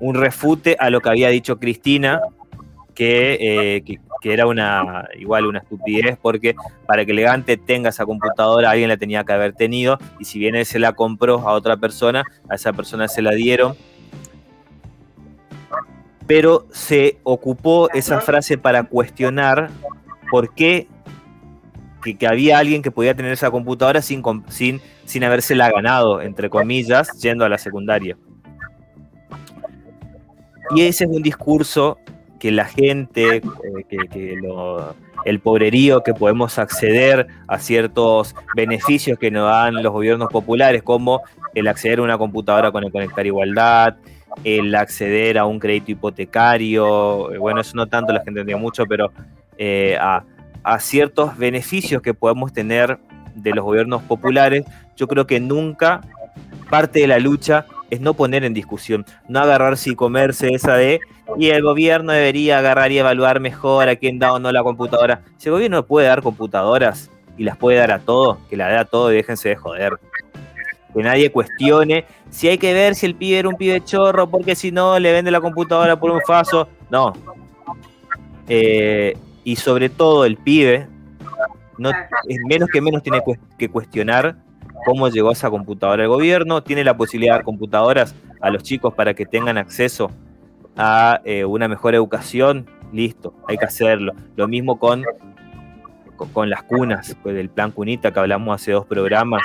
un 0.00 0.14
refute 0.14 0.76
a 0.78 0.90
lo 0.90 1.00
que 1.00 1.08
había 1.08 1.28
dicho 1.28 1.58
Cristina, 1.58 2.20
que, 2.94 3.38
eh, 3.40 3.82
que, 3.82 3.98
que 4.24 4.32
era 4.32 4.46
una 4.46 5.06
igual 5.18 5.44
una 5.44 5.58
estupidez 5.58 6.16
porque 6.16 6.54
para 6.86 7.04
que 7.04 7.12
Elegante 7.12 7.58
tenga 7.58 7.90
esa 7.90 8.06
computadora 8.06 8.70
alguien 8.70 8.88
la 8.88 8.96
tenía 8.96 9.22
que 9.22 9.34
haber 9.34 9.52
tenido 9.52 9.98
y 10.18 10.24
si 10.24 10.38
bien 10.38 10.54
él 10.54 10.64
se 10.64 10.78
la 10.78 10.94
compró 10.94 11.46
a 11.46 11.52
otra 11.52 11.76
persona, 11.76 12.24
a 12.48 12.54
esa 12.54 12.72
persona 12.72 13.06
se 13.06 13.20
la 13.20 13.32
dieron. 13.32 13.76
Pero 16.26 16.66
se 16.72 17.18
ocupó 17.22 17.90
esa 17.90 18.22
frase 18.22 18.56
para 18.56 18.84
cuestionar 18.84 19.68
por 20.30 20.54
qué 20.54 20.88
que, 22.02 22.26
había 22.26 22.56
alguien 22.56 22.80
que 22.80 22.90
podía 22.90 23.14
tener 23.14 23.32
esa 23.32 23.50
computadora 23.50 24.00
sin, 24.00 24.22
sin, 24.48 24.80
sin 25.04 25.22
habérsela 25.22 25.70
ganado, 25.70 26.22
entre 26.22 26.48
comillas, 26.48 27.10
yendo 27.20 27.44
a 27.44 27.50
la 27.50 27.58
secundaria. 27.58 28.16
Y 30.74 30.80
ese 30.80 31.04
es 31.04 31.10
un 31.10 31.22
discurso 31.22 31.98
que 32.44 32.50
la 32.52 32.66
gente, 32.66 33.36
eh, 33.36 33.42
que, 34.12 34.36
lo- 34.36 34.94
el 35.24 35.40
pobrerío, 35.40 36.02
que 36.02 36.12
podemos 36.12 36.58
acceder 36.58 37.26
a 37.48 37.58
ciertos 37.58 38.34
beneficios 38.54 39.18
que 39.18 39.30
nos 39.30 39.48
dan 39.48 39.82
los 39.82 39.90
gobiernos 39.90 40.28
populares, 40.30 40.82
como 40.82 41.22
el 41.54 41.66
acceder 41.68 42.00
a 42.00 42.02
una 42.02 42.18
computadora 42.18 42.70
con 42.70 42.84
el 42.84 42.92
Conectar 42.92 43.24
Igualdad, 43.24 43.96
el 44.44 44.74
acceder 44.74 45.38
a 45.38 45.46
un 45.46 45.58
crédito 45.58 45.92
hipotecario, 45.92 47.32
eh, 47.32 47.38
bueno, 47.38 47.62
eso 47.62 47.76
no 47.76 47.86
tanto 47.86 48.12
la 48.12 48.18
gente 48.18 48.40
entendía 48.40 48.58
mucho, 48.58 48.84
pero 48.84 49.10
eh, 49.56 49.96
a 49.98 50.78
ciertos 50.80 51.38
beneficios 51.38 52.02
que 52.02 52.12
podemos 52.12 52.52
tener 52.52 52.98
de 53.34 53.52
los 53.54 53.64
gobiernos 53.64 54.02
populares, 54.02 54.66
yo 54.96 55.08
creo 55.08 55.26
que 55.26 55.40
nunca 55.40 56.02
parte 56.68 57.00
de 57.00 57.06
la 57.06 57.18
lucha 57.18 57.64
es 57.90 58.00
no 58.00 58.14
poner 58.14 58.44
en 58.44 58.54
discusión, 58.54 59.04
no 59.28 59.40
agarrarse 59.40 59.90
y 59.90 59.94
comerse 59.94 60.48
esa 60.48 60.74
de, 60.74 61.00
y 61.38 61.50
el 61.50 61.62
gobierno 61.62 62.12
debería 62.12 62.58
agarrar 62.58 62.92
y 62.92 62.98
evaluar 62.98 63.40
mejor 63.40 63.88
a 63.88 63.96
quién 63.96 64.18
da 64.18 64.32
o 64.32 64.38
no 64.38 64.52
la 64.52 64.62
computadora. 64.62 65.22
Si 65.38 65.48
el 65.48 65.54
gobierno 65.54 65.84
puede 65.84 66.08
dar 66.08 66.22
computadoras 66.22 67.10
y 67.36 67.44
las 67.44 67.56
puede 67.56 67.78
dar 67.78 67.92
a 67.92 67.98
todo, 67.98 68.38
que 68.48 68.56
la 68.56 68.68
dé 68.68 68.76
a 68.76 68.84
todo 68.84 69.12
y 69.12 69.16
déjense 69.16 69.50
de 69.50 69.56
joder. 69.56 69.94
Que 70.94 71.02
nadie 71.02 71.32
cuestione 71.32 72.04
si 72.34 72.48
hay 72.48 72.58
que 72.58 72.74
ver 72.74 72.96
si 72.96 73.06
el 73.06 73.14
pibe 73.14 73.38
era 73.38 73.48
un 73.48 73.56
pibe 73.56 73.80
chorro, 73.84 74.28
porque 74.28 74.56
si 74.56 74.72
no 74.72 74.98
le 74.98 75.12
vende 75.12 75.30
la 75.30 75.40
computadora 75.40 75.98
por 75.98 76.10
un 76.10 76.20
faso. 76.26 76.68
No. 76.90 77.12
Eh, 78.48 79.16
y 79.44 79.56
sobre 79.56 79.88
todo 79.88 80.24
el 80.24 80.36
pibe, 80.36 80.88
no, 81.78 81.90
es 81.90 82.38
menos 82.48 82.68
que 82.68 82.80
menos 82.80 83.02
tiene 83.02 83.20
que 83.56 83.68
cuestionar 83.68 84.36
cómo 84.84 85.08
llegó 85.08 85.32
esa 85.32 85.50
computadora 85.50 86.04
al 86.04 86.08
gobierno, 86.08 86.62
tiene 86.62 86.84
la 86.84 86.96
posibilidad 86.96 87.34
de 87.34 87.38
dar 87.38 87.44
computadoras 87.44 88.14
a 88.40 88.50
los 88.50 88.62
chicos 88.62 88.94
para 88.94 89.14
que 89.14 89.26
tengan 89.26 89.58
acceso 89.58 90.10
a 90.76 91.20
eh, 91.24 91.44
una 91.44 91.68
mejor 91.68 91.94
educación, 91.94 92.66
listo, 92.92 93.34
hay 93.48 93.56
que 93.56 93.64
hacerlo. 93.64 94.12
Lo 94.36 94.48
mismo 94.48 94.78
con, 94.78 95.04
con, 96.32 96.50
las 96.50 96.62
cunas, 96.64 97.16
pues, 97.22 97.34
del 97.34 97.48
plan 97.48 97.70
Cunita 97.70 98.12
que 98.12 98.20
hablamos 98.20 98.54
hace 98.54 98.72
dos 98.72 98.86
programas. 98.86 99.42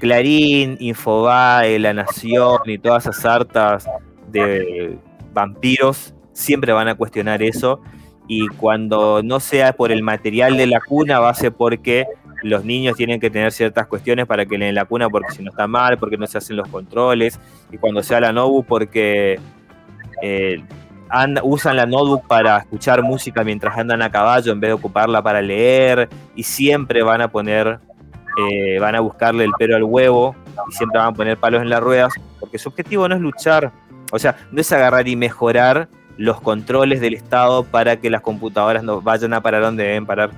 Clarín, 0.00 0.76
Infobae, 0.80 1.78
La 1.78 1.94
Nación 1.94 2.58
y 2.66 2.78
todas 2.78 3.06
esas 3.06 3.24
hartas 3.24 3.88
de 4.30 4.98
vampiros 5.32 6.14
siempre 6.32 6.72
van 6.72 6.88
a 6.88 6.94
cuestionar 6.94 7.42
eso 7.42 7.80
y 8.26 8.48
cuando 8.48 9.22
no 9.22 9.40
sea 9.40 9.72
por 9.74 9.92
el 9.92 10.02
material 10.02 10.56
de 10.56 10.66
la 10.66 10.80
cuna 10.80 11.20
va 11.20 11.30
a 11.30 11.34
ser 11.34 11.52
porque 11.52 12.06
los 12.44 12.64
niños 12.64 12.94
tienen 12.96 13.18
que 13.18 13.30
tener 13.30 13.50
ciertas 13.52 13.86
cuestiones 13.86 14.26
para 14.26 14.44
que 14.44 14.58
leen 14.58 14.74
la 14.74 14.84
cuna 14.84 15.08
porque 15.08 15.32
si 15.32 15.42
no 15.42 15.50
está 15.50 15.66
mal, 15.66 15.96
porque 15.98 16.16
no 16.18 16.26
se 16.26 16.38
hacen 16.38 16.56
los 16.56 16.68
controles 16.68 17.40
y 17.72 17.78
cuando 17.78 18.02
sea 18.02 18.20
la 18.20 18.32
notebook 18.32 18.66
porque 18.66 19.40
eh, 20.22 20.62
anda- 21.08 21.40
usan 21.42 21.76
la 21.76 21.86
notebook 21.86 22.26
para 22.26 22.58
escuchar 22.58 23.02
música 23.02 23.42
mientras 23.44 23.76
andan 23.78 24.02
a 24.02 24.10
caballo 24.10 24.52
en 24.52 24.60
vez 24.60 24.68
de 24.68 24.74
ocuparla 24.74 25.22
para 25.22 25.40
leer 25.40 26.08
y 26.34 26.42
siempre 26.42 27.02
van 27.02 27.22
a 27.22 27.28
poner 27.28 27.78
eh, 28.50 28.78
van 28.78 28.94
a 28.94 29.00
buscarle 29.00 29.44
el 29.44 29.52
pelo 29.58 29.76
al 29.76 29.84
huevo 29.84 30.36
y 30.68 30.72
siempre 30.72 30.98
van 30.98 31.08
a 31.08 31.12
poner 31.12 31.36
palos 31.38 31.62
en 31.62 31.70
las 31.70 31.80
ruedas, 31.80 32.12
porque 32.40 32.58
su 32.58 32.68
objetivo 32.68 33.08
no 33.08 33.14
es 33.14 33.20
luchar, 33.20 33.70
o 34.12 34.18
sea, 34.18 34.36
no 34.50 34.60
es 34.60 34.70
agarrar 34.72 35.06
y 35.08 35.14
mejorar 35.16 35.88
los 36.16 36.40
controles 36.40 37.00
del 37.00 37.14
Estado 37.14 37.64
para 37.64 37.96
que 37.96 38.10
las 38.10 38.20
computadoras 38.22 38.82
no 38.82 39.00
vayan 39.00 39.32
a 39.34 39.40
parar 39.40 39.62
donde 39.62 39.84
deben 39.84 40.04
parar. 40.04 40.30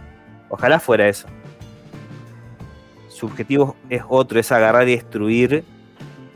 Ojalá 0.48 0.78
fuera 0.78 1.08
eso. 1.08 1.26
Su 3.16 3.24
objetivo 3.24 3.76
es 3.88 4.02
otro, 4.06 4.38
es 4.38 4.52
agarrar 4.52 4.86
y 4.86 4.90
destruir, 4.96 5.64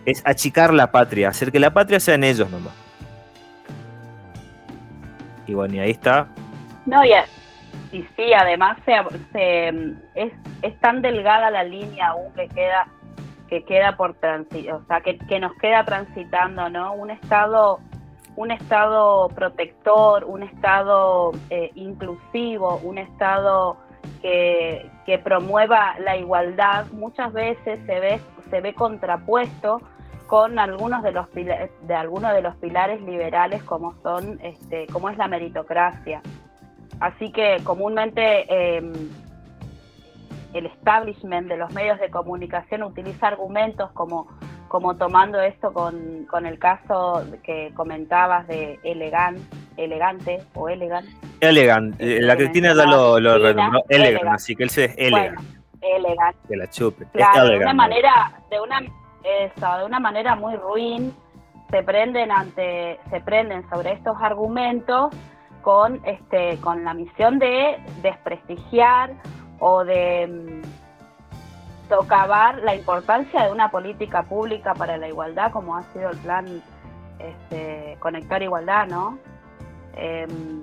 es 0.06 0.22
achicar 0.26 0.72
la 0.72 0.90
patria, 0.90 1.28
hacer 1.28 1.52
que 1.52 1.60
la 1.60 1.70
patria 1.74 2.00
sean 2.00 2.24
ellos 2.24 2.50
nomás. 2.50 2.72
Y 5.46 5.52
bueno, 5.52 5.74
y 5.74 5.78
ahí 5.80 5.90
está. 5.90 6.28
No, 6.86 7.04
y, 7.04 7.12
a- 7.12 7.26
y 7.92 8.02
sí, 8.16 8.32
además 8.32 8.78
se, 8.86 8.94
se, 9.30 9.68
es, 10.14 10.32
es 10.62 10.80
tan 10.80 11.02
delgada 11.02 11.50
la 11.50 11.64
línea 11.64 12.08
aún 12.08 12.32
que 12.32 12.48
queda 12.48 12.86
que 13.50 13.62
queda 13.64 13.96
por 13.96 14.14
transitar, 14.14 14.76
o 14.76 14.84
sea, 14.86 15.02
que, 15.02 15.18
que 15.18 15.38
nos 15.38 15.52
queda 15.56 15.84
transitando, 15.84 16.70
¿no? 16.70 16.94
Un 16.94 17.10
estado 17.10 17.80
un 18.36 18.52
estado 18.52 19.28
protector, 19.28 20.24
un 20.24 20.44
estado 20.44 21.32
eh, 21.50 21.72
inclusivo, 21.74 22.80
un 22.82 22.96
estado 22.96 23.76
que, 24.22 24.90
promueva 25.24 25.98
la 25.98 26.16
igualdad, 26.16 26.86
muchas 26.92 27.32
veces 27.32 27.80
se 27.84 27.98
ve 27.98 28.20
se 28.48 28.60
ve 28.60 28.74
contrapuesto 28.74 29.80
con 30.28 30.58
algunos 30.60 31.02
de 31.02 31.10
los 31.10 31.26
de 31.34 31.94
algunos 31.94 32.32
de 32.32 32.42
los 32.42 32.54
pilares 32.56 33.00
liberales 33.02 33.62
como 33.64 33.94
son 34.02 34.38
este 34.42 34.86
como 34.92 35.10
es 35.10 35.18
la 35.18 35.26
meritocracia. 35.26 36.22
Así 37.00 37.32
que 37.32 37.58
comúnmente 37.64 38.46
eh, 38.48 38.82
el 40.52 40.66
establishment 40.66 41.48
de 41.48 41.56
los 41.56 41.72
medios 41.72 41.98
de 42.00 42.10
comunicación 42.10 42.82
utiliza 42.82 43.28
argumentos 43.28 43.90
como, 43.92 44.28
como 44.68 44.96
tomando 44.96 45.40
esto 45.40 45.72
con, 45.72 46.26
con 46.26 46.46
el 46.46 46.58
caso 46.58 47.24
que 47.42 47.72
comentabas 47.74 48.46
de 48.48 48.78
elegan, 48.82 49.36
elegante 49.76 50.42
o 50.54 50.68
elegant. 50.68 51.06
Elegant, 51.40 51.94
eh, 52.00 52.18
la 52.20 52.36
Cristina 52.36 52.74
ya 52.74 52.84
lo, 52.84 53.18
lo 53.20 53.38
renombró 53.38 53.82
Elegant, 53.88 54.16
Elegant. 54.16 54.34
así 54.34 54.54
que 54.56 54.62
él 54.64 54.70
se 54.70 54.84
es 54.86 54.94
Elegant, 54.98 55.36
Bueno, 55.36 55.48
elegant. 55.80 56.36
que 56.48 56.56
la 56.56 56.68
chupe. 56.68 57.06
Claro, 57.12 57.48
de 57.48 57.58
una 57.58 57.72
manera, 57.74 58.32
de 58.50 58.60
una, 58.60 58.80
eso, 59.24 59.78
de 59.78 59.84
una 59.84 60.00
manera 60.00 60.34
muy 60.36 60.56
ruin, 60.56 61.14
se 61.70 61.82
prenden 61.82 62.30
ante, 62.32 62.98
se 63.10 63.20
prenden 63.20 63.68
sobre 63.70 63.92
estos 63.92 64.16
argumentos 64.20 65.14
con 65.62 66.00
este, 66.04 66.58
con 66.60 66.84
la 66.84 66.94
misión 66.94 67.38
de 67.38 67.78
desprestigiar 68.02 69.12
o 69.60 69.84
de 69.84 70.26
mm, 70.26 71.88
socavar 71.88 72.58
la 72.58 72.74
importancia 72.74 73.44
de 73.44 73.52
una 73.52 73.70
política 73.70 74.22
pública 74.24 74.74
para 74.74 74.96
la 74.96 75.08
igualdad, 75.08 75.50
como 75.52 75.76
ha 75.76 75.82
sido 75.92 76.10
el 76.10 76.18
plan 76.18 76.62
este, 77.18 77.96
Conectar 78.00 78.42
Igualdad, 78.42 78.86
¿no? 78.86 79.18
Em, 79.96 80.62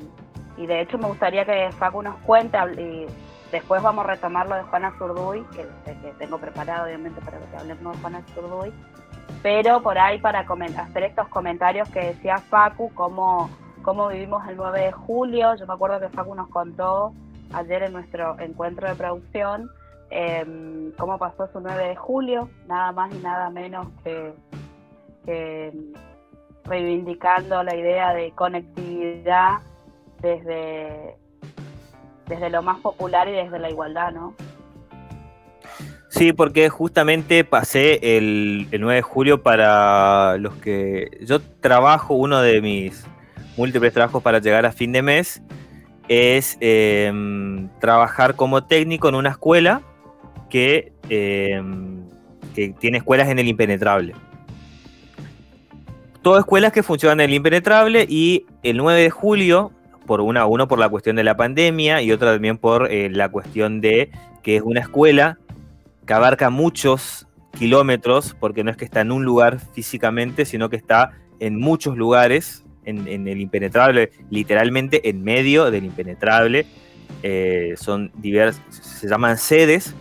y 0.58 0.66
de 0.66 0.82
hecho 0.82 0.98
me 0.98 1.08
gustaría 1.08 1.46
que 1.46 1.72
Facu 1.74 2.02
nos 2.02 2.16
cuente 2.18 2.58
y 2.80 3.06
después 3.52 3.82
vamos 3.82 4.06
a 4.06 4.10
retomar 4.10 4.48
lo 4.48 4.56
de 4.56 4.63
Juana 4.63 4.94
Zurduy, 4.98 5.46
que, 5.56 5.66
tengo 6.18 6.38
preparado 6.38 6.86
obviamente 6.86 7.22
para 7.22 7.38
que 7.38 7.58
hablemos 7.58 7.96
de 7.96 8.02
Juana 8.02 8.22
Zurduy, 8.34 8.74
pero 9.44 9.82
por 9.82 9.98
ahí 9.98 10.20
para 10.20 10.40
hacer 10.40 11.04
estos 11.04 11.28
comentarios 11.28 11.90
que 11.90 12.00
decía 12.00 12.38
Facu, 12.38 12.92
cómo, 12.94 13.50
cómo 13.84 14.08
vivimos 14.08 14.48
el 14.48 14.58
9 14.58 14.82
de 14.82 14.92
julio, 14.92 15.56
yo 15.56 15.68
me 15.68 15.74
acuerdo 15.74 16.00
que 16.00 16.10
Facu 16.10 16.34
nos 16.34 16.50
contó 16.50 17.13
ayer 17.54 17.84
en 17.84 17.94
nuestro 17.94 18.40
encuentro 18.40 18.88
de 18.88 18.96
producción 18.96 19.70
em, 20.10 20.92
cómo 20.98 21.18
pasó 21.18 21.48
su 21.54 21.60
9 21.60 21.90
de 21.90 21.96
julio, 21.96 22.50
nada 22.68 22.92
más 22.92 23.13
y 23.13 23.20
nada 23.20 23.50
menos 23.50 23.88
que, 24.04 24.34
que 25.26 25.72
reivindicando 26.66 27.63
la 27.63 27.76
idea 27.76 28.13
de 28.13 28.32
conectividad 28.32 28.97
desde, 29.23 31.15
desde 32.27 32.49
lo 32.49 32.62
más 32.62 32.80
popular 32.80 33.27
y 33.27 33.34
desde 33.34 33.60
la 33.60 33.69
igualdad, 33.69 34.11
¿no? 34.11 34.36
Sí, 36.09 36.34
porque 36.34 36.70
justamente 36.70 37.43
pasé 37.43 38.18
el, 38.18 38.68
el 38.72 38.82
9 38.82 38.95
de 38.95 39.01
julio 39.01 39.43
para 39.43 40.38
los 40.38 40.55
que... 40.55 41.20
Yo 41.22 41.41
trabajo, 41.41 42.15
uno 42.15 42.41
de 42.41 42.61
mis 42.61 43.05
múltiples 43.55 43.93
trabajos 43.93 44.24
para 44.24 44.39
llegar 44.39 44.65
a 44.65 44.72
fin 44.72 44.91
de 44.91 45.01
mes 45.01 45.41
es 46.07 46.57
eh, 46.61 47.11
trabajar 47.80 48.36
como 48.36 48.63
técnico 48.63 49.09
en 49.09 49.15
una 49.15 49.32
escuela 49.32 49.82
que, 50.49 50.93
eh, 51.09 51.61
que 52.55 52.70
tiene 52.80 52.99
escuelas 52.99 53.30
en 53.30 53.39
el 53.39 53.47
impenetrable. 53.47 54.13
Todas 56.22 56.39
escuelas 56.41 56.72
que 56.74 56.84
funcionan 56.84 57.22
en 57.22 57.30
el 57.30 57.36
impenetrable 57.36 58.05
y 58.09 58.45
el 58.63 58.78
9 58.78 59.01
de 59.01 59.09
julio, 59.09 59.72
por 60.05 60.22
una, 60.22 60.45
uno 60.45 60.68
por 60.68 60.80
la 60.80 60.89
cuestión 60.89 61.15
de 61.15 61.24
la 61.24 61.38
pandemia 61.38 62.01
y 62.01 62.11
otra 62.11 62.34
también 62.34 62.57
por 62.57 62.91
eh, 62.91 63.09
la 63.09 63.30
cuestión 63.30 63.82
de 63.82 64.09
que 64.43 64.55
es 64.57 64.61
una 64.63 64.80
escuela 64.82 65.38
que 66.05 66.13
abarca 66.13 66.49
muchos 66.49 67.28
kilómetros, 67.57 68.36
porque 68.39 68.63
no 68.63 68.72
es 68.72 68.78
que 68.78 68.86
está 68.86 69.01
en 69.01 69.11
un 69.11 69.26
lugar 69.26 69.59
físicamente, 69.74 70.45
sino 70.45 70.70
que 70.70 70.76
está 70.78 71.11
en 71.39 71.59
muchos 71.59 71.97
lugares 71.97 72.63
en, 72.86 73.28
el 73.28 73.41
impenetrable, 73.41 74.11
literalmente 74.30 75.09
en 75.09 75.24
medio 75.24 75.70
del 75.72 75.84
impenetrable. 75.84 76.65
Eh, 77.24 77.74
son 77.78 78.11
diversas, 78.15 78.61
se 78.70 79.09
llaman 79.09 79.38
sedes, 79.38 79.93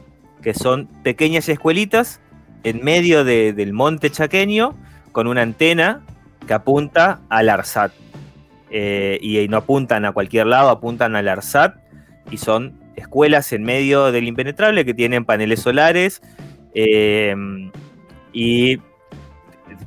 que 0.43 0.55
son 0.55 0.87
pequeñas 1.03 1.49
escuelitas 1.49 2.21
en 2.63 2.85
medio 2.85 3.25
de- 3.25 3.53
del 3.53 3.73
monte 3.73 4.11
chaqueño 4.11 4.77
con 5.17 5.29
una 5.29 5.41
antena 5.41 6.03
que 6.47 6.53
apunta 6.53 7.21
al 7.31 7.49
ARSAT. 7.49 7.91
Eh, 8.69 9.19
y 9.23 9.49
no 9.49 9.57
apuntan 9.57 10.05
a 10.05 10.13
cualquier 10.13 10.47
lado, 10.47 10.69
apuntan 10.69 11.17
al 11.17 11.27
ARSAT 11.27 11.75
y 12.31 12.37
son 12.37 12.79
escuelas 12.97 13.51
en 13.55 13.65
medio 13.65 14.13
del 14.13 14.29
impenetrable 14.29 14.85
que 14.85 14.93
tienen 14.93 15.25
paneles 15.25 15.61
solares 15.61 16.21
eh, 16.75 17.35
y 18.35 18.77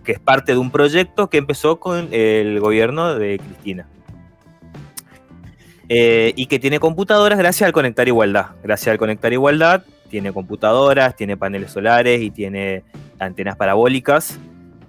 que 0.03 0.13
es 0.13 0.19
parte 0.19 0.53
de 0.53 0.57
un 0.57 0.71
proyecto 0.71 1.29
que 1.29 1.37
empezó 1.37 1.79
con 1.79 2.07
el 2.11 2.59
gobierno 2.59 3.13
de 3.13 3.37
Cristina. 3.37 3.87
Eh, 5.89 6.33
y 6.35 6.47
que 6.47 6.57
tiene 6.57 6.79
computadoras 6.79 7.37
gracias 7.37 7.67
al 7.67 7.73
Conectar 7.73 8.07
Igualdad. 8.07 8.47
Gracias 8.63 8.91
al 8.91 8.97
Conectar 8.97 9.31
Igualdad 9.31 9.83
tiene 10.09 10.33
computadoras, 10.33 11.15
tiene 11.15 11.37
paneles 11.37 11.69
solares 11.69 12.19
y 12.19 12.31
tiene 12.31 12.83
antenas 13.19 13.57
parabólicas. 13.57 14.39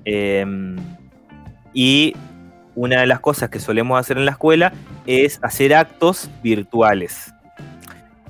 Eh, 0.05 0.45
y 1.73 2.15
una 2.75 3.01
de 3.01 3.07
las 3.07 3.21
cosas 3.21 3.51
que 3.51 3.61
solemos 3.61 3.99
hacer 3.99 4.17
en 4.19 4.25
la 4.25 4.33
escuela 4.33 4.73
es 5.07 5.39
hacer 5.43 5.75
actos 5.75 6.31
virtuales. 6.43 7.33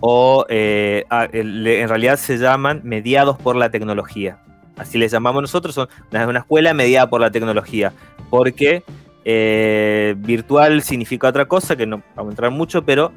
O 0.01 0.47
eh, 0.49 1.05
en 1.11 1.89
realidad 1.89 2.17
se 2.17 2.39
llaman 2.39 2.81
mediados 2.85 3.39
por 3.39 3.57
la 3.57 3.71
tecnología. 3.71 4.39
Así 4.77 4.97
les 4.97 5.13
llamamos 5.13 5.43
nosotros, 5.43 5.75
son 5.75 5.89
una, 6.11 6.27
una 6.27 6.39
escuela 6.41 6.73
mediada 6.73 7.11
por 7.11 7.21
la 7.21 7.31
tecnología. 7.31 7.93
Porque 8.31 8.83
eh, 9.25 10.15
virtual 10.19 10.83
significa 10.83 11.29
otra 11.29 11.47
cosa, 11.47 11.77
que 11.77 11.87
no 11.87 12.03
vamos 12.17 12.31
a 12.31 12.33
entrar 12.33 12.51
mucho, 12.51 12.85
pero 12.85 13.13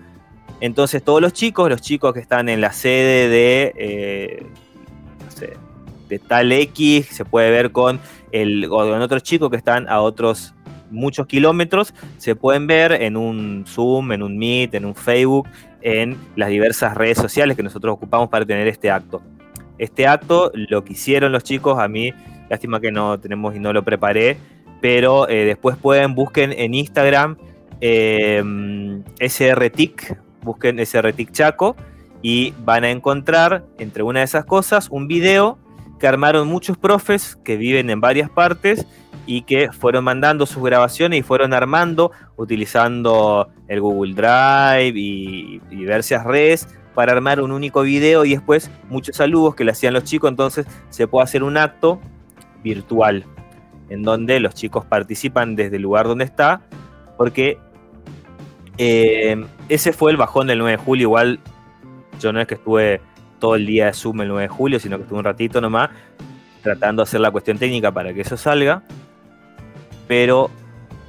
entonces 0.59 1.03
todos 1.03 1.21
los 1.21 1.33
chicos, 1.33 1.69
los 1.69 1.81
chicos 1.81 2.13
que 2.13 2.19
están 2.19 2.49
en 2.49 2.61
la 2.61 2.73
sede 2.73 3.29
de, 3.29 3.73
eh, 3.77 4.45
no 5.23 5.31
sé, 5.31 5.53
tal 6.19 6.51
X, 6.51 7.07
se 7.07 7.25
puede 7.25 7.51
ver 7.51 7.71
con, 7.71 7.99
el, 8.31 8.67
con 8.69 9.01
otros 9.01 9.23
chicos 9.23 9.49
que 9.49 9.57
están 9.57 9.87
a 9.89 10.01
otros 10.01 10.53
muchos 10.93 11.27
kilómetros, 11.27 11.93
se 12.17 12.35
pueden 12.35 12.67
ver 12.67 12.93
en 12.93 13.17
un 13.17 13.65
Zoom, 13.67 14.11
en 14.11 14.23
un 14.23 14.37
Meet, 14.37 14.75
en 14.75 14.85
un 14.85 14.95
Facebook, 14.95 15.47
en 15.81 16.17
las 16.35 16.49
diversas 16.49 16.95
redes 16.95 17.17
sociales 17.17 17.57
que 17.57 17.63
nosotros 17.63 17.93
ocupamos 17.93 18.29
para 18.29 18.45
tener 18.45 18.67
este 18.67 18.89
acto. 18.89 19.21
Este 19.77 20.07
acto 20.07 20.51
lo 20.53 20.83
que 20.83 20.93
hicieron 20.93 21.31
los 21.31 21.43
chicos, 21.43 21.79
a 21.79 21.87
mí, 21.87 22.13
lástima 22.49 22.79
que 22.79 22.91
no 22.91 23.19
tenemos 23.19 23.55
y 23.55 23.59
no 23.59 23.73
lo 23.73 23.83
preparé, 23.83 24.37
pero 24.81 25.27
eh, 25.27 25.45
después 25.45 25.75
pueden, 25.77 26.13
busquen 26.13 26.53
en 26.53 26.73
Instagram 26.73 27.37
eh, 27.81 28.41
SRTIC, 29.19 30.17
busquen 30.41 30.85
SRTIC 30.85 31.31
Chaco 31.31 31.75
y 32.21 32.53
van 32.63 32.83
a 32.85 32.91
encontrar 32.91 33.65
entre 33.77 34.03
una 34.03 34.19
de 34.19 34.25
esas 34.25 34.45
cosas 34.45 34.87
un 34.89 35.07
video 35.07 35.57
que 36.03 36.07
armaron 36.09 36.49
muchos 36.49 36.77
profes 36.77 37.37
que 37.45 37.55
viven 37.55 37.89
en 37.89 38.01
varias 38.01 38.29
partes 38.29 38.85
y 39.25 39.43
que 39.43 39.71
fueron 39.71 40.03
mandando 40.03 40.45
sus 40.45 40.61
grabaciones 40.61 41.17
y 41.17 41.23
fueron 41.23 41.53
armando 41.53 42.11
utilizando 42.35 43.47
el 43.69 43.79
Google 43.79 44.13
Drive 44.13 44.99
y, 44.99 45.61
diversas 45.69 46.25
redes 46.25 46.67
para 46.93 47.13
armar 47.13 47.39
un 47.39 47.53
único 47.53 47.83
video 47.83 48.25
y 48.25 48.31
después 48.31 48.69
muchos 48.89 49.15
saludos 49.15 49.55
que 49.55 49.63
le 49.63 49.71
hacían 49.71 49.93
los 49.93 50.03
chicos, 50.03 50.29
entonces 50.29 50.65
se 50.89 51.07
puede 51.07 51.23
hacer 51.23 51.41
un 51.41 51.55
acto 51.55 52.01
virtual 52.65 53.23
en 53.87 54.03
donde 54.03 54.41
los 54.41 54.55
chicos 54.55 54.83
participan 54.83 55.55
desde 55.55 55.77
el 55.77 55.83
lugar 55.83 56.05
donde 56.05 56.25
está, 56.25 56.63
porque 57.15 57.57
eh, 58.77 59.41
ese 59.69 59.93
fue 59.93 60.11
el 60.11 60.17
bajón 60.17 60.47
del 60.47 60.57
9 60.57 60.71
de 60.71 60.83
julio, 60.83 61.03
igual 61.03 61.39
yo 62.19 62.33
no 62.33 62.41
es 62.41 62.47
que 62.47 62.55
estuve 62.55 62.99
todo 63.43 63.55
el 63.55 63.65
día 63.65 63.87
de 63.87 63.93
Zoom 63.93 64.21
el 64.21 64.29
9 64.29 64.43
de 64.43 64.47
julio, 64.47 64.79
sino 64.79 64.95
que 64.95 65.03
estuve 65.03 65.19
un 65.19 65.25
ratito 65.25 65.59
nomás 65.59 65.89
tratando 66.61 67.01
de 67.01 67.09
hacer 67.09 67.19
la 67.19 67.29
cuestión 67.29 67.57
técnica 67.57 67.91
para 67.91 68.13
que 68.13 68.21
eso 68.21 68.37
salga, 68.37 68.83
pero 70.07 70.49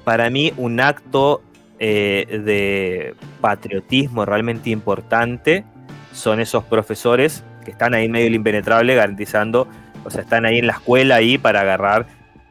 para 0.02 0.30
mí 0.30 0.52
un 0.56 0.80
acto 0.80 1.42
eh, 1.78 2.40
de 2.44 3.14
patriotismo 3.40 4.24
realmente 4.24 4.70
importante 4.70 5.64
son 6.12 6.40
esos 6.40 6.64
profesores 6.64 7.44
que 7.64 7.70
están 7.70 7.94
ahí 7.94 8.08
medio 8.08 8.34
impenetrable 8.34 8.96
garantizando, 8.96 9.68
o 10.04 10.10
sea, 10.10 10.22
están 10.22 10.44
ahí 10.44 10.58
en 10.58 10.66
la 10.66 10.72
escuela 10.72 11.14
ahí 11.14 11.38
para 11.38 11.60
agarrar 11.60 12.06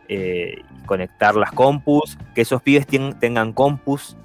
eh, 0.08 0.62
y 0.82 0.86
conectar 0.86 1.36
las 1.36 1.52
compus, 1.52 2.18
que 2.34 2.40
esos 2.40 2.62
pibes 2.62 2.88
tengan 2.88 3.52
compus, 3.52 4.16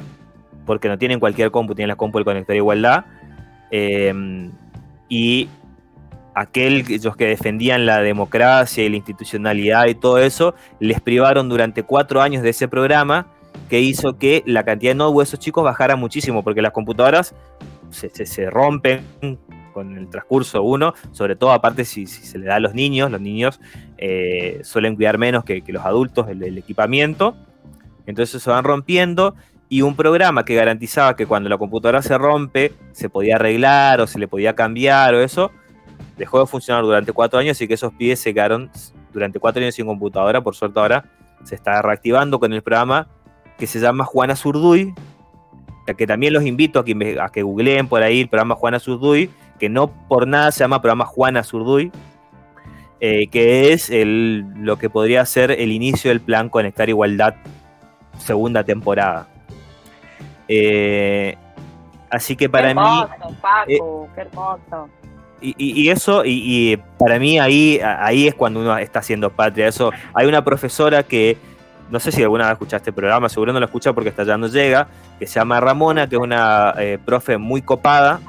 porque 0.66 0.86
no 0.86 0.98
tienen 0.98 1.18
cualquier 1.18 1.50
compu, 1.50 1.74
tienen 1.74 1.88
la 1.88 1.96
compu 1.96 2.18
del 2.18 2.24
conector 2.24 2.54
igualdad, 2.54 3.06
eh, 3.72 4.14
y 5.08 5.48
aquel, 6.34 6.84
ellos 6.88 7.16
que 7.16 7.26
defendían 7.26 7.86
la 7.86 8.00
democracia 8.00 8.84
y 8.84 8.88
la 8.88 8.96
institucionalidad 8.96 9.86
y 9.86 9.94
todo 9.94 10.18
eso, 10.18 10.54
les 10.78 11.00
privaron 11.00 11.48
durante 11.48 11.82
cuatro 11.82 12.20
años 12.22 12.42
de 12.42 12.50
ese 12.50 12.68
programa 12.68 13.26
que 13.68 13.80
hizo 13.80 14.16
que 14.18 14.42
la 14.46 14.64
cantidad 14.64 14.92
de 14.92 14.96
notebooks 14.96 15.30
de 15.30 15.34
esos 15.34 15.40
chicos 15.40 15.64
bajara 15.64 15.96
muchísimo, 15.96 16.44
porque 16.44 16.62
las 16.62 16.72
computadoras 16.72 17.34
se, 17.90 18.08
se- 18.10 18.50
rompen 18.50 19.02
con 19.74 19.96
el 19.96 20.08
transcurso 20.08 20.62
uno, 20.62 20.94
sobre 21.12 21.36
todo 21.36 21.52
aparte 21.52 21.84
si, 21.84 22.06
se 22.06 22.38
le 22.38 22.46
da 22.46 22.56
a 22.56 22.60
los 22.60 22.74
niños, 22.74 23.10
los 23.10 23.20
niños 23.20 23.60
eh, 23.96 24.60
suelen 24.62 24.96
cuidar 24.96 25.18
menos 25.18 25.44
que, 25.44 25.62
que 25.62 25.72
los 25.72 25.84
adultos 25.84 26.28
el 26.28 26.56
equipamiento, 26.58 27.36
entonces 28.06 28.42
se 28.42 28.50
van 28.50 28.64
rompiendo 28.64 29.34
y 29.68 29.82
un 29.82 29.94
programa 29.94 30.44
que 30.44 30.54
garantizaba 30.54 31.14
que 31.16 31.26
cuando 31.26 31.48
la 31.48 31.58
computadora 31.58 32.02
se 32.02 32.16
rompe 32.16 32.72
se 32.92 33.08
podía 33.10 33.36
arreglar 33.36 34.00
o 34.00 34.06
se 34.06 34.18
le 34.18 34.26
podía 34.26 34.54
cambiar 34.54 35.14
o 35.14 35.20
eso, 35.20 35.50
dejó 36.16 36.40
de 36.40 36.46
funcionar 36.46 36.82
durante 36.84 37.12
cuatro 37.12 37.38
años 37.38 37.60
y 37.60 37.68
que 37.68 37.74
esos 37.74 37.92
pibes 37.92 38.20
se 38.20 38.32
quedaron 38.32 38.70
durante 39.12 39.38
cuatro 39.38 39.62
años 39.62 39.74
sin 39.74 39.86
computadora, 39.86 40.40
por 40.40 40.54
suerte 40.54 40.78
ahora 40.80 41.04
se 41.44 41.54
está 41.54 41.80
reactivando 41.82 42.38
con 42.38 42.52
el 42.52 42.62
programa 42.62 43.08
que 43.58 43.66
se 43.66 43.80
llama 43.80 44.04
Juana 44.04 44.36
Zurduy, 44.36 44.94
que 45.96 46.06
también 46.06 46.32
los 46.32 46.44
invito 46.44 46.78
a 46.80 46.84
que, 46.84 47.18
a 47.20 47.28
que 47.30 47.42
googleen 47.42 47.88
por 47.88 48.02
ahí 48.02 48.20
el 48.20 48.28
programa 48.28 48.54
Juana 48.54 48.78
Zurduy, 48.78 49.30
que 49.58 49.68
no 49.68 49.90
por 50.08 50.26
nada 50.26 50.52
se 50.52 50.60
llama 50.60 50.80
programa 50.80 51.04
Juana 51.04 51.42
Zurduy, 51.42 51.90
eh, 53.00 53.28
que 53.28 53.72
es 53.72 53.90
el, 53.90 54.44
lo 54.56 54.78
que 54.78 54.90
podría 54.90 55.24
ser 55.24 55.50
el 55.50 55.72
inicio 55.72 56.10
del 56.10 56.20
plan 56.20 56.48
Conectar 56.48 56.88
Igualdad 56.88 57.34
segunda 58.18 58.64
temporada. 58.64 59.28
Eh, 60.48 61.36
así 62.10 62.34
que 62.36 62.48
para 62.48 62.68
qué 62.68 62.74
mí... 62.74 63.76
qué 64.14 64.20
hermoso. 64.20 64.88
Y, 65.40 65.54
y- 65.56 65.82
y 65.82 65.90
eso, 65.90 66.24
y, 66.24 66.32
y 66.72 66.76
para 66.98 67.18
mí 67.20 67.38
ahí, 67.38 67.80
ahí 67.82 68.26
es 68.26 68.34
cuando 68.34 68.60
uno 68.60 68.76
está 68.78 68.98
haciendo 68.98 69.30
patria. 69.30 69.68
Eso, 69.68 69.92
hay 70.12 70.26
una 70.26 70.42
profesora 70.42 71.04
que, 71.04 71.36
no 71.90 72.00
sé 72.00 72.10
si 72.10 72.22
alguna 72.22 72.44
vez 72.46 72.54
escuchaste 72.54 72.90
el 72.90 72.94
programa, 72.94 73.28
seguro 73.28 73.52
no 73.52 73.60
lo 73.60 73.66
escucha 73.66 73.92
porque 73.92 74.08
hasta 74.10 74.22
allá 74.22 74.36
no 74.36 74.48
llega, 74.48 74.88
que 75.18 75.26
se 75.28 75.38
llama 75.38 75.60
Ramona, 75.60 76.08
que 76.08 76.16
es 76.16 76.20
una 76.20 76.74
eh, 76.78 76.98
profe 77.04 77.38
muy 77.38 77.62
copada. 77.62 78.20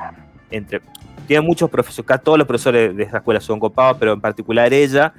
Entre, 0.51 0.81
tiene 1.25 1.41
muchos 1.41 1.69
profesores, 1.69 2.21
todos 2.23 2.37
los 2.37 2.47
profesores 2.47 2.95
de 2.95 3.03
esa 3.03 3.17
escuela 3.17 3.39
son 3.39 3.59
copados, 3.59 3.97
pero 3.99 4.13
en 4.13 4.21
particular 4.21 4.71
ella, 4.71 5.13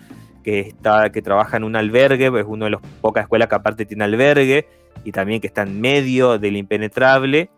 que, 0.44 0.60
está, 0.60 1.10
que 1.10 1.22
trabaja 1.22 1.56
en 1.56 1.64
un 1.64 1.74
albergue, 1.76 2.26
es 2.26 2.46
una 2.46 2.66
de 2.66 2.70
las 2.72 2.80
pocas 3.00 3.22
escuelas 3.22 3.48
que 3.48 3.54
aparte 3.56 3.84
tiene 3.84 4.04
albergue, 4.04 4.66
y 5.04 5.12
también 5.12 5.40
que 5.40 5.46
está 5.46 5.62
en 5.62 5.80
medio 5.80 6.38
del 6.38 6.56
impenetrable 6.56 7.50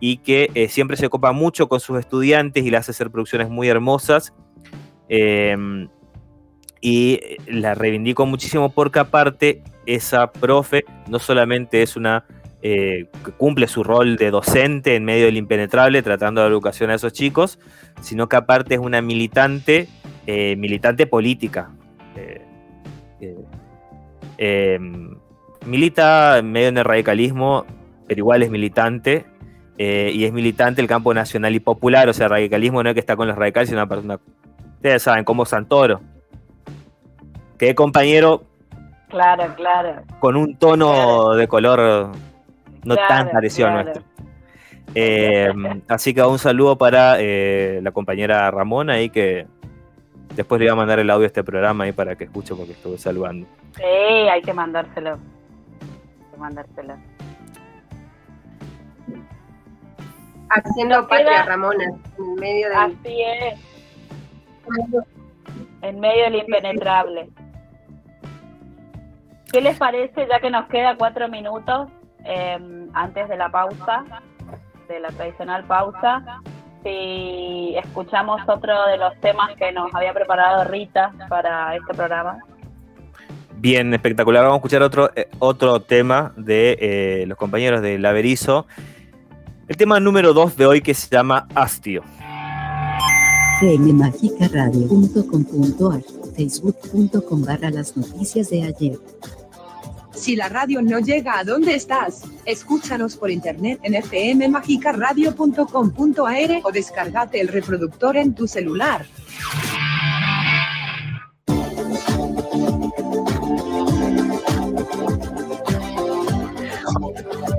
y 0.00 0.18
que 0.18 0.50
eh, 0.54 0.68
siempre 0.68 0.96
se 0.96 1.08
copa 1.08 1.32
mucho 1.32 1.68
con 1.68 1.80
sus 1.80 1.98
estudiantes 1.98 2.64
y 2.64 2.70
le 2.70 2.76
hace 2.76 2.92
hacer 2.92 3.10
producciones 3.10 3.48
muy 3.48 3.68
hermosas. 3.68 4.32
Eh, 5.08 5.56
y 6.80 7.20
la 7.46 7.74
reivindico 7.74 8.26
muchísimo 8.26 8.70
porque 8.70 9.00
aparte 9.00 9.62
esa 9.86 10.30
profe 10.30 10.84
no 11.08 11.18
solamente 11.18 11.82
es 11.82 11.96
una 11.96 12.24
eh, 12.62 13.06
que 13.24 13.32
cumple 13.32 13.68
su 13.68 13.84
rol 13.84 14.16
de 14.16 14.30
docente 14.30 14.96
en 14.96 15.04
medio 15.04 15.26
del 15.26 15.36
impenetrable 15.36 16.02
tratando 16.02 16.40
de 16.40 16.46
dar 16.46 16.52
educación 16.52 16.90
a 16.90 16.94
esos 16.94 17.12
chicos, 17.12 17.58
sino 18.00 18.28
que 18.28 18.36
aparte 18.36 18.74
es 18.74 18.80
una 18.80 19.00
militante, 19.00 19.88
eh, 20.26 20.56
militante 20.56 21.06
política. 21.06 21.70
Eh, 22.16 22.42
eh, 23.20 23.36
eh, 24.38 24.78
milita 25.68 26.40
medio 26.42 26.68
en 26.68 26.78
el 26.78 26.84
radicalismo, 26.84 27.64
pero 28.06 28.18
igual 28.18 28.42
es 28.42 28.50
militante. 28.50 29.24
eh, 29.80 30.10
y 30.12 30.24
es 30.24 30.32
militante 30.32 30.80
del 30.82 30.88
campo 30.88 31.14
nacional 31.14 31.54
y 31.54 31.60
popular, 31.60 32.08
o 32.08 32.12
sea, 32.12 32.26
radicalismo 32.26 32.82
no 32.82 32.88
es 32.90 32.94
que 32.94 33.00
está 33.00 33.14
con 33.14 33.28
los 33.28 33.36
radicales, 33.36 33.68
sino 33.68 33.80
una 33.80 33.88
persona. 33.88 34.18
Ustedes 34.74 35.02
saben, 35.02 35.22
como 35.24 35.44
Santoro. 35.44 36.00
Que 37.58 37.74
compañero 37.76 38.42
Claro, 39.08 39.54
claro. 39.56 40.02
con 40.20 40.36
un 40.36 40.56
tono 40.56 41.34
de 41.34 41.46
color 41.48 42.10
no 42.84 42.94
Claro, 42.94 43.08
tan 43.08 43.30
parecido 43.30 43.68
claro. 43.68 43.78
al 43.78 43.84
nuestro. 43.84 44.04
Eh, 44.94 45.52
así 45.88 46.12
que 46.14 46.22
un 46.22 46.38
saludo 46.38 46.76
para 46.76 47.16
eh, 47.20 47.80
la 47.82 47.90
compañera 47.92 48.50
Ramona 48.50 48.94
ahí 48.94 49.10
que 49.10 49.46
después 50.34 50.58
le 50.60 50.66
voy 50.66 50.72
a 50.72 50.76
mandar 50.76 50.98
el 50.98 51.08
audio 51.10 51.24
a 51.24 51.26
este 51.28 51.44
programa 51.44 51.84
ahí 51.84 51.92
para 51.92 52.16
que 52.16 52.24
escuche 52.24 52.54
porque 52.54 52.72
estuve 52.72 52.98
saludando. 52.98 53.46
Sí, 53.76 53.82
hay 53.84 54.42
que 54.42 54.52
mandárselo 54.52 55.18
mandárselas. 56.38 56.98
Haciendo 60.50 61.06
patria. 61.06 61.44
Ramona, 61.44 61.84
en 62.18 62.34
medio 62.36 62.68
de... 62.68 62.74
Así 62.74 63.22
es. 63.22 63.60
En 65.82 66.00
medio 66.00 66.24
del 66.24 66.36
impenetrable. 66.36 67.30
¿Qué 69.52 69.60
les 69.60 69.78
parece, 69.78 70.26
ya 70.28 70.40
que 70.40 70.50
nos 70.50 70.68
queda 70.68 70.96
cuatro 70.96 71.28
minutos 71.28 71.88
eh, 72.24 72.58
antes 72.92 73.28
de 73.28 73.36
la 73.36 73.50
pausa, 73.50 74.04
de 74.88 75.00
la 75.00 75.08
tradicional 75.08 75.64
pausa, 75.64 76.40
si 76.82 77.74
escuchamos 77.76 78.40
otro 78.46 78.86
de 78.86 78.98
los 78.98 79.18
temas 79.20 79.54
que 79.56 79.72
nos 79.72 79.94
había 79.94 80.12
preparado 80.12 80.64
Rita 80.64 81.12
para 81.28 81.76
este 81.76 81.94
programa? 81.94 82.38
Bien, 83.60 83.92
espectacular. 83.92 84.44
Vamos 84.44 84.56
a 84.56 84.58
escuchar 84.58 84.82
otro, 84.82 85.10
eh, 85.16 85.28
otro 85.40 85.82
tema 85.82 86.32
de 86.36 86.78
eh, 86.80 87.24
los 87.26 87.36
compañeros 87.36 87.82
de 87.82 87.98
Laberizo. 87.98 88.68
El 89.66 89.76
tema 89.76 89.98
número 89.98 90.32
2 90.32 90.56
de 90.56 90.66
hoy 90.66 90.80
que 90.80 90.94
se 90.94 91.08
llama 91.08 91.48
Astio. 91.54 92.04
fmmagicaradio.com.ar 93.60 96.02
facebook.com 96.36 97.44
barra 97.44 97.70
las 97.70 97.96
noticias 97.96 98.50
de 98.50 98.62
ayer. 98.62 98.96
Si 100.14 100.36
la 100.36 100.48
radio 100.48 100.80
no 100.80 101.00
llega 101.00 101.40
a 101.40 101.44
donde 101.44 101.74
estás, 101.74 102.22
escúchanos 102.44 103.16
por 103.16 103.28
internet 103.30 103.80
en 103.82 104.00
fmmagicaradio.com.ar 104.00 106.60
o 106.62 106.70
descargate 106.70 107.40
el 107.40 107.48
reproductor 107.48 108.16
en 108.16 108.34
tu 108.34 108.46
celular. 108.46 109.04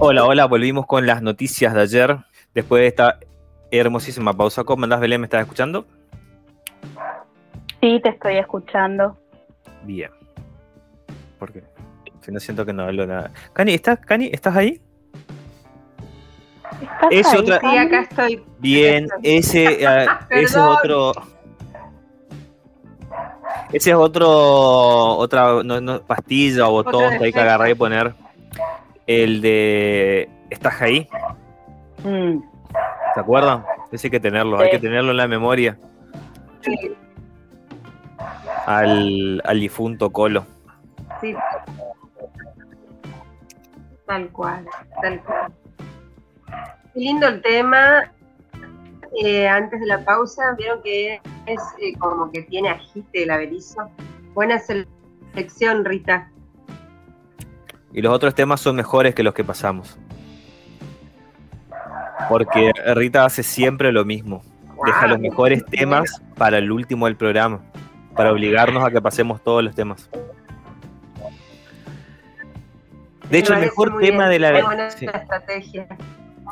Hola, 0.01 0.25
hola, 0.25 0.45
volvimos 0.45 0.85
con 0.85 1.05
las 1.05 1.21
noticias 1.21 1.73
de 1.73 1.81
ayer. 1.81 2.17
Después 2.53 2.81
de 2.81 2.87
esta 2.87 3.19
hermosísima 3.71 4.33
pausa. 4.33 4.63
¿Cómo 4.63 4.83
andás, 4.83 4.99
Belén? 4.99 5.21
¿Me 5.21 5.25
estás 5.25 5.41
escuchando? 5.41 5.85
Sí, 7.81 7.99
te 8.01 8.09
estoy 8.09 8.37
escuchando. 8.37 9.17
Bien. 9.83 10.11
Porque 11.37 11.63
si 12.21 12.31
no 12.31 12.39
siento 12.39 12.65
que 12.65 12.73
no 12.73 12.83
hablo 12.83 13.05
nada. 13.05 13.31
Cani, 13.53 13.73
¿estás, 13.73 13.99
Cani, 13.99 14.29
¿estás 14.31 14.55
ahí? 14.55 14.81
¿Estás 16.81 17.09
Es 17.11 17.27
ahí, 17.27 17.39
otra- 17.39 17.59
Sí, 17.59 17.77
acá 17.77 18.01
estoy. 18.01 18.43
Bien, 18.59 19.07
ese, 19.23 19.83
eh, 19.83 20.07
ese 20.29 20.43
es 20.43 20.57
otro. 20.57 21.11
Ese 23.71 23.91
es 23.91 23.95
otro, 23.95 24.27
otra 25.17 25.61
no, 25.63 25.79
no, 25.79 26.01
pastilla 26.01 26.67
o 26.67 26.71
botón 26.71 27.17
que 27.17 27.25
hay 27.25 27.33
que 27.33 27.39
agarrar 27.39 27.69
y 27.69 27.75
poner. 27.75 28.13
El 29.09 29.41
de. 29.41 30.29
¿Estás 30.51 30.79
ahí? 30.83 31.07
Mm, 32.03 32.41
¿Se 33.15 33.19
acuerdan? 33.19 33.65
Ese 33.91 34.05
hay 34.05 34.11
que 34.11 34.19
tenerlo, 34.19 34.59
hay 34.59 34.69
que 34.69 34.77
tenerlo 34.77 35.09
en 35.09 35.17
la 35.17 35.27
memoria. 35.27 35.79
Sí, 36.61 36.75
Al, 38.67 39.41
al 39.43 39.59
difunto 39.59 40.11
Colo. 40.11 40.45
sí. 41.21 41.35
Tal 44.05 44.29
cual, 44.29 44.67
tal 45.01 45.21
cual. 45.23 45.53
Qué 46.93 46.99
lindo 46.99 47.27
el 47.27 47.41
tema. 47.41 48.11
Eh, 49.23 49.47
antes 49.47 49.79
de 49.79 49.87
la 49.87 50.05
pausa, 50.05 50.53
vieron 50.55 50.83
que 50.83 51.15
es 51.47 51.61
eh, 51.81 51.97
como 51.97 52.31
que 52.31 52.43
tiene 52.43 52.69
agite 52.69 53.23
el 53.23 53.31
averizo. 53.31 53.89
Buena 54.35 54.59
selección, 54.59 55.83
Rita. 55.83 56.29
Y 57.93 58.01
los 58.01 58.13
otros 58.13 58.35
temas 58.35 58.61
son 58.61 58.75
mejores 58.75 59.15
que 59.15 59.23
los 59.23 59.33
que 59.33 59.43
pasamos. 59.43 59.97
Porque 62.27 62.71
Rita 62.95 63.25
hace 63.25 63.43
siempre 63.43 63.91
lo 63.91 64.05
mismo. 64.05 64.43
Deja 64.85 65.07
los 65.07 65.19
mejores 65.19 65.65
temas 65.65 66.21
para 66.37 66.57
el 66.57 66.71
último 66.71 67.07
del 67.07 67.15
programa. 67.15 67.61
Para 68.15 68.31
obligarnos 68.31 68.85
a 68.85 68.91
que 68.91 69.01
pasemos 69.01 69.43
todos 69.43 69.63
los 69.63 69.75
temas. 69.75 70.09
De 73.29 73.37
hecho, 73.39 73.53
el 73.53 73.59
Me 73.59 73.65
mejor 73.65 73.99
tema 73.99 74.27
bien, 74.27 74.29
de 74.29 74.39
la 74.39 74.89
sí, 74.91 75.05
estrategia. 75.05 75.87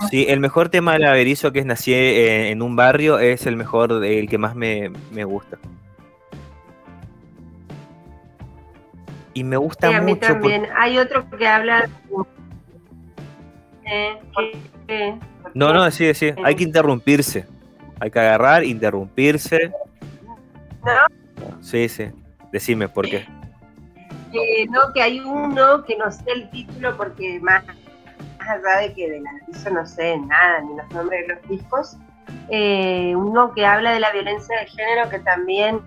sí, 0.10 0.26
el 0.30 0.40
mejor 0.40 0.70
tema 0.70 0.94
del 0.94 1.06
averizo 1.06 1.52
que 1.52 1.60
es 1.60 1.66
nací 1.66 1.92
eh, 1.94 2.52
en 2.52 2.62
un 2.62 2.76
barrio 2.76 3.18
es 3.18 3.48
el 3.48 3.56
mejor, 3.56 4.06
el 4.06 4.30
que 4.30 4.38
más 4.38 4.56
me, 4.56 4.92
me 5.12 5.24
gusta. 5.24 5.58
Y 9.38 9.44
me 9.44 9.56
gusta 9.56 9.90
Sí, 9.90 9.94
a 9.94 10.02
mí 10.02 10.14
mucho 10.14 10.30
también. 10.30 10.68
Hay 10.76 10.98
otro 10.98 11.30
que 11.30 11.48
habla. 11.48 11.88
Eh, 13.86 15.20
No, 15.54 15.72
no, 15.72 15.92
sí, 15.92 16.12
sí. 16.16 16.34
Hay 16.44 16.56
que 16.56 16.64
interrumpirse. 16.64 17.46
Hay 18.00 18.10
que 18.10 18.20
agarrar, 18.20 18.64
interrumpirse. 18.64 19.72
Sí, 21.62 21.88
sí. 21.88 22.06
Decime 22.52 22.90
por 22.90 23.08
qué. 23.08 23.28
que 24.32 24.66
no, 24.72 24.92
que 24.92 25.04
hay 25.04 25.20
uno 25.20 25.84
que 25.84 25.96
no 25.98 26.12
sé 26.12 26.24
el 26.32 26.50
título 26.50 26.98
porque 26.98 27.40
más, 27.40 27.64
más 28.40 28.50
allá 28.50 28.88
de 28.88 28.94
que 28.96 29.08
de 29.08 29.22
la 29.22 29.30
aviso 29.44 29.70
no 29.70 29.86
sé 29.86 30.18
nada, 30.18 30.62
ni 30.62 30.78
los 30.78 30.90
nombres 30.90 31.28
de 31.28 31.36
los 31.36 31.48
discos, 31.48 31.96
eh, 32.50 33.14
uno 33.16 33.54
que 33.54 33.68
habla 33.68 33.92
de 33.94 34.00
la 34.00 34.12
violencia 34.12 34.62
de 34.62 34.66
género 34.66 35.10
que 35.12 35.20
también 35.20 35.80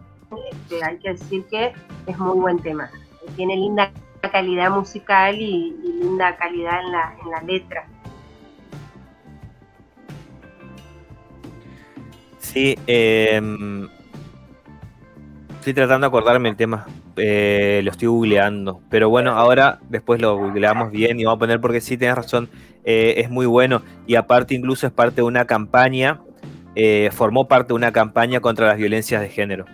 este, 0.52 0.84
hay 0.84 0.98
que 0.98 1.14
decir 1.14 1.44
que 1.50 1.72
es 2.06 2.16
muy 2.16 2.38
buen 2.38 2.60
tema. 2.60 2.88
Tiene 3.36 3.56
linda 3.56 3.90
calidad 4.30 4.70
musical 4.70 5.40
y, 5.40 5.74
linda 6.00 6.36
calidad 6.36 6.80
en 6.84 6.92
la, 6.92 7.14
en 7.22 7.30
la 7.30 7.42
letra. 7.42 7.86
Sí, 12.38 12.76
eh, 12.86 13.40
estoy 15.60 15.74
tratando 15.74 16.06
de 16.06 16.08
acordarme 16.08 16.48
el 16.48 16.56
tema. 16.56 16.86
Eh, 17.16 17.80
lo 17.84 17.90
estoy 17.90 18.08
googleando. 18.08 18.80
Pero 18.90 19.08
bueno, 19.08 19.32
ahora 19.32 19.78
después 19.88 20.20
lo 20.20 20.36
googleamos 20.36 20.90
bien 20.90 21.20
y 21.20 21.24
vamos 21.24 21.36
a 21.36 21.40
poner 21.40 21.60
porque 21.60 21.80
sí, 21.80 21.96
tienes 21.96 22.16
razón. 22.16 22.48
eh, 22.84 23.14
es 23.18 23.30
muy 23.30 23.46
bueno. 23.46 23.82
Y 24.06 24.14
aparte, 24.14 24.54
incluso 24.54 24.86
es 24.86 24.92
parte 24.92 25.16
de 25.16 25.22
una 25.22 25.44
campaña. 25.44 26.20
eh, 26.76 27.10
formó 27.12 27.48
parte 27.48 27.68
de 27.68 27.74
una 27.74 27.92
campaña 27.92 28.40
contra 28.40 28.68
las 28.68 28.78
violencias 28.78 29.20
de 29.20 29.28
género. 29.28 29.66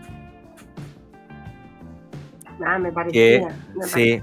Ah, 2.65 2.79
me 2.79 2.89
Que, 2.89 2.93
parecía. 2.95 3.49
me 3.75 3.85
sí. 3.85 4.23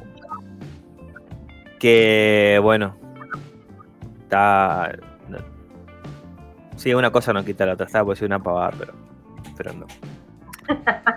Que 1.80 2.60
bueno. 2.62 2.96
Está. 4.24 4.92
no. 5.28 5.38
Sí, 6.76 6.94
una 6.94 7.12
cosa 7.12 7.34
no 7.34 7.44
quita 7.44 7.66
la 7.66 7.74
otra. 7.74 7.86
Estaba 7.86 8.06
por 8.06 8.16
decir 8.16 8.28
una 8.28 8.42
pavada, 8.42 8.72
pero. 8.78 8.94
Pero 9.58 9.74
no. 9.74 9.86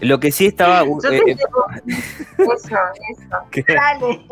Lo 0.00 0.18
que 0.18 0.32
sí 0.32 0.46
estaba. 0.46 0.84
Yo 0.84 0.96
eh, 1.10 1.22
te 1.24 1.30
eh, 1.30 1.36
digo, 1.36 1.66
eso, 2.54 2.76
eso. 3.10 3.74
Dale. 3.74 4.26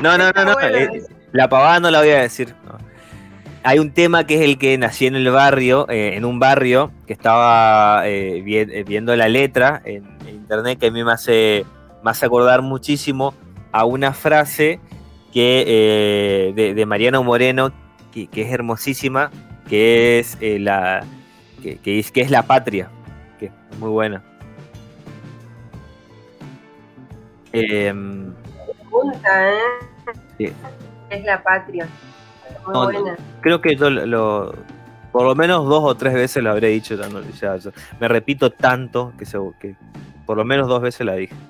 no, 0.00 0.16
no, 0.16 0.30
no, 0.30 0.44
no. 0.44 0.52
Bueno 0.54 0.76
eh, 0.76 1.02
la 1.32 1.48
pavada 1.48 1.80
no 1.80 1.90
la 1.90 2.00
voy 2.00 2.10
a 2.10 2.22
decir. 2.22 2.54
no. 2.64 2.78
Hay 3.68 3.80
un 3.80 3.90
tema 3.92 4.24
que 4.28 4.36
es 4.36 4.42
el 4.42 4.58
que 4.58 4.78
nací 4.78 5.06
en 5.08 5.16
el 5.16 5.28
barrio, 5.28 5.88
eh, 5.90 6.12
en 6.14 6.24
un 6.24 6.38
barrio, 6.38 6.92
que 7.04 7.12
estaba 7.12 8.06
eh, 8.06 8.40
vi- 8.40 8.58
eh, 8.58 8.84
viendo 8.86 9.16
la 9.16 9.28
letra 9.28 9.82
en, 9.84 10.04
en 10.24 10.36
internet, 10.36 10.78
que 10.78 10.86
a 10.86 10.90
mí 10.92 11.02
me 11.02 11.10
hace, 11.10 11.66
me 12.04 12.12
hace 12.12 12.26
acordar 12.26 12.62
muchísimo 12.62 13.34
a 13.72 13.84
una 13.84 14.12
frase 14.12 14.78
que 15.32 15.64
eh, 15.66 16.52
de, 16.54 16.74
de 16.74 16.86
Mariano 16.86 17.24
Moreno, 17.24 17.72
que, 18.12 18.28
que 18.28 18.42
es 18.42 18.52
hermosísima, 18.52 19.32
que 19.68 20.20
es 20.20 20.38
la 20.40 21.02
que, 21.60 21.78
que 21.78 21.98
es, 21.98 22.12
que 22.12 22.20
es 22.20 22.30
la 22.30 22.42
patria, 22.44 22.88
que 23.40 23.46
es 23.46 23.78
muy 23.80 23.90
buena. 23.90 24.22
Em, 27.52 28.32
Punta, 28.88 29.50
¿eh? 29.50 29.58
sí. 30.38 30.52
Es 31.10 31.24
la 31.24 31.42
patria. 31.42 31.88
No, 32.72 32.90
creo 33.40 33.60
que 33.60 33.76
yo 33.76 33.90
lo, 33.90 34.06
lo- 34.06 34.54
por 35.12 35.24
lo 35.24 35.34
menos 35.34 35.66
dos 35.68 35.82
o 35.84 35.94
tres 35.96 36.14
veces 36.14 36.42
lo 36.42 36.50
habré 36.50 36.68
dicho. 36.68 36.94
ya 36.94 37.08
no- 37.08 37.22
ya- 37.22 37.56
ya- 37.56 37.70
me 38.00 38.08
repito 38.08 38.50
tanto 38.50 39.12
que, 39.18 39.24
se- 39.24 39.38
que 39.60 39.76
por 40.26 40.36
lo 40.36 40.44
menos 40.44 40.68
dos 40.68 40.80
veces 40.82 41.06
la 41.06 41.14
dije. 41.14 41.34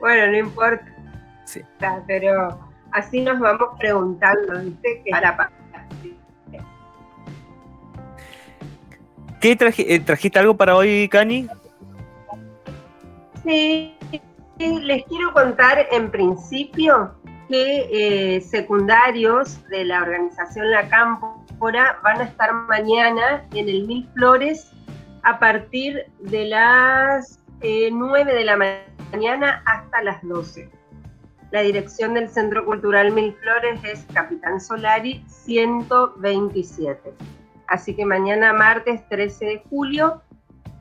Bueno, 0.00 0.32
no 0.32 0.38
importa. 0.38 0.84
Sí. 1.44 1.60
Pero 2.06 2.58
así 2.92 3.20
nos 3.20 3.38
vamos 3.38 3.68
preguntando, 3.78 4.60
¿viste? 4.60 5.02
Patria. 5.10 5.50
¿Qué 9.40 9.56
traje- 9.56 9.94
eh, 9.94 10.00
trajiste 10.00 10.38
algo 10.38 10.56
para 10.56 10.74
hoy, 10.74 11.06
Cani? 11.08 11.46
Sí, 13.44 13.94
les 14.58 15.04
quiero 15.04 15.32
contar 15.34 15.86
en 15.92 16.10
principio 16.10 17.12
que 17.48 18.36
eh, 18.36 18.40
secundarios 18.40 19.62
de 19.68 19.84
la 19.84 20.02
organización 20.02 20.70
La 20.70 20.88
Cámpora 20.88 21.98
van 22.02 22.20
a 22.20 22.24
estar 22.24 22.52
mañana 22.52 23.44
en 23.52 23.68
el 23.68 23.86
Mil 23.86 24.08
Flores 24.14 24.70
a 25.22 25.38
partir 25.38 26.04
de 26.20 26.46
las 26.46 27.40
eh, 27.60 27.90
9 27.92 28.34
de 28.34 28.44
la 28.44 28.56
ma- 28.56 28.78
mañana 29.12 29.62
hasta 29.66 30.02
las 30.02 30.22
12. 30.22 30.68
La 31.50 31.60
dirección 31.60 32.14
del 32.14 32.28
Centro 32.28 32.64
Cultural 32.64 33.12
Mil 33.12 33.32
Flores 33.34 33.80
es 33.84 34.04
Capitán 34.12 34.60
Solari 34.60 35.24
127. 35.28 37.12
Así 37.68 37.94
que 37.94 38.04
mañana 38.04 38.52
martes 38.52 39.06
13 39.08 39.44
de 39.46 39.62
julio 39.70 40.20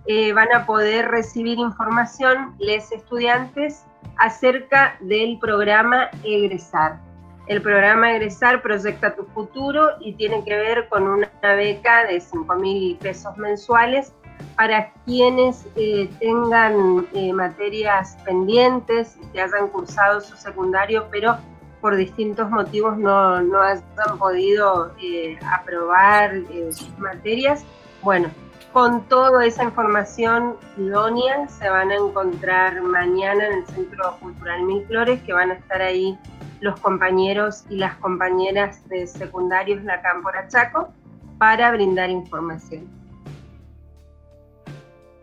eh, 0.07 0.33
van 0.33 0.51
a 0.53 0.65
poder 0.65 1.07
recibir 1.09 1.57
información 1.59 2.55
les 2.59 2.91
estudiantes 2.91 3.85
acerca 4.17 4.97
del 5.01 5.37
programa 5.39 6.09
Egresar. 6.23 6.99
El 7.47 7.61
programa 7.61 8.15
Egresar 8.15 8.61
proyecta 8.61 9.15
tu 9.15 9.25
futuro 9.25 9.89
y 9.99 10.13
tiene 10.13 10.43
que 10.45 10.55
ver 10.55 10.87
con 10.87 11.07
una 11.07 11.29
beca 11.41 12.05
de 12.05 12.21
5 12.21 12.55
mil 12.55 12.97
pesos 12.97 13.35
mensuales 13.37 14.13
para 14.55 14.91
quienes 15.05 15.65
eh, 15.75 16.09
tengan 16.19 17.07
eh, 17.13 17.33
materias 17.33 18.17
pendientes 18.23 19.17
que 19.33 19.41
hayan 19.41 19.67
cursado 19.69 20.21
su 20.21 20.35
secundario, 20.37 21.07
pero 21.11 21.37
por 21.81 21.95
distintos 21.97 22.49
motivos 22.49 22.97
no, 22.97 23.41
no 23.41 23.61
hayan 23.61 24.17
podido 24.17 24.93
eh, 25.01 25.37
aprobar 25.51 26.33
sus 26.71 26.97
materias. 26.97 27.65
Bueno, 28.01 28.29
con 28.73 29.07
toda 29.07 29.45
esa 29.45 29.63
información 29.63 30.57
idónea 30.77 31.47
se 31.47 31.69
van 31.69 31.91
a 31.91 31.95
encontrar 31.95 32.81
mañana 32.81 33.45
en 33.45 33.59
el 33.59 33.67
Centro 33.67 34.17
Cultural 34.19 34.63
Mil 34.63 34.83
Flores, 34.87 35.21
que 35.21 35.31
van 35.31 35.51
a 35.51 35.53
estar 35.53 35.79
ahí 35.79 36.17
los 36.59 36.79
compañeros 36.79 37.65
y 37.69 37.77
las 37.77 37.95
compañeras 37.97 38.87
de 38.89 39.05
secundarios 39.05 39.83
La 39.83 40.01
Cámpora 40.01 40.47
Chaco 40.47 40.91
para 41.37 41.71
brindar 41.71 42.09
información. 42.09 42.89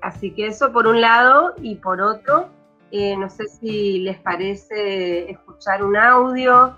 Así 0.00 0.30
que 0.32 0.46
eso 0.46 0.72
por 0.72 0.86
un 0.86 1.00
lado 1.00 1.54
y 1.60 1.74
por 1.74 2.00
otro, 2.00 2.48
eh, 2.92 3.16
no 3.16 3.28
sé 3.28 3.48
si 3.48 3.98
les 3.98 4.18
parece 4.20 5.28
escuchar 5.28 5.82
un 5.82 5.96
audio 5.96 6.76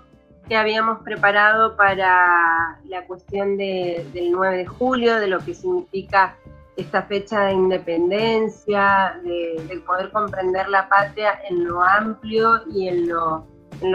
que 0.49 0.57
habíamos 0.57 1.03
preparado 1.03 1.77
para 1.77 2.79
la 2.85 3.05
cuestión 3.05 3.57
del 3.57 4.31
9 4.31 4.57
de 4.57 4.65
julio, 4.65 5.19
de 5.19 5.27
lo 5.27 5.39
que 5.39 5.53
significa 5.53 6.35
esta 6.75 7.03
fecha 7.03 7.45
de 7.45 7.53
independencia, 7.53 9.19
de, 9.23 9.81
poder 9.85 10.11
comprender 10.11 10.67
la 10.69 10.87
patria 10.89 11.39
en 11.49 11.65
lo 11.65 11.81
amplio 11.83 12.61
y 12.73 12.87
en 12.87 13.09
lo, 13.09 13.45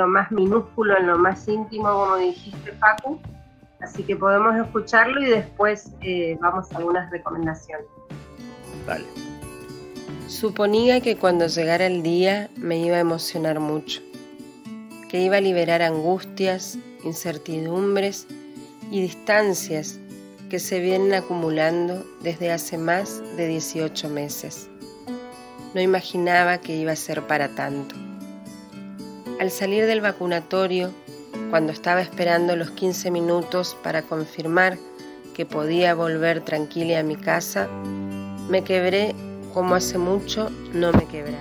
más 0.06 0.30
minúsculo, 0.30 0.96
en 0.96 1.06
lo 1.06 1.18
más 1.18 1.48
íntimo, 1.48 1.90
como 1.90 2.16
dijiste, 2.16 2.72
Facu. 2.72 3.18
Así 3.80 4.02
que 4.02 4.16
podemos 4.16 4.56
escucharlo 4.56 5.22
y 5.22 5.26
después 5.26 5.92
eh, 6.00 6.36
vamos 6.40 6.72
a 6.72 6.78
algunas 6.78 7.10
recomendaciones. 7.10 7.86
Suponía 10.26 11.00
que 11.00 11.16
cuando 11.16 11.46
llegara 11.46 11.86
el 11.86 12.02
día 12.02 12.50
me 12.56 12.78
iba 12.78 12.96
a 12.96 13.00
emocionar 13.00 13.60
mucho, 13.60 14.00
que 15.08 15.20
iba 15.20 15.36
a 15.36 15.40
liberar 15.40 15.82
angustias, 15.82 16.76
incertidumbres 17.04 18.26
y 18.90 19.00
distancias 19.02 20.00
que 20.48 20.58
se 20.58 20.80
vienen 20.80 21.12
acumulando 21.12 22.04
desde 22.22 22.50
hace 22.50 22.78
más 22.78 23.22
de 23.36 23.46
18 23.48 24.08
meses. 24.08 24.68
No 25.74 25.80
imaginaba 25.80 26.58
que 26.58 26.74
iba 26.74 26.92
a 26.92 26.96
ser 26.96 27.26
para 27.26 27.48
tanto. 27.48 27.94
Al 29.40 29.50
salir 29.50 29.86
del 29.86 30.00
vacunatorio, 30.00 30.90
cuando 31.50 31.72
estaba 31.72 32.00
esperando 32.00 32.56
los 32.56 32.70
15 32.70 33.10
minutos 33.10 33.76
para 33.82 34.02
confirmar 34.02 34.78
que 35.34 35.44
podía 35.44 35.94
volver 35.94 36.40
tranquila 36.40 37.00
a 37.00 37.02
mi 37.02 37.16
casa, 37.16 37.68
me 38.48 38.64
quebré 38.64 39.14
como 39.52 39.74
hace 39.74 39.98
mucho 39.98 40.50
no 40.72 40.92
me 40.92 41.04
quebraba. 41.06 41.38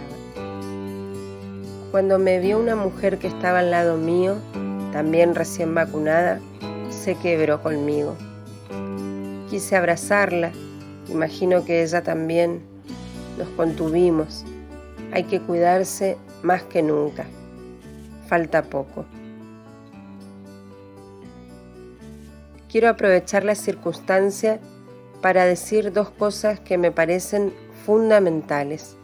Cuando 1.92 2.20
me 2.20 2.40
vio 2.40 2.60
una 2.60 2.76
mujer 2.76 3.18
que 3.18 3.28
estaba 3.28 3.60
al 3.60 3.72
lado 3.72 3.98
mío, 3.98 4.36
también 4.92 5.34
recién 5.34 5.74
vacunada, 5.74 6.42
se 6.90 7.16
quebró 7.16 7.64
conmigo. 7.64 8.18
Quise 9.50 9.76
abrazarla, 9.76 10.52
imagino 11.10 11.64
que 11.66 11.84
ella 11.84 12.04
también. 12.04 12.62
Nos 13.38 13.48
contuvimos. 13.50 14.44
Hay 15.12 15.24
que 15.26 15.40
cuidarse 15.40 16.18
más 16.42 16.64
que 16.64 16.82
nunca. 16.82 17.26
Falta 18.28 18.64
poco. 18.64 19.06
Quiero 22.70 22.90
aprovechar 22.90 23.44
la 23.44 23.56
circunstancia 23.56 24.60
para 25.22 25.46
decir 25.46 25.94
dos 25.94 26.10
cosas 26.10 26.60
que 26.60 26.78
me 26.78 26.92
parecen 26.92 27.54
fundamentales. 27.86 28.98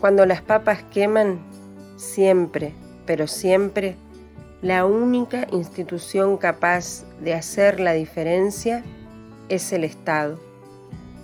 Cuando 0.00 0.26
las 0.26 0.42
papas 0.42 0.82
queman, 0.92 1.40
siempre, 1.96 2.74
pero 3.06 3.26
siempre, 3.26 3.96
la 4.60 4.84
única 4.84 5.46
institución 5.50 6.36
capaz 6.36 7.04
de 7.22 7.34
hacer 7.34 7.80
la 7.80 7.92
diferencia 7.92 8.82
es 9.48 9.72
el 9.72 9.84
Estado. 9.84 10.38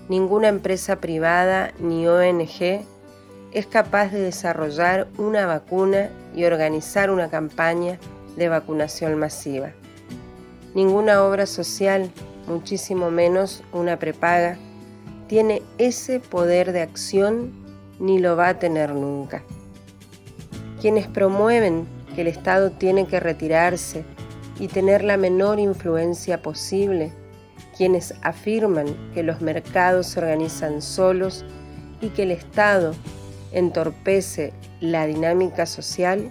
Ninguna 0.08 0.48
empresa 0.48 0.96
privada 0.96 1.72
ni 1.78 2.06
ONG 2.06 2.84
es 3.52 3.66
capaz 3.66 4.08
de 4.08 4.20
desarrollar 4.20 5.08
una 5.16 5.46
vacuna 5.46 6.10
y 6.34 6.44
organizar 6.44 7.10
una 7.10 7.30
campaña 7.30 7.98
de 8.36 8.48
vacunación 8.48 9.18
masiva. 9.18 9.70
Ninguna 10.74 11.22
obra 11.22 11.46
social 11.46 12.10
muchísimo 12.46 13.10
menos 13.10 13.62
una 13.72 13.98
prepaga, 13.98 14.56
tiene 15.28 15.62
ese 15.78 16.20
poder 16.20 16.72
de 16.72 16.82
acción 16.82 17.52
ni 17.98 18.18
lo 18.18 18.36
va 18.36 18.48
a 18.48 18.58
tener 18.58 18.94
nunca. 18.94 19.42
Quienes 20.80 21.06
promueven 21.06 21.86
que 22.14 22.20
el 22.22 22.26
Estado 22.26 22.70
tiene 22.70 23.06
que 23.06 23.20
retirarse 23.20 24.04
y 24.58 24.68
tener 24.68 25.02
la 25.02 25.16
menor 25.16 25.58
influencia 25.58 26.42
posible, 26.42 27.12
quienes 27.76 28.14
afirman 28.22 28.86
que 29.14 29.22
los 29.22 29.40
mercados 29.40 30.08
se 30.08 30.20
organizan 30.20 30.80
solos 30.80 31.44
y 32.00 32.08
que 32.10 32.24
el 32.24 32.30
Estado 32.30 32.94
entorpece 33.52 34.52
la 34.80 35.06
dinámica 35.06 35.66
social, 35.66 36.30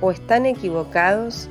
o 0.00 0.10
están 0.10 0.46
equivocados 0.46 1.48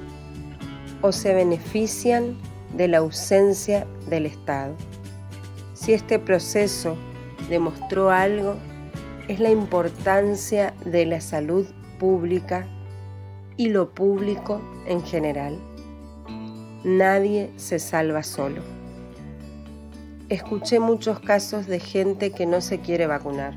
o 1.02 1.12
se 1.12 1.34
benefician 1.34 2.38
de 2.76 2.88
la 2.88 2.98
ausencia 2.98 3.86
del 4.10 4.26
Estado. 4.26 4.76
Si 5.74 5.94
este 5.94 6.20
proceso 6.20 6.98
demostró 7.50 8.10
algo, 8.10 8.56
es 9.28 9.40
la 9.40 9.50
importancia 9.50 10.74
de 10.86 11.06
la 11.06 11.22
salud 11.22 11.68
pública 12.00 12.68
y 13.60 13.70
lo 13.70 13.92
público 13.92 14.62
en 14.88 15.04
general. 15.04 15.60
Nadie 16.84 17.52
se 17.58 17.78
salva 17.78 18.24
solo. 18.24 18.62
Escuché 20.30 20.80
muchos 20.80 21.20
casos 21.20 21.68
de 21.68 21.80
gente 21.80 22.32
que 22.32 22.46
no 22.46 22.62
se 22.62 22.80
quiere 22.80 23.06
vacunar. 23.06 23.54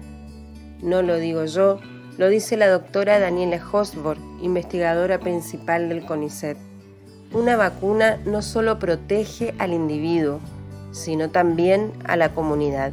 No 0.82 1.02
lo 1.02 1.16
digo 1.16 1.44
yo, 1.44 1.78
lo 2.18 2.28
dice 2.28 2.56
la 2.56 2.68
doctora 2.68 3.20
Daniela 3.20 3.62
Hosborg, 3.72 4.20
investigadora 4.42 5.20
principal 5.20 5.88
del 5.88 6.04
CONICET 6.04 6.58
una 7.34 7.56
vacuna 7.56 8.18
no 8.26 8.42
solo 8.42 8.78
protege 8.78 9.54
al 9.58 9.72
individuo, 9.72 10.40
sino 10.90 11.30
también 11.30 11.92
a 12.04 12.16
la 12.16 12.34
comunidad, 12.34 12.92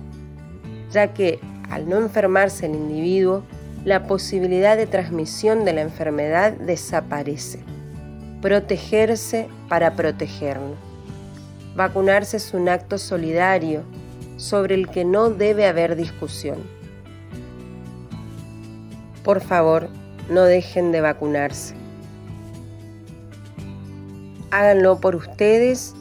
ya 0.91 1.13
que 1.13 1.39
al 1.69 1.89
no 1.89 1.97
enfermarse 1.97 2.65
el 2.67 2.75
individuo, 2.75 3.43
la 3.85 4.07
posibilidad 4.07 4.77
de 4.77 4.87
transmisión 4.87 5.65
de 5.65 5.73
la 5.73 5.81
enfermedad 5.81 6.53
desaparece. 6.53 7.59
Protegerse 8.41 9.47
para 9.67 9.95
protegernos. 9.95 10.77
Vacunarse 11.75 12.37
es 12.37 12.53
un 12.53 12.69
acto 12.69 12.97
solidario 12.97 13.83
sobre 14.37 14.75
el 14.75 14.89
que 14.89 15.05
no 15.05 15.29
debe 15.29 15.67
haber 15.67 15.95
discusión. 15.95 16.57
Por 19.23 19.41
favor, 19.41 19.89
no 20.29 20.43
dejen 20.43 20.91
de 20.91 21.01
vacunarse 21.01 21.79
háganlo 24.51 24.99
por 24.99 25.15
ustedes 25.15 25.93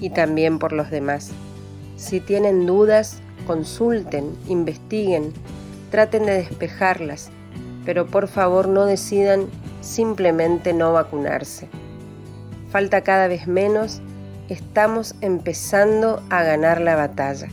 y 0.00 0.10
también 0.10 0.58
por 0.58 0.72
los 0.72 0.90
demás. 0.90 1.30
Si 1.96 2.20
tienen 2.20 2.66
dudas, 2.66 3.20
consulten, 3.46 4.36
investiguen, 4.48 5.32
traten 5.92 6.24
de 6.24 6.32
despejarlas, 6.32 7.30
pero 7.84 8.06
por 8.06 8.26
favor 8.26 8.66
no 8.66 8.86
decidan 8.86 9.46
simplemente 9.82 10.72
no 10.72 10.94
vacunarse. 10.94 11.68
Falta 12.70 13.02
cada 13.02 13.28
vez 13.28 13.46
menos, 13.46 14.00
estamos 14.48 15.14
empezando 15.20 16.22
a 16.30 16.42
ganar 16.44 16.80
la 16.80 16.96
batalla. 16.96 17.48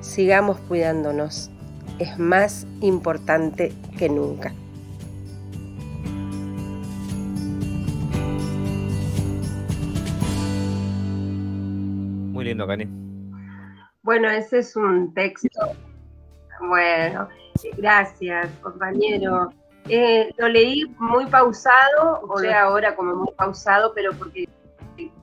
Sigamos 0.00 0.60
cuidándonos, 0.68 1.50
es 1.98 2.18
más 2.18 2.66
importante 2.82 3.72
que 3.98 4.10
nunca. 4.10 4.52
Bueno, 14.02 14.28
ese 14.28 14.58
es 14.58 14.76
un 14.76 15.14
texto. 15.14 15.48
Bueno, 16.60 17.28
gracias, 17.76 18.48
compañero. 18.60 19.52
Eh, 19.88 20.32
lo 20.38 20.48
leí 20.48 20.84
muy 20.98 21.26
pausado, 21.26 22.20
o 22.28 22.38
sea, 22.38 22.62
ahora 22.62 22.94
como 22.94 23.14
muy 23.14 23.32
pausado, 23.34 23.92
pero 23.94 24.12
porque 24.12 24.48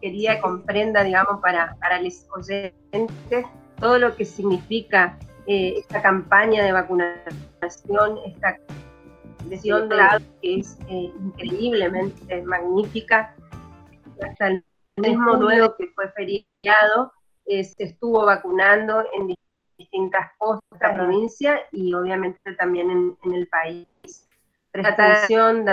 quería 0.01 0.35
que 0.35 0.41
comprenda, 0.41 1.03
digamos, 1.03 1.39
para, 1.41 1.75
para 1.79 2.01
los 2.01 2.25
oyentes 2.35 3.45
todo 3.79 3.97
lo 3.97 4.15
que 4.15 4.25
significa 4.25 5.17
eh, 5.47 5.75
esta 5.77 6.01
campaña 6.01 6.63
de 6.63 6.71
vacunación, 6.71 8.19
esta 8.25 8.57
decisión 9.45 9.89
de 9.89 9.97
que 10.41 10.59
es 10.59 10.77
eh, 10.89 11.11
increíblemente 11.19 12.41
magnífica. 12.43 13.35
Hasta 14.21 14.47
el 14.47 14.63
mismo 14.97 15.33
luego 15.35 15.75
que 15.77 15.87
fue 15.95 16.09
feriado, 16.11 17.13
eh, 17.45 17.63
se 17.63 17.83
estuvo 17.85 18.25
vacunando 18.25 19.03
en 19.13 19.33
distintas 19.79 20.31
costas 20.37 20.79
de 20.79 20.87
la 20.87 20.93
provincia 20.93 21.61
y 21.71 21.93
obviamente 21.93 22.53
también 22.55 23.17
en, 23.23 23.33
el 23.33 23.47
país. 23.47 23.87
Atención, 24.73 25.65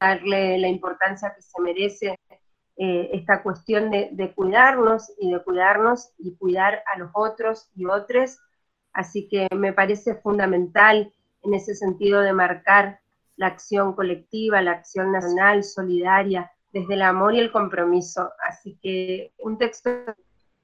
darle 0.00 0.58
la 0.58 0.68
importancia 0.68 1.32
que 1.34 1.40
se 1.40 1.62
merece 1.62 2.18
eh, 2.76 3.10
esta 3.12 3.42
cuestión 3.42 3.90
de, 3.90 4.32
cuidarnos 4.34 5.12
y 5.18 5.30
de 5.30 5.42
cuidarnos 5.42 6.12
y 6.18 6.36
cuidar 6.36 6.82
a 6.92 6.98
los 6.98 7.10
otros 7.14 7.70
y 7.74 7.86
otras. 7.86 8.40
Así 8.92 9.28
que 9.28 9.48
me 9.54 9.72
parece 9.72 10.16
fundamental 10.16 11.12
en 11.42 11.54
ese 11.54 11.74
sentido 11.74 12.20
de 12.20 12.32
marcar 12.32 13.00
la 13.36 13.46
acción 13.46 13.94
colectiva, 13.94 14.60
la 14.60 14.72
acción 14.72 15.12
nacional, 15.12 15.64
solidaria, 15.64 16.50
desde 16.72 16.94
el 16.94 17.02
amor 17.02 17.34
y 17.34 17.40
el 17.40 17.52
compromiso. 17.52 18.30
Así 18.46 18.78
que 18.82 19.32
un 19.38 19.56
texto 19.56 19.90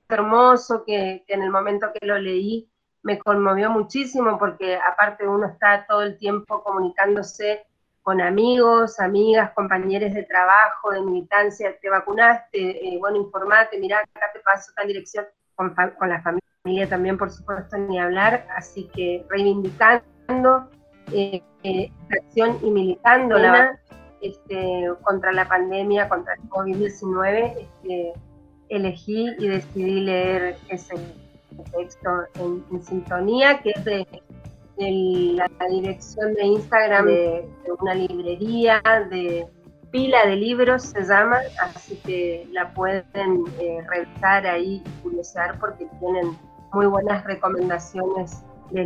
hermoso 0.09 0.85
que, 0.85 1.25
en 1.29 1.43
el 1.43 1.51
momento 1.51 1.89
que 1.93 2.07
lo 2.07 2.19
leí 2.19 2.69
me 3.03 3.19
conmovió 3.19 3.71
muchísimo 3.71 4.39
porque 4.39 4.77
aparte 4.77 5.27
uno 5.27 5.47
está 5.47 5.87
todo 5.87 6.03
el 6.03 6.19
tiempo 6.19 6.63
comunicándose 6.63 7.65
con 8.03 8.21
amigos, 8.23 8.99
amigas, 9.01 9.53
compañeros 9.53 10.15
de 10.15 10.23
trabajo, 10.23 10.93
de 10.93 11.03
militancia, 11.03 11.77
te 11.79 11.91
vacunaste, 11.91 12.89
eh, 12.89 12.97
bueno, 12.99 13.19
informate, 13.19 13.79
mira, 13.79 13.99
acá 13.99 14.31
te 14.33 14.41
paso 14.41 14.73
tal 14.75 14.87
dirección, 14.87 15.27
con, 15.55 15.75
la 15.77 16.23
familia 16.23 16.89
también, 16.89 17.19
por 17.19 17.31
supuesto, 17.31 17.77
ni 17.77 17.99
hablar, 17.99 18.47
así 18.57 18.89
que 18.95 19.27
reivindicando 19.29 20.71
eh, 21.13 21.43
eh, 21.65 21.93
acción 22.11 22.59
y 22.63 22.71
militando 22.71 23.37
este, 24.23 24.91
contra 25.03 25.33
la 25.33 25.47
pandemia, 25.47 26.09
contra 26.09 26.33
el 26.35 26.49
COVID-19, 26.49 27.59
este, 27.59 28.13
elegí 28.71 29.35
y 29.39 29.49
decidí 29.49 30.01
leer 30.01 30.57
ese 30.69 30.95
texto 31.65 32.11
en, 32.41 32.83
sintonía, 32.83 33.61
que 33.61 33.71
es 33.71 33.85
de, 33.85 34.07
la 34.79 35.49
dirección 35.69 36.35
de 36.35 36.45
Instagram 36.45 37.07
de, 37.07 37.49
una 37.81 37.95
librería, 37.95 38.81
de 39.11 39.47
pila 39.91 40.27
de 40.27 40.37
libros 40.37 40.83
se 40.83 41.03
llama, 41.03 41.39
así 41.63 41.97
que 42.05 42.47
la 42.53 42.73
pueden 42.75 43.45
eh, 43.59 43.79
revisar 43.89 44.47
ahí 44.47 44.83
y 44.85 45.03
curiosear 45.03 45.59
porque 45.59 45.87
tienen 45.99 46.39
muy 46.73 46.87
buenas 46.87 47.25
recomendaciones 47.25 48.43
de 48.71 48.85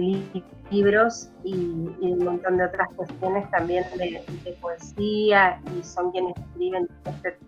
libros 0.70 1.28
y, 1.44 1.54
un 1.54 2.24
montón 2.24 2.56
de 2.56 2.64
otras 2.64 2.88
cuestiones 2.94 3.50
también 3.50 3.84
de, 3.96 4.56
poesía 4.60 5.60
y 5.76 5.82
son 5.82 6.12
quienes 6.12 6.36
escriben 6.36 6.88
este 7.04 7.38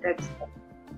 texto. 0.00 0.46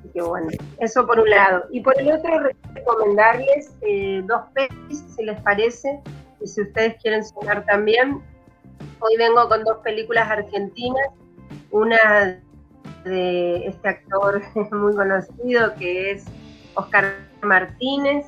Así 0.00 0.08
que 0.14 0.22
bueno, 0.22 0.48
eso 0.78 1.06
por 1.06 1.20
un 1.20 1.30
lado. 1.30 1.64
Y 1.70 1.80
por 1.80 1.98
el 2.00 2.10
otro, 2.10 2.30
recomendarles 2.74 3.76
eh, 3.82 4.22
dos 4.26 4.42
pelis, 4.54 5.04
si 5.14 5.24
les 5.24 5.40
parece, 5.42 6.00
y 6.40 6.46
si 6.46 6.62
ustedes 6.62 6.96
quieren 7.02 7.24
sonar 7.24 7.64
también. 7.66 8.22
Hoy 9.00 9.16
vengo 9.18 9.48
con 9.48 9.62
dos 9.64 9.78
películas 9.84 10.28
argentinas, 10.30 11.08
una 11.70 12.40
de 13.04 13.66
este 13.66 13.88
actor 13.88 14.42
muy 14.72 14.94
conocido 14.94 15.74
que 15.76 16.12
es 16.12 16.24
Oscar 16.74 17.14
Martínez, 17.42 18.26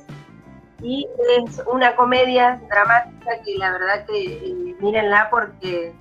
y 0.83 1.07
es 1.37 1.63
una 1.71 1.95
comedia 1.95 2.61
dramática 2.69 3.41
que 3.43 3.57
la 3.57 3.71
verdad 3.71 4.05
que 4.05 4.25
eh, 4.25 4.75
mírenla 4.79 5.29
porque 5.31 5.93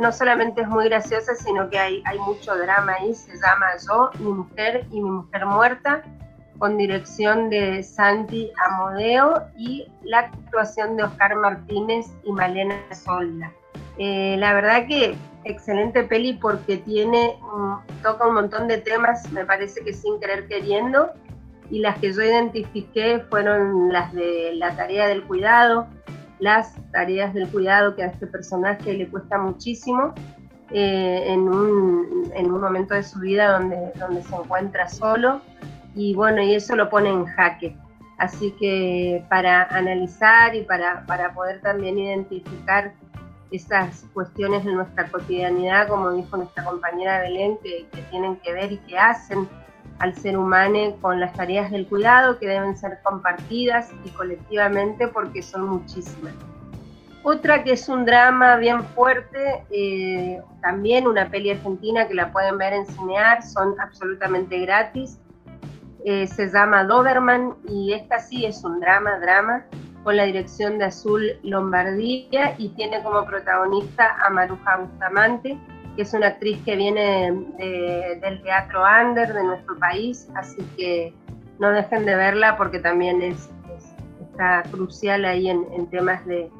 no, 0.00 0.12
solamente 0.12 0.62
es 0.62 0.68
muy 0.68 0.84
graciosa, 0.86 1.34
sino 1.34 1.68
que 1.70 1.78
hay, 1.78 2.02
mucho 2.26 2.56
drama 2.56 2.94
ahí, 3.00 3.14
se 3.14 3.32
llama 3.32 3.66
Yo, 3.86 4.10
mi 4.18 4.32
mujer 4.32 4.86
y 4.90 5.00
mi 5.00 5.10
mujer 5.10 5.46
muerta, 5.46 6.02
con 6.58 6.76
dirección 6.76 7.50
de 7.50 7.82
Santi 7.82 8.52
Amodeo 8.66 9.44
y 9.56 9.86
la 10.02 10.20
actuación 10.20 10.96
de 10.96 11.04
Oscar 11.04 11.34
Martínez 11.36 12.06
y 12.24 12.32
Malena 12.32 12.76
Solda. 12.92 13.52
Eh, 13.98 14.36
la 14.38 14.54
verdad 14.54 14.86
que 14.86 15.16
excelente 15.44 16.02
peli 16.04 16.34
porque 16.34 16.78
tiene, 16.78 17.38
toca 18.02 18.26
un 18.26 18.34
montón 18.34 18.68
de 18.68 18.78
temas, 18.78 19.30
me 19.32 19.44
parece 19.44 19.82
que 19.82 19.92
sin 19.92 20.18
querer 20.20 20.46
queriendo, 20.48 21.12
y 21.70 21.80
las 21.80 21.98
que 21.98 22.12
yo 22.12 22.22
identifiqué 22.22 23.20
fueron 23.30 23.92
las 23.92 24.12
de 24.12 24.52
la 24.54 24.76
tarea 24.76 25.06
del 25.08 25.24
cuidado, 25.24 25.86
las 26.38 26.74
tareas 26.90 27.34
del 27.34 27.48
cuidado 27.48 27.94
que 27.94 28.02
a 28.02 28.06
este 28.06 28.26
personaje 28.26 28.92
le 28.92 29.08
cuesta 29.08 29.38
muchísimo 29.38 30.14
eh, 30.70 31.24
en, 31.26 31.40
un, 31.40 32.32
en, 32.34 32.50
un, 32.50 32.60
momento 32.60 32.94
de 32.94 33.02
su 33.02 33.20
vida 33.20 33.58
donde, 33.58 33.92
donde 33.98 34.22
se 34.22 34.34
encuentra 34.34 34.88
solo 34.88 35.40
y 35.94 36.14
bueno, 36.14 36.42
y 36.42 36.54
eso 36.54 36.74
lo 36.74 36.90
pone 36.90 37.10
en 37.10 37.24
jaque. 37.26 37.76
Así 38.18 38.52
que 38.58 39.24
para 39.28 39.64
analizar 39.64 40.54
y 40.54 40.62
para, 40.62 41.04
para 41.06 41.32
poder 41.34 41.60
también 41.60 41.98
identificar 41.98 42.92
esas 43.50 44.04
cuestiones 44.12 44.64
de 44.64 44.72
nuestra 44.72 45.08
cotidianidad, 45.08 45.88
como 45.88 46.12
dijo 46.12 46.36
nuestra 46.36 46.64
compañera 46.64 47.20
Belén, 47.20 47.58
que, 47.62 47.86
que 47.92 48.02
tienen 48.10 48.36
que 48.36 48.52
ver 48.52 48.72
y 48.72 48.78
que 48.78 48.98
hacen 48.98 49.48
al 50.04 50.14
ser 50.14 50.36
humano 50.36 50.96
con 51.00 51.18
las 51.18 51.32
tareas 51.32 51.70
del 51.70 51.86
cuidado 51.86 52.38
que 52.38 52.46
deben 52.46 52.76
ser 52.76 52.98
compartidas 53.02 53.90
y 54.04 54.10
colectivamente 54.10 55.08
porque 55.08 55.42
son 55.42 55.66
muchísimas. 55.66 56.34
Otra 57.22 57.64
que 57.64 57.72
es 57.72 57.88
un 57.88 58.04
drama 58.04 58.56
bien 58.56 58.84
fuerte, 58.94 59.64
eh, 59.70 60.42
también 60.60 61.06
una 61.06 61.30
peli 61.30 61.50
argentina 61.52 62.06
que 62.06 62.12
la 62.12 62.30
pueden 62.32 62.58
ver 62.58 62.74
en 62.74 62.86
Cinear, 62.86 63.42
son 63.42 63.80
absolutamente 63.80 64.58
gratis. 64.60 65.18
Eh, 66.04 66.26
se 66.26 66.50
llama 66.50 66.84
Doberman 66.84 67.54
y 67.66 67.94
esta 67.94 68.18
sí 68.18 68.44
es 68.44 68.62
un 68.62 68.80
drama, 68.80 69.18
drama, 69.20 69.64
con 70.02 70.18
la 70.18 70.24
dirección 70.24 70.76
de 70.76 70.84
Azul 70.84 71.30
Lombardía 71.42 72.56
y 72.58 72.68
tiene 72.76 73.02
como 73.02 73.24
protagonista 73.24 74.18
a 74.22 74.28
Maruja 74.28 74.76
Bustamante 74.76 75.58
que 75.96 76.02
es 76.02 76.12
una 76.14 76.28
actriz 76.28 76.58
que 76.64 76.76
viene 76.76 77.32
del 78.20 78.42
teatro 78.42 78.82
under 78.82 79.32
de 79.32 79.44
nuestro 79.44 79.78
país, 79.78 80.28
así 80.34 80.62
que 80.76 81.12
no 81.58 81.70
dejen 81.70 82.04
de 82.04 82.16
verla 82.16 82.56
porque 82.56 82.78
también 82.78 83.22
es, 83.22 83.48
está 84.20 84.62
crucial 84.70 85.24
ahí 85.24 85.48
en, 85.48 85.86
temas 85.86 86.24
de, 86.26 86.50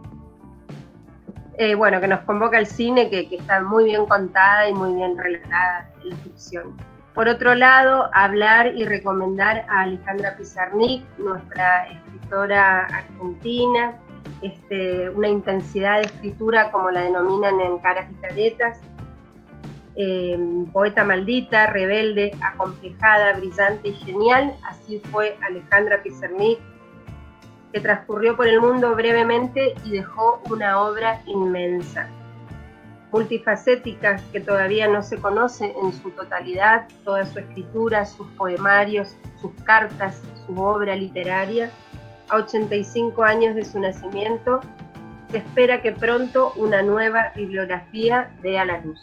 eh, 1.58 1.74
bueno, 1.74 2.00
que 2.00 2.08
nos 2.08 2.20
convoca 2.20 2.58
el 2.58 2.66
cine, 2.66 3.10
que, 3.10 3.28
está 3.30 3.60
muy 3.60 3.84
bien 3.84 4.06
contada 4.06 4.68
y 4.68 4.72
muy 4.72 4.94
bien 4.94 5.18
relatada 5.18 5.90
en 6.02 6.10
la 6.10 6.16
ficción. 6.16 6.76
Por 7.14 7.28
otro 7.28 7.54
lado, 7.54 8.10
hablar 8.12 8.74
y 8.74 8.84
recomendar 8.84 9.64
a 9.68 9.82
Alejandra 9.82 10.36
Pizarnik, 10.36 11.04
nuestra 11.18 11.86
escritora 11.88 12.86
argentina, 12.86 13.94
este, 14.42 15.10
una 15.10 15.28
intensidad 15.28 15.96
de 15.98 16.06
escritura 16.06 16.70
como 16.72 16.90
la 16.90 17.02
denominan 17.02 17.60
en 17.60 17.78
Caras 17.78 18.06
y 18.10 18.14
Caretas, 18.20 18.80
eh, 19.96 20.38
poeta 20.72 21.04
maldita, 21.04 21.68
rebelde, 21.68 22.32
acomplejada, 22.40 23.34
brillante 23.34 23.88
y 23.88 23.94
genial, 23.94 24.56
así 24.64 25.00
fue 25.10 25.36
Alejandra 25.42 26.02
Pizarnik, 26.02 26.58
que 27.72 27.80
transcurrió 27.80 28.36
por 28.36 28.46
el 28.46 28.60
mundo 28.60 28.94
brevemente 28.94 29.74
y 29.84 29.90
dejó 29.90 30.40
una 30.50 30.80
obra 30.80 31.20
inmensa, 31.26 32.08
multifacética 33.12 34.20
que 34.32 34.40
todavía 34.40 34.88
no 34.88 35.02
se 35.02 35.18
conoce 35.18 35.72
en 35.82 35.92
su 35.92 36.10
totalidad, 36.10 36.88
toda 37.04 37.24
su 37.26 37.38
escritura, 37.38 38.04
sus 38.04 38.26
poemarios, 38.32 39.16
sus 39.40 39.52
cartas, 39.62 40.22
su 40.46 40.60
obra 40.60 40.96
literaria. 40.96 41.70
A 42.30 42.36
85 42.36 43.22
años 43.22 43.54
de 43.54 43.64
su 43.64 43.78
nacimiento, 43.78 44.60
se 45.30 45.38
espera 45.38 45.82
que 45.82 45.92
pronto 45.92 46.52
una 46.56 46.82
nueva 46.82 47.32
bibliografía 47.36 48.30
dé 48.42 48.58
a 48.58 48.64
la 48.64 48.80
luz. 48.80 49.00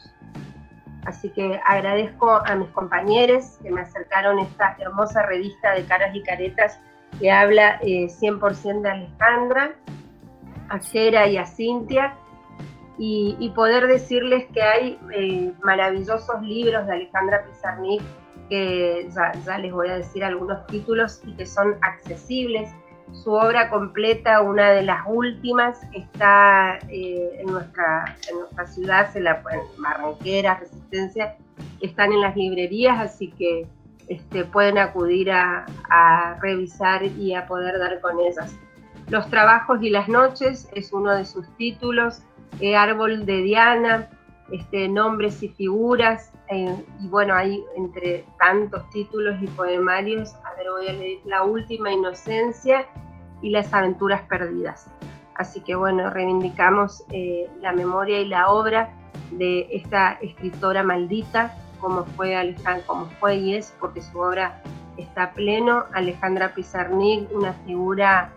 Así 1.06 1.30
que 1.30 1.60
agradezco 1.66 2.42
a 2.46 2.56
mis 2.56 2.70
compañeros 2.70 3.58
que 3.64 3.72
me 3.72 3.82
acercaron 3.82 4.40
esta 4.40 4.78
hermosa 4.80 5.24
revista 5.24 5.74
de 5.74 5.86
caras 5.86 6.16
y 6.16 6.22
caretas 6.22 6.80
que 7.20 7.32
habla 7.32 7.80
100% 7.82 8.80
eh, 8.80 8.82
de 8.82 8.90
Alejandra, 8.90 9.76
a 10.70 10.80
Jera 10.80 11.28
y 11.28 11.38
a 11.38 11.46
Cintia, 11.46 12.16
y, 13.04 13.52
poder 13.56 13.88
decirles 13.88 14.46
que 14.54 14.62
hay 14.62 15.00
eh, 15.16 15.52
maravillosos 15.64 16.40
libros 16.44 16.86
de 16.86 16.94
Alejandra 16.94 17.44
Pizarnik, 17.46 18.04
que 18.48 19.10
ya, 19.10 19.58
les 19.58 19.72
voy 19.72 19.88
a 19.90 19.96
decir 19.96 20.24
algunos 20.24 20.68
títulos 20.68 21.20
y 21.26 21.34
que 21.34 21.48
son 21.48 21.78
accesibles. 21.82 22.70
Su 23.14 23.32
obra 23.32 23.70
completa, 23.70 24.42
una 24.42 24.72
de 24.72 24.84
las 24.84 25.02
últimas, 25.08 25.80
está 25.94 26.80
eh, 26.90 27.40
en, 27.40 27.48
nuestra, 27.48 28.16
en 28.30 28.40
nuestra 28.40 28.68
ciudad, 28.68 29.12
se 29.12 29.20
la 29.20 29.42
pueden, 29.42 29.62
Barranquera, 29.78 30.56
Resistencia, 30.56 31.36
están 31.82 32.12
en 32.14 32.22
las 32.22 32.36
librerías, 32.36 33.00
así 33.00 33.32
que 33.32 33.68
este, 34.08 34.46
pueden 34.46 34.78
acudir 34.78 35.32
a, 35.32 35.66
a, 35.90 36.38
revisar 36.42 37.04
y 37.04 37.34
a 37.34 37.46
poder 37.48 37.78
dar 37.80 38.00
con 38.02 38.20
ellas. 38.20 38.56
Los 39.10 39.30
trabajos 39.30 39.82
y 39.82 39.90
las 39.90 40.08
noches 40.08 40.70
es 40.74 40.92
uno 40.94 41.12
de 41.14 41.26
sus 41.26 41.48
títulos, 41.58 42.22
eh, 42.60 42.76
Árbol 42.76 43.26
de 43.26 43.42
Diana, 43.44 44.10
este, 44.52 44.88
Nombres 44.88 45.42
y 45.44 45.50
Figuras, 45.50 46.32
eh, 46.50 46.76
y 47.00 47.08
bueno, 47.08 47.34
hay 47.34 47.64
entre 47.76 48.26
tantos 48.38 48.90
títulos 48.90 49.42
y 49.42 49.48
poemarios, 49.48 50.36
a 50.44 50.54
ver, 50.56 50.68
voy 50.72 50.88
a 50.88 50.94
leer 50.94 51.20
La 51.26 51.44
Última 51.44 51.92
Inocencia 51.92 52.86
y 53.42 53.50
Las 53.50 53.74
Aventuras 53.74 54.22
Perdidas. 54.24 54.88
Así 55.36 55.62
que 55.62 55.76
bueno, 55.76 56.10
reivindicamos 56.10 57.04
eh, 57.12 57.50
la 57.62 57.72
memoria 57.72 58.20
y 58.20 58.28
la 58.28 58.52
obra 58.52 58.90
de 59.32 59.68
esta 59.72 60.14
escritora 60.22 60.84
maldita, 60.84 61.56
como 61.80 62.04
fue 62.04 62.36
Alejandra, 62.36 62.86
como 62.86 63.06
fue 63.20 63.38
y 63.38 63.56
es, 63.56 63.74
porque 63.80 64.02
su 64.02 64.20
obra 64.20 64.62
está 64.98 65.32
pleno. 65.32 65.86
Alejandra 65.94 66.54
Pizarnik, 66.54 67.32
una 67.34 67.54
figura 67.66 68.32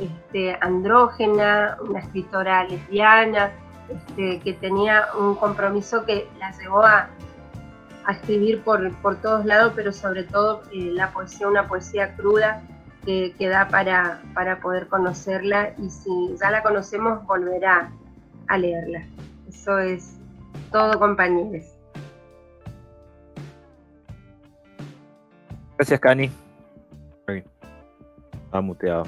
este, 0.00 0.56
andrógena, 0.60 1.76
una 1.86 1.98
escritora 1.98 2.64
lesbiana, 2.64 3.50
este, 3.88 4.40
que 4.40 4.52
tenía 4.54 5.06
un 5.18 5.34
compromiso 5.34 6.04
que 6.04 6.28
la 6.38 6.52
llevó 6.58 6.82
a, 6.82 7.08
a 8.04 8.12
escribir 8.12 8.62
por, 8.62 8.94
por, 8.96 9.16
todos 9.16 9.44
lados, 9.44 9.72
pero 9.76 9.92
sobre 9.92 10.24
todo 10.24 10.62
eh, 10.72 10.90
la 10.92 11.12
poesía, 11.12 11.48
una 11.48 11.66
poesía 11.68 12.14
cruda 12.14 12.62
que, 13.04 13.34
que, 13.38 13.48
da 13.48 13.68
para, 13.68 14.20
para 14.34 14.60
poder 14.60 14.88
conocerla 14.88 15.74
y 15.78 15.90
si 15.90 16.36
ya 16.40 16.50
la 16.50 16.62
conocemos, 16.62 17.24
volverá 17.26 17.90
a 18.48 18.58
leerla. 18.58 19.04
Eso 19.48 19.78
es 19.78 20.16
todo, 20.72 20.98
compañeros. 20.98 21.64
Gracias, 25.76 26.00
Cani. 26.00 26.30
Ha 28.52 28.60
muteado. 28.60 29.04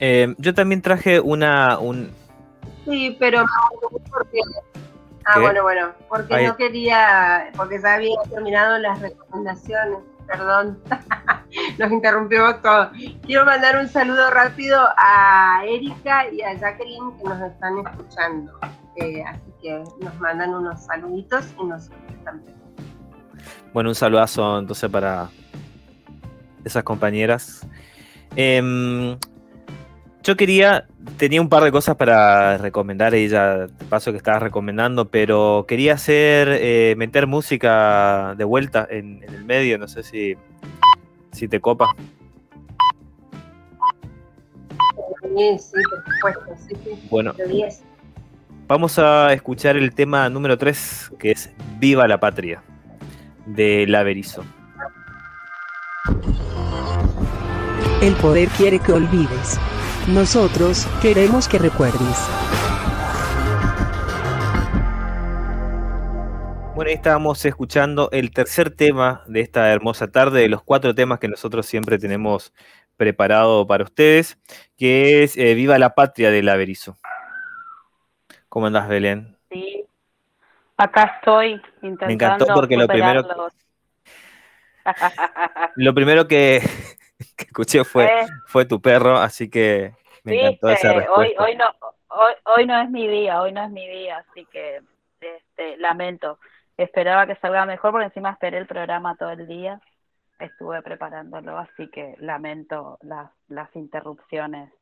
Eh, 0.00 0.34
yo 0.38 0.54
también 0.54 0.82
traje 0.82 1.20
una. 1.20 1.78
Un... 1.78 2.10
Sí, 2.84 3.16
pero 3.18 3.44
porque. 4.10 4.40
Ah, 5.26 5.34
¿Qué? 5.36 5.40
bueno, 5.40 5.62
bueno, 5.62 5.92
porque 6.08 6.34
Ahí. 6.34 6.46
no 6.46 6.56
quería, 6.56 7.50
porque 7.56 7.80
ya 7.80 7.94
había 7.94 8.14
terminado 8.28 8.76
las 8.78 9.00
recomendaciones, 9.00 9.98
perdón, 10.26 10.78
nos 11.78 11.90
interrumpimos 11.92 12.60
todo. 12.60 12.90
Quiero 13.22 13.46
mandar 13.46 13.78
un 13.78 13.88
saludo 13.88 14.30
rápido 14.30 14.86
a 14.98 15.62
Erika 15.66 16.28
y 16.30 16.42
a 16.42 16.54
Jacqueline 16.58 17.16
que 17.16 17.24
nos 17.24 17.40
están 17.40 17.78
escuchando, 17.78 18.52
Eh, 18.96 19.24
así 19.26 19.50
que 19.62 19.82
nos 20.00 20.20
mandan 20.20 20.54
unos 20.54 20.84
saluditos 20.84 21.46
y 21.58 21.64
nosotros 21.64 21.98
también. 22.24 22.54
Bueno, 23.72 23.88
un 23.88 23.94
saludazo 23.94 24.58
entonces 24.58 24.88
para 24.90 25.28
esas 26.64 26.84
compañeras. 26.84 27.66
Em, 28.36 29.16
yo 30.24 30.36
quería, 30.36 30.86
tenía 31.18 31.40
un 31.42 31.50
par 31.50 31.62
de 31.62 31.70
cosas 31.70 31.96
para 31.96 32.56
recomendar, 32.56 33.14
ella 33.14 33.66
de 33.66 33.84
paso 33.90 34.10
que 34.10 34.16
estabas 34.16 34.42
recomendando, 34.42 35.10
pero 35.10 35.66
quería 35.68 35.94
hacer, 35.94 36.48
eh, 36.50 36.94
meter 36.96 37.26
música 37.26 38.34
de 38.36 38.44
vuelta 38.44 38.88
en, 38.90 39.22
en 39.22 39.34
el 39.34 39.44
medio, 39.44 39.78
no 39.78 39.86
sé 39.86 40.02
si, 40.02 40.34
si 41.30 41.46
te 41.46 41.60
copa. 41.60 41.94
Sí, 45.36 45.58
sí, 45.58 45.82
por 45.90 46.04
supuesto, 46.14 46.66
sí, 46.68 46.74
sí. 46.82 47.08
Bueno. 47.10 47.32
de 47.34 47.46
10. 47.46 47.82
Vamos 48.66 48.98
a 48.98 49.30
escuchar 49.34 49.76
el 49.76 49.94
tema 49.94 50.30
número 50.30 50.56
3, 50.56 51.12
que 51.18 51.32
es 51.32 51.50
Viva 51.78 52.08
la 52.08 52.18
Patria, 52.18 52.62
de 53.44 53.86
La 53.86 54.02
Berizo. 54.02 54.42
El 58.00 58.14
poder 58.14 58.48
quiere 58.48 58.78
que 58.78 58.92
olvides. 58.92 59.58
Nosotros 60.08 60.86
queremos 61.00 61.48
que 61.48 61.58
recuerdes. 61.58 62.28
Bueno, 66.74 66.90
ahí 66.90 66.94
estábamos 66.94 67.42
escuchando 67.46 68.10
el 68.12 68.30
tercer 68.30 68.68
tema 68.68 69.22
de 69.26 69.40
esta 69.40 69.72
hermosa 69.72 70.08
tarde, 70.12 70.42
de 70.42 70.50
los 70.50 70.62
cuatro 70.62 70.94
temas 70.94 71.20
que 71.20 71.28
nosotros 71.28 71.64
siempre 71.64 71.98
tenemos 71.98 72.52
preparado 72.98 73.66
para 73.66 73.84
ustedes, 73.84 74.38
que 74.76 75.22
es 75.22 75.38
eh, 75.38 75.54
Viva 75.54 75.78
la 75.78 75.94
Patria 75.94 76.30
de 76.30 76.42
La 76.42 76.56
Berizo. 76.56 76.98
¿Cómo 78.50 78.66
andás, 78.66 78.86
Belén? 78.88 79.38
Sí, 79.50 79.86
acá 80.76 81.14
estoy 81.16 81.52
intentando 81.80 82.06
Me 82.08 82.12
encantó 82.12 82.46
porque 82.52 82.76
lo 82.76 82.86
primero, 82.86 83.26
lo 85.76 85.94
primero 85.94 86.28
que, 86.28 86.60
que 87.36 87.44
escuché 87.44 87.84
fue, 87.84 88.04
Eh. 88.06 88.26
fue 88.46 88.64
tu 88.66 88.80
perro, 88.80 89.16
así 89.16 89.48
que 89.48 89.94
me 90.24 90.38
encantó 90.40 90.68
esa 90.70 90.92
Viste, 90.92 91.08
hoy, 91.10 91.28
respuesta. 91.28 91.42
hoy 91.44 91.56
no, 91.56 91.64
hoy, 92.08 92.32
hoy 92.56 92.66
no 92.66 92.80
es 92.80 92.90
mi 92.90 93.08
día, 93.08 93.40
hoy 93.42 93.52
no 93.52 93.64
es 93.64 93.70
mi 93.70 93.86
día, 93.88 94.18
así 94.18 94.46
que 94.46 94.80
este, 95.20 95.76
lamento. 95.78 96.38
Esperaba 96.76 97.26
que 97.26 97.36
salga 97.36 97.66
mejor 97.66 97.92
porque 97.92 98.06
encima 98.06 98.30
esperé 98.30 98.58
el 98.58 98.66
programa 98.66 99.16
todo 99.16 99.30
el 99.30 99.46
día, 99.46 99.80
estuve 100.40 100.82
preparándolo, 100.82 101.56
así 101.58 101.88
que 101.90 102.16
lamento 102.18 102.98
las, 103.02 103.30
las 103.48 103.74
interrupciones 103.76 104.72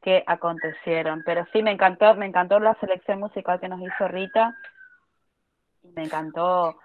que 0.00 0.24
acontecieron. 0.26 1.22
Pero 1.24 1.46
sí, 1.52 1.62
me 1.62 1.70
encantó, 1.72 2.14
me 2.14 2.26
encantó 2.26 2.58
la 2.60 2.74
selección 2.80 3.20
musical 3.20 3.60
que 3.60 3.68
nos 3.68 3.80
hizo 3.80 4.08
Rita, 4.08 4.56
y 5.82 5.88
me 5.92 6.04
encantó 6.04 6.78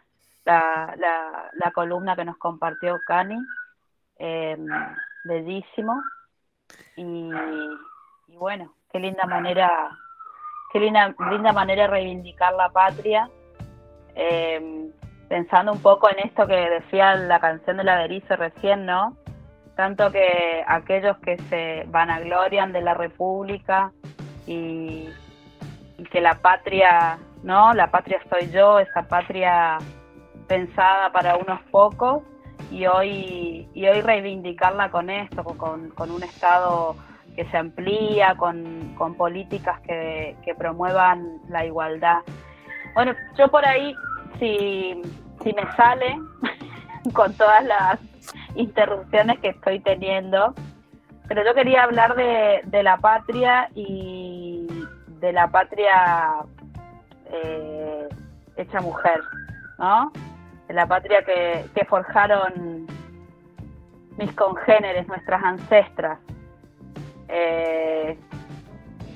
la, 0.43 0.93
la, 0.97 1.49
la 1.53 1.71
columna 1.71 2.15
que 2.15 2.25
nos 2.25 2.37
compartió 2.37 2.99
Cani, 3.07 3.37
eh, 4.19 4.57
bellísimo. 5.25 6.01
Y, 6.95 7.29
bueno, 8.37 8.73
qué 8.91 8.99
linda 8.99 9.25
manera, 9.25 9.89
qué 10.71 10.79
linda, 10.79 11.15
linda 11.31 11.53
manera 11.53 11.83
de 11.83 11.87
reivindicar 11.87 12.53
la 12.53 12.69
patria, 12.69 13.29
eh, 14.15 14.89
pensando 15.29 15.71
un 15.71 15.81
poco 15.81 16.09
en 16.09 16.19
esto 16.27 16.47
que 16.47 16.55
decía 16.55 17.15
la 17.15 17.39
canción 17.39 17.77
de 17.77 17.83
la 17.83 17.97
Berizo 17.97 18.35
recién, 18.35 18.85
¿no? 18.85 19.15
Tanto 19.75 20.11
que 20.11 20.63
aquellos 20.67 21.17
que 21.19 21.37
se 21.49 21.85
vanaglorian 21.87 22.73
de 22.73 22.81
la 22.81 22.95
República 22.95 23.91
y, 24.47 25.09
y 25.97 26.03
que 26.05 26.21
la 26.21 26.35
patria, 26.35 27.19
¿no? 27.43 27.73
La 27.73 27.91
patria 27.91 28.19
soy 28.29 28.49
yo, 28.49 28.79
esa 28.79 29.03
patria 29.03 29.77
pensada 30.47 31.11
para 31.11 31.37
unos 31.37 31.61
pocos, 31.69 32.23
y 32.71 32.85
hoy, 32.85 33.67
y 33.73 33.87
hoy 33.87 34.01
reivindicarla 34.01 34.91
con 34.91 35.09
esto, 35.09 35.43
con, 35.43 35.89
con 35.89 36.11
un 36.11 36.23
Estado 36.23 36.95
que 37.35 37.45
se 37.45 37.57
amplía, 37.57 38.35
con, 38.35 38.95
con 38.97 39.15
políticas 39.15 39.79
que, 39.81 40.35
que, 40.43 40.55
promuevan 40.55 41.39
la 41.49 41.65
igualdad. 41.65 42.19
Bueno, 42.95 43.13
yo 43.37 43.47
por 43.49 43.65
ahí, 43.65 43.95
si, 44.39 45.01
si 45.43 45.53
me 45.53 45.71
sale, 45.75 46.17
con 47.13 47.33
todas 47.33 47.63
las 47.63 47.99
interrupciones 48.55 49.39
que 49.39 49.49
estoy 49.49 49.79
teniendo, 49.79 50.55
pero 51.27 51.45
yo 51.45 51.53
quería 51.53 51.83
hablar 51.83 52.15
de, 52.15 52.61
de 52.65 52.83
la 52.83 52.97
patria 52.97 53.69
y 53.75 54.67
de 55.19 55.33
la 55.33 55.47
patria 55.49 56.43
eh, 57.31 58.07
hecha 58.55 58.81
mujer, 58.81 59.21
¿no? 59.77 60.11
La 60.69 60.85
patria 60.87 61.23
que, 61.23 61.65
que, 61.73 61.85
forjaron 61.85 62.87
mis 64.17 64.31
congéneres, 64.33 65.07
nuestras 65.07 65.43
ancestras, 65.43 66.19
eh, 67.29 68.17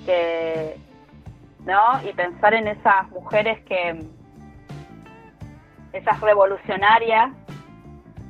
que, 0.06 0.78
¿no? 1.66 2.02
Y 2.08 2.14
pensar 2.14 2.54
en 2.54 2.68
esas 2.68 3.10
mujeres 3.10 3.60
que, 3.66 4.06
esas 5.94 6.22
revolucionarias, 6.22 7.32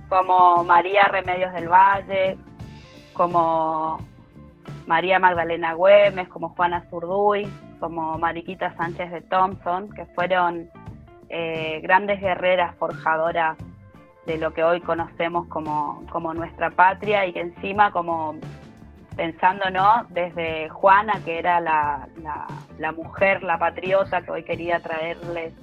como 0.09 0.63
María 0.63 1.03
Remedios 1.03 1.53
del 1.53 1.69
Valle, 1.69 2.37
como 3.13 3.99
María 4.87 5.19
Magdalena 5.19 5.73
Güemes, 5.73 6.27
como 6.29 6.49
Juana 6.49 6.85
Zurduy, 6.89 7.47
como 7.79 8.17
Mariquita 8.17 8.75
Sánchez 8.75 9.11
de 9.11 9.21
Thompson, 9.21 9.89
que 9.91 10.05
fueron 10.07 10.69
eh, 11.33 11.79
grandes 11.81 12.19
guerreras 12.19 12.75
forjadoras 12.75 13.57
de 14.25 14.37
lo 14.37 14.53
que 14.53 14.63
hoy 14.63 14.81
conocemos 14.81 15.47
como, 15.47 16.05
como 16.11 16.33
nuestra 16.33 16.69
patria 16.71 17.25
y 17.25 17.33
que 17.33 17.39
encima 17.39 17.91
como 17.91 18.35
pensando 19.15 19.69
¿no? 19.69 20.05
desde 20.09 20.69
Juana, 20.69 21.13
que 21.23 21.39
era 21.39 21.59
la, 21.59 22.07
la, 22.21 22.47
la 22.77 22.91
mujer, 22.91 23.43
la 23.43 23.57
patriota 23.57 24.21
que 24.21 24.31
hoy 24.31 24.43
quería 24.43 24.79
traerles 24.79 25.53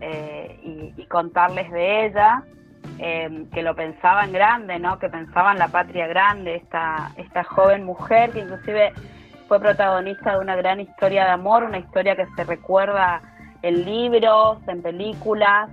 eh, 0.00 0.92
y, 0.96 1.06
contarles 1.06 1.70
de 1.70 2.06
ella, 2.06 2.42
eh, 2.98 3.46
que 3.52 3.62
lo 3.62 3.76
pensaba 3.76 4.24
en 4.24 4.32
grande, 4.32 4.78
¿no? 4.78 4.98
Que 4.98 5.08
pensaba 5.08 5.52
en 5.52 5.58
la 5.58 5.68
patria 5.68 6.08
grande, 6.08 6.56
esta, 6.56 7.12
esta 7.16 7.44
joven 7.44 7.84
mujer 7.84 8.30
que 8.30 8.40
inclusive 8.40 8.92
fue 9.46 9.60
protagonista 9.60 10.32
de 10.32 10.38
una 10.38 10.56
gran 10.56 10.80
historia 10.80 11.24
de 11.24 11.30
amor, 11.30 11.62
una 11.62 11.78
historia 11.78 12.16
que 12.16 12.26
se 12.34 12.44
recuerda 12.44 13.20
en 13.62 13.84
libros, 13.84 14.58
en 14.66 14.82
películas 14.82 15.70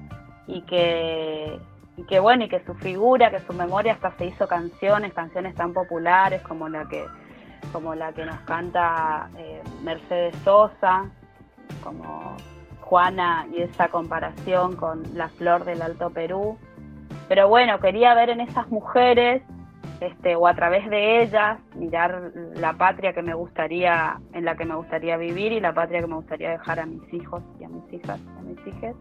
y 0.47 0.61
que, 0.61 1.59
y 1.97 2.03
que 2.03 2.19
bueno, 2.19 2.45
y 2.45 2.49
que 2.49 2.63
su 2.65 2.73
figura, 2.75 3.31
que 3.31 3.39
su 3.39 3.53
memoria 3.53 3.93
hasta 3.93 4.11
se 4.17 4.27
hizo 4.27 4.47
canciones, 4.47 5.13
canciones 5.13 5.55
tan 5.55 5.73
populares 5.73 6.41
como 6.43 6.69
la 6.69 6.87
que 6.87 7.05
como 7.73 7.93
la 7.93 8.13
que 8.13 8.25
nos 8.25 8.39
canta 8.41 9.29
eh, 9.37 9.61
Mercedes 9.83 10.35
Sosa, 10.43 11.09
como 11.83 12.37
Juana 12.81 13.45
y 13.51 13.61
esa 13.61 13.89
comparación 13.89 14.75
con 14.75 15.03
la 15.13 15.29
flor 15.29 15.65
del 15.65 15.81
Alto 15.81 16.09
Perú. 16.09 16.57
Pero 17.27 17.47
bueno, 17.47 17.79
quería 17.79 18.15
ver 18.15 18.29
en 18.29 18.41
esas 18.41 18.69
mujeres, 18.69 19.43
este, 19.99 20.35
o 20.35 20.47
a 20.47 20.53
través 20.53 20.89
de 20.89 21.21
ellas, 21.23 21.59
mirar 21.75 22.31
la 22.55 22.73
patria 22.73 23.13
que 23.13 23.21
me 23.21 23.33
gustaría, 23.33 24.19
en 24.33 24.45
la 24.45 24.55
que 24.55 24.65
me 24.65 24.75
gustaría 24.75 25.17
vivir 25.17 25.51
y 25.51 25.59
la 25.59 25.73
patria 25.73 26.01
que 26.01 26.07
me 26.07 26.15
gustaría 26.15 26.51
dejar 26.51 26.79
a 26.79 26.85
mis 26.85 27.13
hijos 27.13 27.43
y 27.59 27.65
a 27.65 27.69
mis 27.69 27.93
hijas, 27.93 28.19
a 28.37 28.41
mis 28.41 28.67
hijas, 28.67 28.95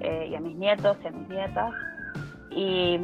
eh, 0.00 0.28
y 0.30 0.34
a 0.34 0.40
mis 0.40 0.56
nietos 0.56 0.96
y 1.04 1.06
a 1.06 1.10
mis 1.10 1.28
nietas. 1.28 1.72
Y, 2.50 2.98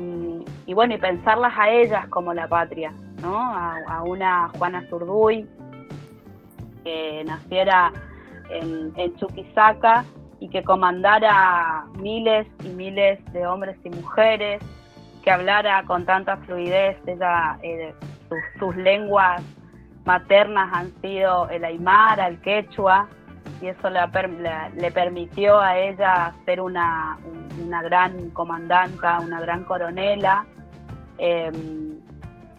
y, 0.67 0.75
bueno, 0.75 0.95
y 0.95 0.99
pensarlas 0.99 1.55
a 1.57 1.71
ellas 1.71 2.07
como 2.09 2.35
la 2.35 2.49
patria, 2.49 2.93
¿no? 3.23 3.39
A, 3.39 3.79
a 3.89 4.03
una 4.03 4.49
Juana 4.59 4.85
Zurduy, 4.91 5.49
que 6.85 7.25
naciera 7.25 7.93
en, 8.51 8.93
en 8.97 9.17
Chuquisaca 9.17 10.05
y 10.41 10.49
que 10.49 10.63
comandara 10.63 11.85
miles 11.99 12.47
y 12.65 12.69
miles 12.69 13.25
de 13.33 13.47
hombres 13.47 13.77
y 13.85 13.91
mujeres, 13.91 14.63
que 15.29 15.33
hablara 15.33 15.83
con 15.83 16.07
tanta 16.07 16.39
fluidez, 16.39 16.97
ella, 17.07 17.59
eh, 17.63 17.93
sus, 18.59 18.75
lenguas 18.77 19.43
maternas 20.07 20.71
han 20.73 20.91
sido 21.03 21.51
el 21.51 21.67
aymara, 21.67 22.29
el 22.29 22.41
quechua, 22.41 23.07
y 23.61 23.67
eso 23.67 23.91
le, 23.91 24.01
le, 24.75 24.91
permitió 24.91 25.61
a 25.61 25.77
ella 25.77 26.33
ser 26.47 26.63
una, 26.63 27.19
una, 27.63 27.83
gran 27.83 28.31
comandanta, 28.31 29.21
una 29.21 29.39
gran 29.43 29.65
coronela, 29.65 30.47
eh, 31.19 31.53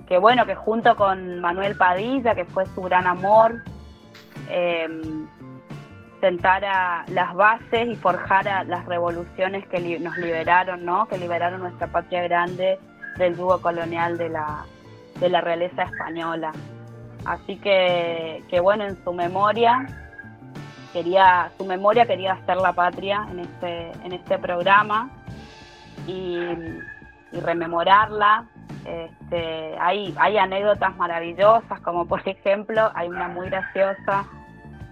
que 0.08 0.20
bueno, 0.20 0.46
que 0.46 0.54
junto 0.54 0.96
con 0.96 1.40
Manuel 1.40 1.76
Padilla, 1.76 2.36
que 2.36 2.46
fue 2.46 2.68
su 2.68 2.84
gran 2.84 3.08
amor, 3.08 3.64
eh, 4.48 4.88
sentara 6.20 7.06
las 7.08 7.34
bases 7.34 7.88
y 7.88 7.96
forjara 7.96 8.64
las 8.64 8.86
revoluciones 8.86 9.68
que 9.68 9.80
li 9.80 10.00
nos 10.00 10.18
liberaron, 10.18 10.86
¿no? 10.86 11.08
que 11.08 11.18
liberaron 11.18 11.62
nuestra 11.62 11.88
patria 11.88 12.24
grande 12.24 12.80
del 13.18 13.36
yugo 13.36 13.62
colonial 13.62 14.18
de 14.18 14.30
la, 14.30 14.66
de 15.20 15.30
la 15.30 15.42
realeza 15.42 15.84
española. 15.84 16.52
Así 17.26 17.58
que, 17.58 18.44
que 18.50 18.60
bueno, 18.60 18.86
en 18.86 19.04
su 19.04 19.14
memoria, 19.14 19.86
quería, 20.94 21.52
su 21.58 21.66
memoria 21.66 22.06
quería 22.06 22.34
hacer 22.34 22.58
la 22.58 22.74
patria 22.74 23.28
en 23.32 23.40
este, 23.40 23.92
en 24.04 24.14
este 24.14 24.38
programa 24.40 25.10
y, 26.08 26.38
y 27.32 27.40
rememorarla. 27.42 28.46
Este, 28.86 29.76
hay, 29.80 30.16
hay 30.18 30.38
anécdotas 30.38 30.96
maravillosas, 30.96 31.80
como 31.82 32.08
por 32.08 32.28
ejemplo, 32.28 32.90
hay 32.96 33.10
una 33.10 33.28
muy 33.28 33.50
graciosa 33.50 34.26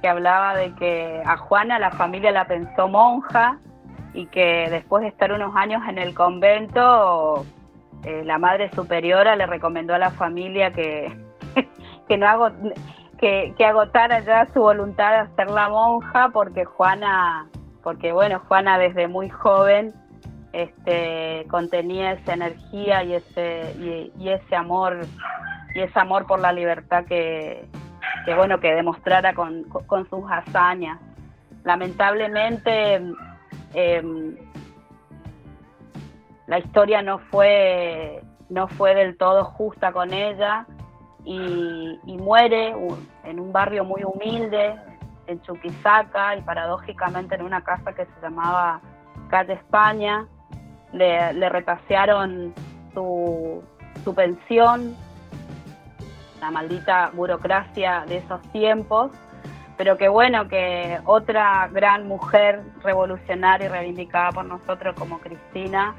que 0.02 0.08
hablaba 0.08 0.56
de 0.56 0.74
que 0.76 1.22
a 1.26 1.38
Juana 1.38 1.80
la 1.80 1.92
familia 1.92 2.32
la 2.32 2.46
pensó 2.46 2.88
monja 2.88 3.60
y 4.14 4.26
que 4.28 4.68
después 4.70 5.04
de 5.04 5.10
estar 5.10 5.32
unos 5.32 5.56
años 5.56 5.82
en 5.88 5.98
el 5.98 6.14
convento, 6.14 7.46
eh, 8.04 8.24
la 8.26 8.38
madre 8.38 8.70
superiora 8.72 9.36
le 9.36 9.46
recomendó 9.46 9.94
a 9.96 10.00
la 10.00 10.12
familia 10.12 10.72
que, 10.72 11.16
que 12.08 12.18
no 12.18 12.52
que, 13.18 13.54
agotara 13.66 14.20
ya 14.22 14.48
su 14.54 14.62
voluntad 14.62 15.12
de 15.12 15.18
hacer 15.18 15.50
la 15.50 15.70
monja 15.70 16.30
porque 16.30 16.66
Juana, 16.66 17.48
porque 17.84 18.12
bueno, 18.12 18.42
Juana 18.48 18.78
desde 18.78 19.08
muy 19.08 19.30
joven 19.30 19.94
este, 20.54 21.46
contenía 21.50 22.14
esa 22.14 22.34
energía 22.34 23.04
y 23.04 23.14
ese, 23.16 24.12
y 24.18 24.30
ese 24.30 24.56
amor 24.56 25.00
y 25.76 25.82
ese 25.82 26.00
amor 26.00 26.26
por 26.26 26.40
la 26.40 26.52
libertad 26.52 27.06
que, 27.06 27.68
que 28.28 28.36
bueno 28.36 28.60
que 28.60 28.74
demostrara 28.74 29.34
con, 29.34 29.64
con 29.64 30.10
sus 30.10 30.30
hazañas. 30.30 31.00
Lamentablemente 31.64 33.02
eh, 33.74 34.38
la 36.46 36.60
historia 36.60 37.02
no 37.02 37.20
fue 37.20 38.22
no 38.50 38.68
fue 38.68 38.96
del 38.96 39.16
todo 39.16 39.46
justa 39.46 39.94
con 39.94 40.12
ella 40.12 40.66
y, 41.24 41.98
y 42.06 42.18
muere 42.18 42.76
en 43.24 43.40
un 43.40 43.54
barrio 43.54 43.86
muy 43.86 44.04
humilde 44.04 44.76
en 45.28 45.42
Chuquisaca 45.44 46.36
y 46.36 46.42
paradójicamente 46.42 47.36
en 47.36 47.44
una 47.44 47.64
casa 47.64 47.94
que 47.94 48.04
se 48.04 48.22
llamaba 48.22 48.82
Calle 49.30 49.54
España 49.54 50.28
le, 50.92 51.32
le 51.32 51.48
retasearon 51.48 52.54
su, 52.94 53.64
su 54.04 54.14
pensión 54.14 54.98
la 56.42 56.52
maldita 56.52 57.12
burocracia 57.14 58.06
de 58.08 58.18
esos 58.18 58.42
tiempos, 58.52 59.12
pero 59.78 59.98
que 59.98 60.08
bueno 60.08 60.48
que 60.48 61.00
otra 61.06 61.68
gran 61.72 62.08
mujer 62.08 62.62
revolucionaria 62.84 63.68
y 63.68 63.70
reivindicada 63.70 64.32
por 64.32 64.46
nosotros 64.46 64.96
como 64.98 65.20
Cristina 65.20 65.96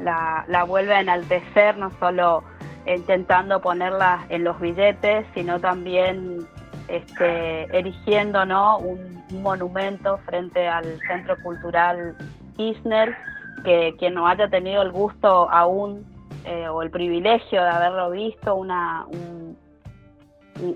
la, 0.00 0.44
la 0.48 0.64
vuelve 0.64 0.94
a 0.94 1.00
enaltecer, 1.00 1.76
no 1.76 1.90
solo 1.98 2.44
intentando 2.86 3.60
ponerla 3.60 4.24
en 4.28 4.44
los 4.44 4.60
billetes, 4.60 5.26
sino 5.34 5.58
también 5.60 6.46
este, 6.88 7.64
erigiendo 7.76 8.42
un 8.78 9.42
monumento 9.42 10.18
frente 10.18 10.68
al 10.68 10.98
Centro 11.08 11.36
Cultural 11.42 12.16
Kirchner, 12.56 13.16
que 13.64 13.94
quien 13.98 14.14
no 14.14 14.28
haya 14.28 14.48
tenido 14.48 14.82
el 14.82 14.92
gusto 14.92 15.50
aún 15.50 16.06
eh, 16.44 16.68
o 16.68 16.82
el 16.82 16.90
privilegio 16.90 17.60
de 17.62 17.68
haberlo 17.68 18.10
visto, 18.10 18.54
una, 18.54 19.04
un, 19.06 19.58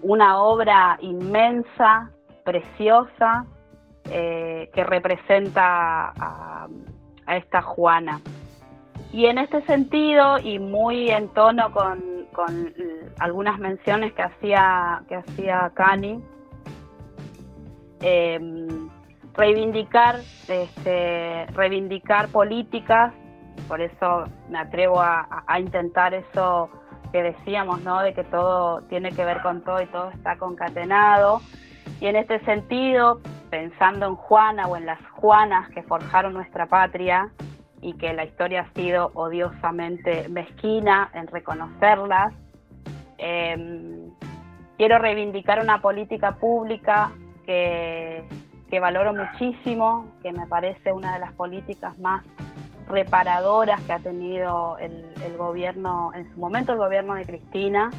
una 0.03 0.43
obra 0.43 0.99
inmensa, 1.01 2.11
preciosa, 2.45 3.47
eh, 4.11 4.71
que 4.75 4.85
representa 4.85 6.13
a, 6.17 6.69
esta 7.29 7.63
Juana. 7.63 8.21
Y 9.13 9.27
en 9.27 9.39
este 9.39 9.63
sentido, 9.63 10.39
y 10.39 10.59
muy 10.59 11.11
en 11.11 11.29
tono 11.29 11.73
con, 11.73 12.27
con 12.33 12.75
algunas 13.21 13.59
menciones 13.59 14.13
que 14.15 14.23
hacía, 14.23 15.03
que 15.09 15.17
hacía 15.17 15.71
Cani, 15.75 16.21
eh, 18.01 18.41
reivindicar, 19.35 20.17
este, 20.49 21.47
reivindicar 21.53 22.29
políticas, 22.29 23.15
por 23.69 23.81
eso 23.81 24.25
me 24.49 24.59
atrevo 24.59 25.01
a 25.01 25.61
intentar 25.61 26.15
eso 26.15 26.69
que 27.13 27.23
decíamos, 27.23 27.83
¿no? 27.83 28.01
De 28.01 28.15
que 28.15 28.25
todo 28.25 28.83
tiene 28.83 29.13
que 29.13 29.25
ver 29.25 29.43
con 29.43 29.63
todo 29.63 29.81
y 29.81 29.87
todo 29.87 30.11
está 30.11 30.37
concatenado. 30.37 31.41
Y 32.01 32.07
en 32.07 32.17
este 32.17 32.41
sentido, 32.45 33.21
pensando 33.51 34.07
en 34.07 34.15
Juana 34.15 34.67
o 34.67 34.77
en 34.77 34.87
las 34.87 35.01
Juanas 35.13 35.69
que 35.71 35.83
forjaron 35.83 36.33
nuestra 36.33 36.67
patria 36.67 37.31
y 37.81 37.95
que 37.95 38.13
la 38.13 38.25
historia 38.25 38.63
ha 38.63 38.75
sido 38.75 39.11
odiosamente 39.15 40.29
mezquina 40.29 41.11
en 41.15 41.27
reconocerlas, 41.27 42.33
eh, 43.19 44.09
quiero 44.77 44.99
reivindicar 44.99 45.61
una 45.61 45.83
política 45.83 46.37
pública 46.37 47.13
que, 47.45 48.25
que 48.71 48.81
valoro 48.81 49.13
muchísimo, 49.13 50.07
que 50.23 50.33
me 50.33 50.47
parece 50.47 50.93
una 50.93 51.13
de 51.15 51.19
las 51.19 51.33
políticas 51.33 51.99
más 51.99 52.25
reparadoras 52.91 53.81
que 53.83 53.93
ha 53.93 53.99
tenido 53.99 54.79
el, 54.79 55.07
el, 55.25 55.37
gobierno, 55.37 56.13
en 56.15 56.31
su 56.33 56.39
momento 56.39 56.73
el 56.73 56.79
gobierno 56.79 57.15
de 57.15 57.25
Cristina, 57.25 57.91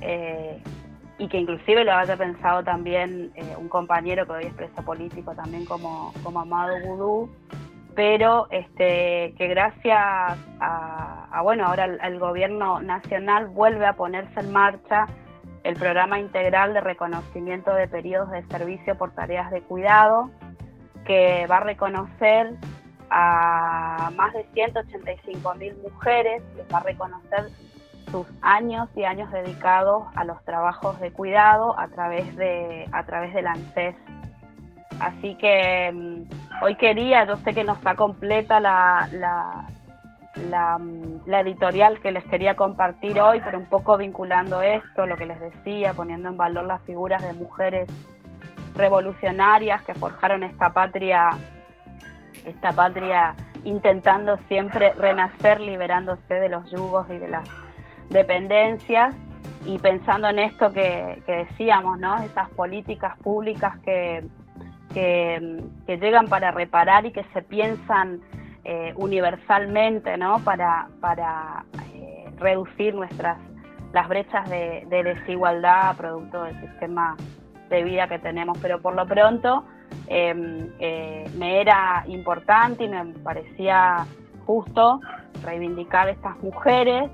eh, 0.00 0.62
y 1.18 1.28
que 1.28 1.38
inclusive 1.38 1.84
lo 1.84 1.92
haya 1.92 2.16
pensado 2.16 2.64
también 2.64 3.30
eh, 3.34 3.54
un 3.56 3.68
compañero 3.68 4.26
que 4.26 4.32
hoy 4.32 4.44
es 4.44 4.54
preso 4.54 4.82
político 4.82 5.34
también 5.34 5.64
como, 5.66 6.12
como 6.22 6.40
Amado 6.40 6.74
Vudú, 6.84 7.30
pero 7.94 8.48
este, 8.50 9.34
que 9.36 9.46
gracias 9.48 9.98
a, 10.00 11.40
bueno, 11.42 11.66
ahora 11.66 11.84
el, 11.84 12.00
el, 12.02 12.18
gobierno 12.18 12.80
nacional 12.80 13.48
vuelve 13.48 13.86
a 13.86 13.92
ponerse 13.92 14.40
en 14.40 14.50
marcha 14.50 15.06
el 15.62 15.76
programa 15.76 16.18
integral 16.18 16.72
de 16.72 16.80
reconocimiento 16.80 17.72
de 17.74 17.86
periodos 17.86 18.30
de 18.30 18.42
servicio 18.46 18.96
por 18.96 19.12
tareas 19.12 19.50
de 19.50 19.60
cuidado, 19.62 20.30
que 21.04 21.46
va 21.48 21.58
a 21.58 21.60
reconocer 21.60 22.54
a 23.14 24.10
más 24.16 24.32
de 24.32 24.44
185 24.54 25.54
mil 25.56 25.76
mujeres, 25.82 26.42
les 26.56 26.66
va 26.72 26.78
a 26.78 26.82
reconocer 26.82 27.50
sus 28.10 28.26
años 28.40 28.88
y 28.96 29.04
años 29.04 29.30
dedicados 29.30 30.04
a 30.14 30.24
los 30.24 30.42
trabajos 30.44 30.98
de 31.00 31.12
cuidado 31.12 31.78
a 31.78 31.88
través 31.88 32.34
de, 32.36 32.88
a 32.92 33.04
través 33.04 33.34
del 33.34 33.46
ANSES. 33.46 33.94
Así 35.00 35.34
que 35.36 35.90
um, 35.92 36.24
hoy 36.62 36.76
quería, 36.76 37.26
yo 37.26 37.36
sé 37.36 37.52
que 37.52 37.64
no 37.64 37.74
está 37.74 37.94
completa 37.96 38.60
la, 38.60 39.08
la, 39.12 39.66
la, 41.26 41.40
editorial 41.40 42.00
que 42.00 42.12
les 42.12 42.24
quería 42.24 42.56
compartir 42.56 43.20
hoy, 43.20 43.40
pero 43.44 43.58
un 43.58 43.66
poco 43.66 43.96
vinculando 43.98 44.62
esto, 44.62 45.06
lo 45.06 45.16
que 45.16 45.26
les 45.26 45.40
decía, 45.40 45.92
poniendo 45.92 46.28
en 46.28 46.36
valor 46.36 46.64
las 46.64 46.82
figuras 46.82 47.22
de 47.22 47.32
mujeres 47.32 47.88
revolucionarias 48.74 49.82
que 49.82 49.94
forjaron 49.94 50.42
esta 50.42 50.72
patria, 50.72 51.30
esta 52.44 52.72
patria 52.72 53.34
intentando 53.64 54.38
siempre 54.48 54.92
renacer, 54.94 55.60
liberándose 55.60 56.34
de 56.34 56.48
los 56.48 56.70
yugos 56.70 57.06
y 57.10 57.18
de 57.18 57.28
las 57.28 57.48
dependencias 58.10 59.14
y 59.64 59.78
pensando 59.78 60.28
en 60.28 60.40
esto 60.40 60.72
que, 60.72 61.22
decíamos, 61.26 61.98
¿no? 61.98 62.20
Esas 62.22 62.48
políticas 62.50 63.16
públicas 63.18 63.78
que, 63.84 64.24
que, 64.92 65.62
llegan 65.86 66.26
para 66.26 66.50
reparar 66.50 67.06
y 67.06 67.12
que 67.12 67.24
se 67.32 67.42
piensan 67.42 68.20
eh, 68.64 68.92
universalmente, 68.96 70.16
¿no? 70.16 70.40
Para, 70.40 70.88
para 71.00 71.64
eh, 71.94 72.30
reducir 72.38 72.94
nuestras 72.94 73.38
las 73.92 74.08
brechas 74.08 74.48
de, 74.48 74.86
desigualdad 74.90 75.96
producto 75.96 76.44
del 76.44 76.58
sistema 76.60 77.16
de 77.68 77.84
vida 77.84 78.08
que 78.08 78.18
tenemos. 78.18 78.58
Pero 78.60 78.80
por 78.80 78.94
lo 78.94 79.06
pronto 79.06 79.64
em, 80.06 80.68
eh, 80.78 81.30
me 81.36 81.60
era 81.60 82.04
importante 82.06 82.84
y 82.84 82.88
me 82.88 83.04
parecía 83.22 84.06
justo 84.46 85.00
reivindicar 85.42 86.08
estas 86.08 86.40
mujeres 86.42 87.10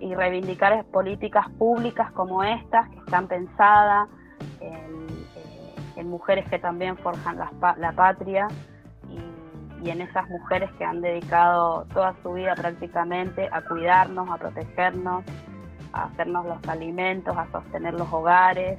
y 0.00 0.14
reivindicar 0.14 0.84
políticas 0.86 1.48
públicas 1.58 2.10
como 2.12 2.42
estas 2.42 2.88
que 2.90 2.98
están 2.98 3.28
pensadas 3.28 4.08
en, 4.60 5.06
eh, 5.96 6.04
mujeres 6.04 6.48
que 6.48 6.58
también 6.58 6.96
forjan 6.98 7.38
la, 7.38 7.92
patria 7.92 8.48
y, 9.82 9.90
en 9.90 10.00
esas 10.00 10.28
mujeres 10.28 10.70
que 10.78 10.84
han 10.84 11.00
dedicado 11.00 11.86
toda 11.92 12.14
su 12.22 12.32
vida 12.32 12.54
prácticamente 12.54 13.48
a 13.50 13.62
cuidarnos, 13.62 14.28
a 14.30 14.36
protegernos, 14.36 15.24
a 15.92 16.04
hacernos 16.04 16.46
los 16.46 16.68
alimentos, 16.68 17.36
a 17.36 17.50
sostener 17.50 17.94
los 17.94 18.12
hogares 18.12 18.78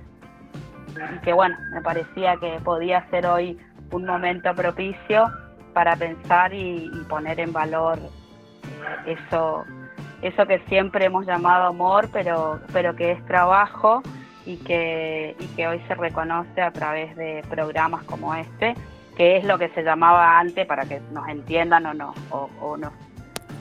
y 1.15 1.19
que 1.19 1.33
bueno, 1.33 1.57
me 1.71 1.81
parecía 1.81 2.37
que 2.37 2.59
podía 2.63 3.09
ser 3.09 3.25
hoy 3.25 3.57
un 3.91 4.05
momento 4.05 4.53
propicio 4.53 5.31
para 5.73 5.95
pensar 5.95 6.53
y, 6.53 6.89
poner 7.09 7.39
en 7.39 7.51
valor 7.51 7.99
eso 9.05 9.65
eso 10.21 10.45
que 10.45 10.59
siempre 10.69 11.05
hemos 11.05 11.25
llamado 11.25 11.65
amor, 11.65 12.09
pero, 12.13 12.61
pero 12.71 12.95
que 12.95 13.11
es 13.11 13.25
trabajo 13.25 14.01
y 14.45 14.57
que, 14.57 15.35
y 15.37 15.47
que 15.47 15.67
hoy 15.67 15.81
se 15.87 15.95
reconoce 15.95 16.61
a 16.61 16.71
través 16.71 17.15
de 17.17 17.43
programas 17.49 18.03
como 18.03 18.33
este, 18.33 18.73
que 19.17 19.37
es 19.37 19.43
lo 19.43 19.59
que 19.59 19.69
se 19.69 19.83
llamaba 19.83 20.39
antes, 20.39 20.65
para 20.65 20.85
que 20.85 21.01
nos 21.11 21.27
entiendan 21.27 21.85
o 21.85 21.93
no, 21.93 22.13
o, 22.31 22.49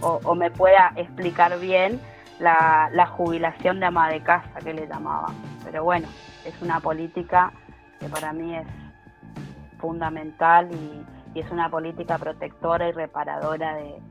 o, 0.01 0.35
me 0.35 0.51
pueda 0.51 0.93
explicar 0.97 1.59
bien 1.59 2.01
la, 2.39 2.91
la 2.93 3.07
jubilación 3.07 3.81
de 3.81 3.87
ama 3.87 4.11
de 4.11 4.21
casa 4.23 4.59
que 4.63 4.75
le 4.75 4.87
llamaban. 4.87 5.35
Pero 5.65 5.85
bueno, 5.85 6.09
es 6.45 6.61
una 6.61 6.81
política 6.81 7.53
que 8.01 8.09
para 8.09 8.33
mí 8.33 8.55
es 8.55 8.67
fundamental 9.79 10.69
y, 10.73 11.05
es 11.35 11.51
una 11.51 11.71
política 11.71 12.19
protectora 12.19 12.91
y 12.91 12.93
reparadora 12.93 13.75
de, 13.77 14.03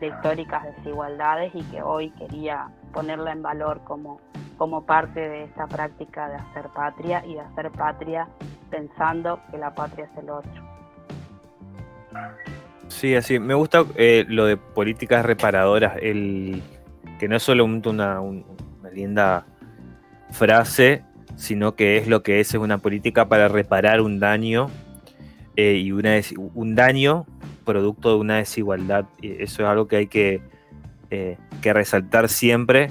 de 0.00 0.06
históricas 0.06 0.62
desigualdades 0.76 1.52
y 1.52 1.64
que 1.64 1.82
hoy 1.82 2.10
quería 2.10 2.68
ponerla 2.92 3.32
en 3.32 3.42
valor 3.42 3.80
como, 3.82 4.20
como 4.56 4.86
parte 4.86 5.18
de 5.18 5.42
esta 5.42 5.66
práctica 5.66 6.28
de 6.28 6.36
hacer 6.36 6.68
patria 6.68 7.26
y 7.26 7.34
de 7.34 7.40
hacer 7.40 7.72
patria 7.72 8.28
pensando 8.70 9.40
que 9.50 9.58
la 9.58 9.74
patria 9.74 10.04
es 10.04 10.18
el 10.22 10.30
otro. 10.30 10.68
Sí, 12.88 13.14
así. 13.14 13.38
Me 13.38 13.54
gusta 13.54 13.84
eh, 13.96 14.24
lo 14.28 14.46
de 14.46 14.56
políticas 14.56 15.24
reparadoras, 15.24 15.96
el 16.00 16.62
que 17.18 17.28
no 17.28 17.36
es 17.36 17.42
solo 17.42 17.64
una, 17.64 18.20
una 18.20 18.44
linda 18.92 19.46
frase, 20.30 21.04
sino 21.36 21.74
que 21.74 21.98
es 21.98 22.08
lo 22.08 22.22
que 22.22 22.40
es, 22.40 22.48
es 22.48 22.60
una 22.60 22.78
política 22.78 23.28
para 23.28 23.48
reparar 23.48 24.00
un 24.00 24.18
daño 24.18 24.70
eh, 25.56 25.74
y 25.74 25.92
una, 25.92 26.12
un 26.54 26.74
daño 26.74 27.26
producto 27.64 28.10
de 28.10 28.16
una 28.16 28.36
desigualdad. 28.36 29.06
Eso 29.22 29.62
es 29.62 29.68
algo 29.68 29.88
que 29.88 29.96
hay 29.96 30.06
que, 30.06 30.40
eh, 31.10 31.36
que 31.60 31.72
resaltar 31.72 32.28
siempre, 32.28 32.90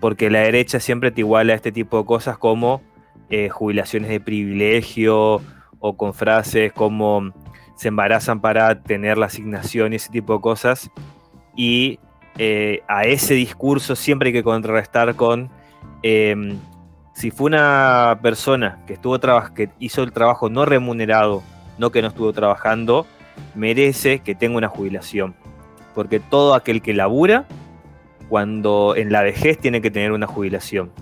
porque 0.00 0.30
la 0.30 0.40
derecha 0.40 0.80
siempre 0.80 1.10
te 1.10 1.20
iguala 1.20 1.52
a 1.52 1.56
este 1.56 1.72
tipo 1.72 1.98
de 1.98 2.06
cosas 2.06 2.38
como 2.38 2.82
eh, 3.28 3.48
jubilaciones 3.48 4.10
de 4.10 4.20
privilegio 4.20 5.40
o 5.78 5.96
con 5.96 6.14
frases 6.14 6.72
como 6.72 7.32
se 7.76 7.88
embarazan 7.88 8.40
para 8.40 8.82
tener 8.82 9.16
la 9.16 9.26
asignación 9.26 9.92
y 9.92 9.96
ese 9.96 10.10
tipo 10.10 10.34
de 10.34 10.40
cosas. 10.40 10.90
Y 11.56 11.98
eh, 12.42 12.82
a 12.88 13.04
ese 13.04 13.34
discurso 13.34 13.94
siempre 13.94 14.28
hay 14.28 14.32
que 14.32 14.42
contrarrestar 14.42 15.14
con 15.14 15.50
em, 16.02 16.56
si 17.12 17.30
fue 17.30 17.48
una 17.48 18.18
persona 18.22 18.78
que 18.86 18.94
estuvo 18.94 19.20
que 19.54 19.68
hizo 19.78 20.02
el 20.02 20.10
trabajo 20.10 20.48
no 20.48 20.64
remunerado, 20.64 21.42
no 21.76 21.92
que 21.92 22.00
no 22.00 22.08
estuvo 22.08 22.32
trabajando, 22.32 23.06
merece 23.54 24.20
que 24.20 24.34
tenga 24.34 24.56
una 24.56 24.68
jubilación. 24.68 25.34
Porque 25.94 26.18
todo 26.18 26.54
aquel 26.54 26.80
que 26.80 26.94
labura, 26.94 27.44
cuando 28.30 28.94
en 28.96 29.12
la 29.12 29.20
vejez 29.20 29.58
tiene 29.58 29.82
que 29.82 29.90
tener 29.90 30.12
una 30.12 30.26
jubilación. 30.26 30.92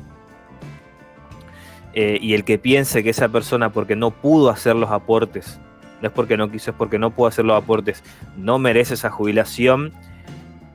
Eh, 1.94 2.18
y 2.20 2.34
el 2.34 2.42
que 2.42 2.58
piense 2.58 3.04
que 3.04 3.10
esa 3.10 3.28
persona, 3.28 3.70
porque 3.70 3.94
no 3.94 4.10
pudo 4.10 4.50
hacer 4.50 4.74
los 4.74 4.90
aportes, 4.90 5.60
no 6.02 6.08
es 6.08 6.12
porque 6.12 6.36
no 6.36 6.50
quiso, 6.50 6.72
es 6.72 6.76
porque 6.76 6.98
no 6.98 7.10
pudo 7.10 7.28
hacer 7.28 7.44
los 7.44 7.62
aportes, 7.62 8.02
no 8.36 8.58
merece 8.58 8.94
esa 8.94 9.10
jubilación. 9.10 9.92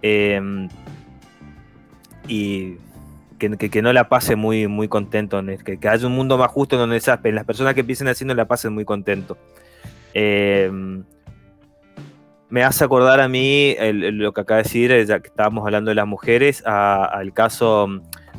Em, 0.04 0.68
y 2.28 2.76
que, 3.40 3.82
no 3.82 3.92
la 3.92 4.10
pase 4.10 4.36
muy, 4.36 4.68
muy 4.68 4.88
contento, 4.88 5.42
que, 5.66 5.80
que 5.80 5.90
haya 5.90 6.08
un 6.08 6.14
mundo 6.14 6.38
más 6.38 6.52
justo 6.52 6.78
donde 6.78 6.98
esas, 6.98 7.20
las 7.24 7.46
personas 7.46 7.74
que 7.74 7.84
piensen 7.84 8.08
así 8.08 8.24
no 8.26 8.34
la 8.34 8.46
pasen 8.46 8.74
muy 8.74 8.86
contento. 8.86 9.38
Eh, 10.14 10.72
me 12.50 12.64
hace 12.64 12.84
acordar 12.84 13.20
a 13.20 13.28
mí 13.28 13.76
lo 13.80 14.32
que 14.32 14.42
acaba 14.42 14.58
de 14.58 14.64
decir, 14.64 15.06
ya 15.06 15.20
que 15.20 15.28
estábamos 15.28 15.66
hablando 15.66 15.90
de 15.90 15.96
las 15.96 16.06
mujeres, 16.06 16.62
al 16.66 17.34
caso 17.34 17.88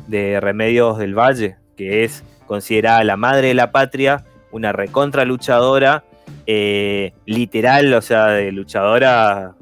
de 0.07 0.39
Remedios 0.39 0.97
del 0.97 1.15
Valle, 1.15 1.57
que 1.75 2.05
es 2.05 2.23
considerada 2.47 3.03
la 3.03 3.17
madre 3.17 3.49
de 3.49 3.55
la 3.55 3.71
patria, 3.71 4.23
una 4.51 4.71
recontra 4.71 5.25
luchadora, 5.25 6.05
eh, 6.47 7.11
literal, 7.25 7.93
o 7.93 8.01
sea, 8.01 8.27
de 8.27 8.51
luchadora 8.51 9.55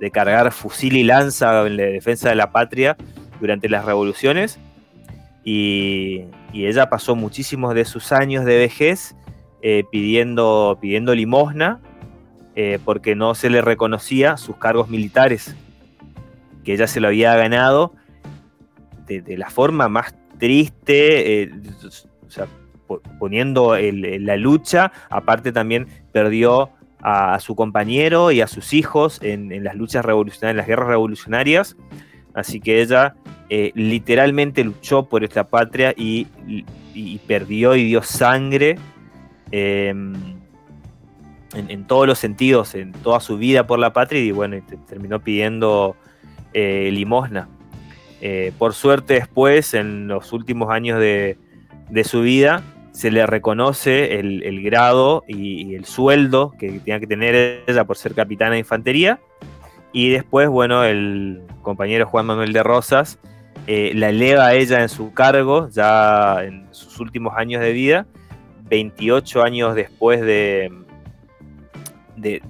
de 0.00 0.10
cargar 0.10 0.52
fusil 0.52 0.96
y 0.96 1.04
lanza 1.04 1.66
en 1.66 1.76
la 1.76 1.84
defensa 1.84 2.28
de 2.28 2.34
la 2.34 2.52
patria 2.52 2.96
durante 3.40 3.68
las 3.68 3.84
revoluciones. 3.84 4.58
Y, 5.44 6.24
ella 6.52 6.88
pasó 6.88 7.14
muchísimos 7.14 7.74
de 7.74 7.84
sus 7.84 8.12
años 8.12 8.46
de 8.46 8.56
vejez 8.56 9.14
eh, 9.60 9.84
pidiendo, 9.92 10.78
pidiendo 10.80 11.14
limosna 11.14 11.80
eh, 12.54 12.78
porque 12.82 13.14
no 13.14 13.34
se 13.34 13.50
le 13.50 13.60
reconocía 13.60 14.38
sus 14.38 14.56
cargos 14.56 14.88
militares, 14.88 15.54
que 16.64 16.72
ella 16.72 16.86
se 16.86 17.00
lo 17.00 17.08
había 17.08 17.36
ganado 17.36 17.92
de, 19.06 19.36
la 19.36 19.50
forma 19.50 19.90
más 19.90 20.14
triste, 20.38 21.42
eh, 21.42 21.50
o 22.26 22.30
sea, 22.30 22.46
poniendo 23.18 23.76
la 23.76 24.36
lucha, 24.38 24.92
aparte 25.10 25.52
también 25.52 25.86
perdió 26.12 26.70
a, 27.08 27.38
su 27.38 27.54
compañero 27.54 28.32
y 28.32 28.40
a 28.40 28.48
sus 28.48 28.72
hijos 28.72 29.20
en, 29.22 29.62
las 29.62 29.76
luchas 29.76 30.04
revolucionarias, 30.04 30.50
en 30.50 30.56
las 30.56 30.66
guerras 30.66 30.88
revolucionarias, 30.88 31.76
así 32.34 32.60
que 32.60 32.82
ella 32.82 33.14
eh, 33.48 33.70
literalmente 33.76 34.64
luchó 34.64 35.04
por 35.08 35.22
esta 35.22 35.44
patria 35.44 35.94
y, 35.96 36.26
perdió 37.28 37.76
y 37.76 37.84
dio 37.84 38.02
sangre 38.02 38.76
en, 39.52 40.16
todos 41.86 42.08
los 42.08 42.18
sentidos, 42.18 42.74
en 42.74 42.90
toda 42.90 43.20
su 43.20 43.38
vida 43.38 43.68
por 43.68 43.78
la 43.78 43.92
patria 43.92 44.20
y 44.20 44.32
bueno, 44.32 44.56
terminó 44.88 45.20
pidiendo 45.20 45.94
eh, 46.54 46.90
limosna. 46.92 47.48
Eh, 48.20 48.52
por 48.58 48.74
suerte 48.74 49.14
después, 49.14 49.74
en 49.74 50.08
los 50.08 50.32
últimos 50.32 50.70
años 50.70 50.98
de, 50.98 51.38
su 52.02 52.22
vida, 52.22 52.64
se 52.96 53.10
le 53.10 53.26
reconoce 53.26 54.18
el, 54.18 54.62
grado 54.62 55.22
y, 55.28 55.74
el 55.74 55.84
sueldo 55.84 56.54
que 56.58 56.80
tenía 56.80 56.98
que 56.98 57.06
tener 57.06 57.62
ella 57.66 57.84
por 57.84 57.98
ser 57.98 58.14
capitana 58.14 58.52
de 58.52 58.60
infantería. 58.60 59.20
Y 59.92 60.08
después, 60.08 60.48
bueno, 60.48 60.82
el 60.82 61.42
compañero 61.60 62.06
Juan 62.06 62.24
Manuel 62.24 62.54
de 62.54 62.62
Rosas 62.62 63.18
eh, 63.66 63.92
la 63.94 64.08
eleva 64.08 64.46
a 64.46 64.54
ella 64.54 64.80
en 64.80 64.88
su 64.88 65.12
cargo, 65.12 65.68
ya 65.68 66.42
en 66.42 66.68
sus 66.70 66.98
últimos 66.98 67.36
años 67.36 67.60
de 67.60 67.72
vida, 67.72 68.06
28 68.70 69.42
años 69.42 69.74
después 69.74 70.22
de, 70.22 70.72
de, 72.16 72.40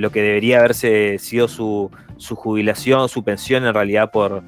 lo 0.00 0.10
que 0.10 0.22
debería 0.22 0.60
haberse 0.60 1.18
sido 1.18 1.48
su, 1.48 1.90
jubilación, 2.16 3.08
su 3.08 3.24
pensión 3.24 3.66
en 3.66 3.74
realidad 3.74 4.12
por, 4.12 4.44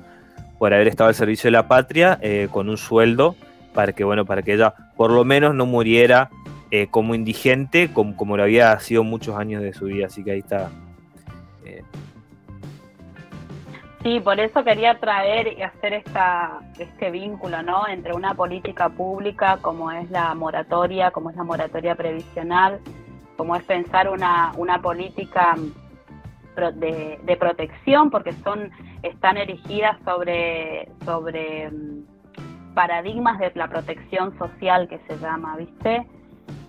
por 0.60 0.72
haber 0.72 0.86
estado 0.86 1.08
al 1.08 1.16
servicio 1.16 1.48
de 1.48 1.52
la 1.52 1.66
patria, 1.66 2.16
eh, 2.22 2.46
con 2.48 2.68
un 2.68 2.76
sueldo 2.76 3.34
para 3.74 3.92
que, 3.92 4.04
bueno, 4.04 4.24
para 4.24 4.42
que 4.42 4.54
ella 4.54 4.74
por 4.96 5.10
lo 5.10 5.24
menos 5.24 5.54
no 5.54 5.66
muriera 5.66 6.30
eh, 6.70 6.86
como 6.90 7.14
indigente, 7.14 7.92
como, 7.92 8.16
como 8.16 8.36
lo 8.36 8.42
había 8.42 8.78
sido 8.80 9.04
muchos 9.04 9.36
años 9.36 9.62
de 9.62 9.72
su 9.72 9.86
vida. 9.86 10.06
Así 10.06 10.24
que 10.24 10.32
ahí 10.32 10.38
está. 10.40 10.70
Sí, 14.02 14.18
por 14.18 14.40
eso 14.40 14.64
quería 14.64 14.98
traer 14.98 15.56
y 15.56 15.62
hacer 15.62 15.92
esta, 15.92 16.58
este 16.76 17.12
vínculo, 17.12 17.62
¿no? 17.62 17.86
Entre 17.86 18.12
una 18.12 18.34
política 18.34 18.88
pública 18.88 19.58
como 19.62 19.92
es 19.92 20.10
la 20.10 20.34
moratoria, 20.34 21.12
como 21.12 21.30
es 21.30 21.36
la 21.36 21.44
moratoria 21.44 21.94
previsional, 21.94 22.80
como 23.36 23.54
es 23.54 23.62
pensar 23.62 24.08
una, 24.08 24.52
una 24.56 24.82
política 24.82 25.54
de, 26.56 27.20
de 27.22 27.36
protección, 27.36 28.10
porque 28.10 28.32
son, 28.32 28.72
están 29.04 29.36
erigidas 29.36 29.96
sobre, 30.04 30.88
sobre 31.04 31.70
mm, 31.70 32.11
paradigmas 32.74 33.38
de 33.38 33.52
la 33.54 33.68
protección 33.68 34.36
social 34.38 34.88
que 34.88 34.98
se 35.08 35.18
llama, 35.18 35.56
¿viste? 35.56 36.06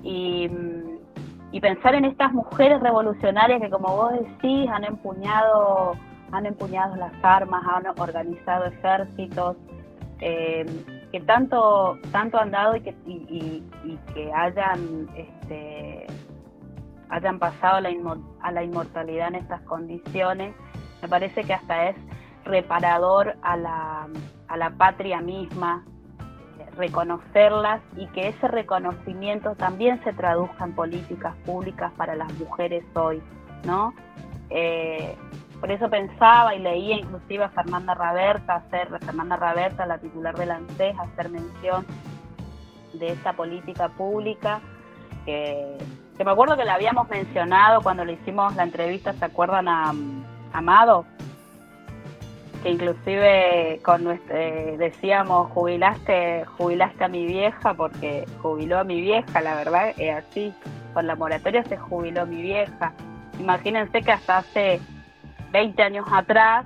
Y, 0.04 0.50
pensar 1.62 1.96
en 1.96 2.04
estas 2.04 2.34
mujeres 2.34 2.82
revolucionarias 2.82 3.62
que, 3.62 3.70
como 3.70 3.96
vos 3.96 4.12
decís, 4.12 4.70
han 4.70 4.84
empuñado 4.84 5.96
han 6.34 6.48
empuñado 6.48 6.96
las 6.96 7.14
armas, 7.22 7.64
han 7.66 7.86
organizado 8.00 8.66
ejércitos, 8.66 9.56
eh, 10.20 10.66
que 11.12 11.20
tanto, 11.22 12.00
tanto 12.12 12.40
han 12.40 12.50
dado 12.50 12.76
y 12.76 12.82
que, 12.82 12.96
y, 13.06 13.64
que 14.16 14.34
hayan, 14.34 15.08
este, 15.16 16.08
hayan 17.10 17.38
pasado 17.38 17.76
a 17.76 17.82
la, 18.52 18.64
inmortalidad 18.64 19.28
en 19.28 19.36
estas 19.36 19.62
condiciones, 19.62 20.56
me 21.04 21.08
parece 21.08 21.44
que 21.44 21.54
hasta 21.54 21.90
es 21.90 21.96
reparador 22.46 23.36
a 23.44 23.58
la, 23.58 24.70
patria 24.78 25.22
misma, 25.22 25.86
reconocerlas 26.78 27.82
y 27.96 28.08
que 28.08 28.30
ese 28.30 28.48
reconocimiento 28.48 29.56
también 29.56 30.04
se 30.04 30.14
traduzca 30.14 30.66
en 30.66 30.74
políticas 30.74 31.36
públicas 31.46 31.92
para 31.98 32.16
las 32.16 32.32
mujeres 32.34 32.84
hoy, 32.96 33.22
¿no? 33.66 33.94
Eh, 34.50 35.16
por 35.60 35.72
eso 35.72 35.90
pensaba 35.90 36.54
y 36.56 36.60
leía 36.60 36.98
inclusive 36.98 37.46
a 37.46 37.50
Fernanda 37.50 37.94
Raberta, 37.94 38.56
hacer, 38.56 38.90
Fernanda 39.00 39.38
Raberta, 39.38 39.86
la 39.86 39.98
titular 39.98 40.36
de 40.36 40.46
la 40.46 40.56
ANSES, 40.56 41.00
hacer 41.00 41.30
mención 41.30 41.86
de 42.94 43.14
esa 43.14 43.34
política 43.34 43.90
pública, 43.90 44.60
que, 45.26 45.78
me 46.24 46.32
acuerdo 46.32 46.58
que 46.58 46.66
la 46.66 46.76
habíamos 46.76 47.08
mencionado 47.10 47.82
cuando 47.82 48.04
le 48.04 48.14
hicimos 48.14 48.56
la 48.56 48.64
entrevista, 48.64 49.14
¿se 49.14 49.26
acuerdan 49.26 49.68
a, 49.68 49.94
Amado? 50.54 51.06
Que 52.64 52.72
inclusive 52.72 53.80
con 53.84 54.06
nuestro, 54.06 54.36
decíamos, 54.78 55.52
jubilaste, 55.52 56.46
jubilaste 56.58 57.04
a 57.04 57.08
mi 57.10 57.26
vieja 57.26 57.74
porque 57.74 58.26
jubiló 58.42 58.80
a 58.80 58.84
mi 58.86 59.02
vieja, 59.02 59.42
la 59.42 59.56
verdad 59.56 59.94
es 59.98 60.16
así, 60.16 60.54
con 60.94 61.06
la 61.06 61.16
moratoria 61.16 61.64
se 61.64 61.78
jubiló 61.78 62.26
mi 62.26 62.42
vieja. 62.42 62.94
Imagínense 63.38 64.02
que 64.02 64.12
hasta 64.14 64.38
hace 64.38 64.80
20 65.52 65.84
años 65.84 66.06
atrás, 66.12 66.66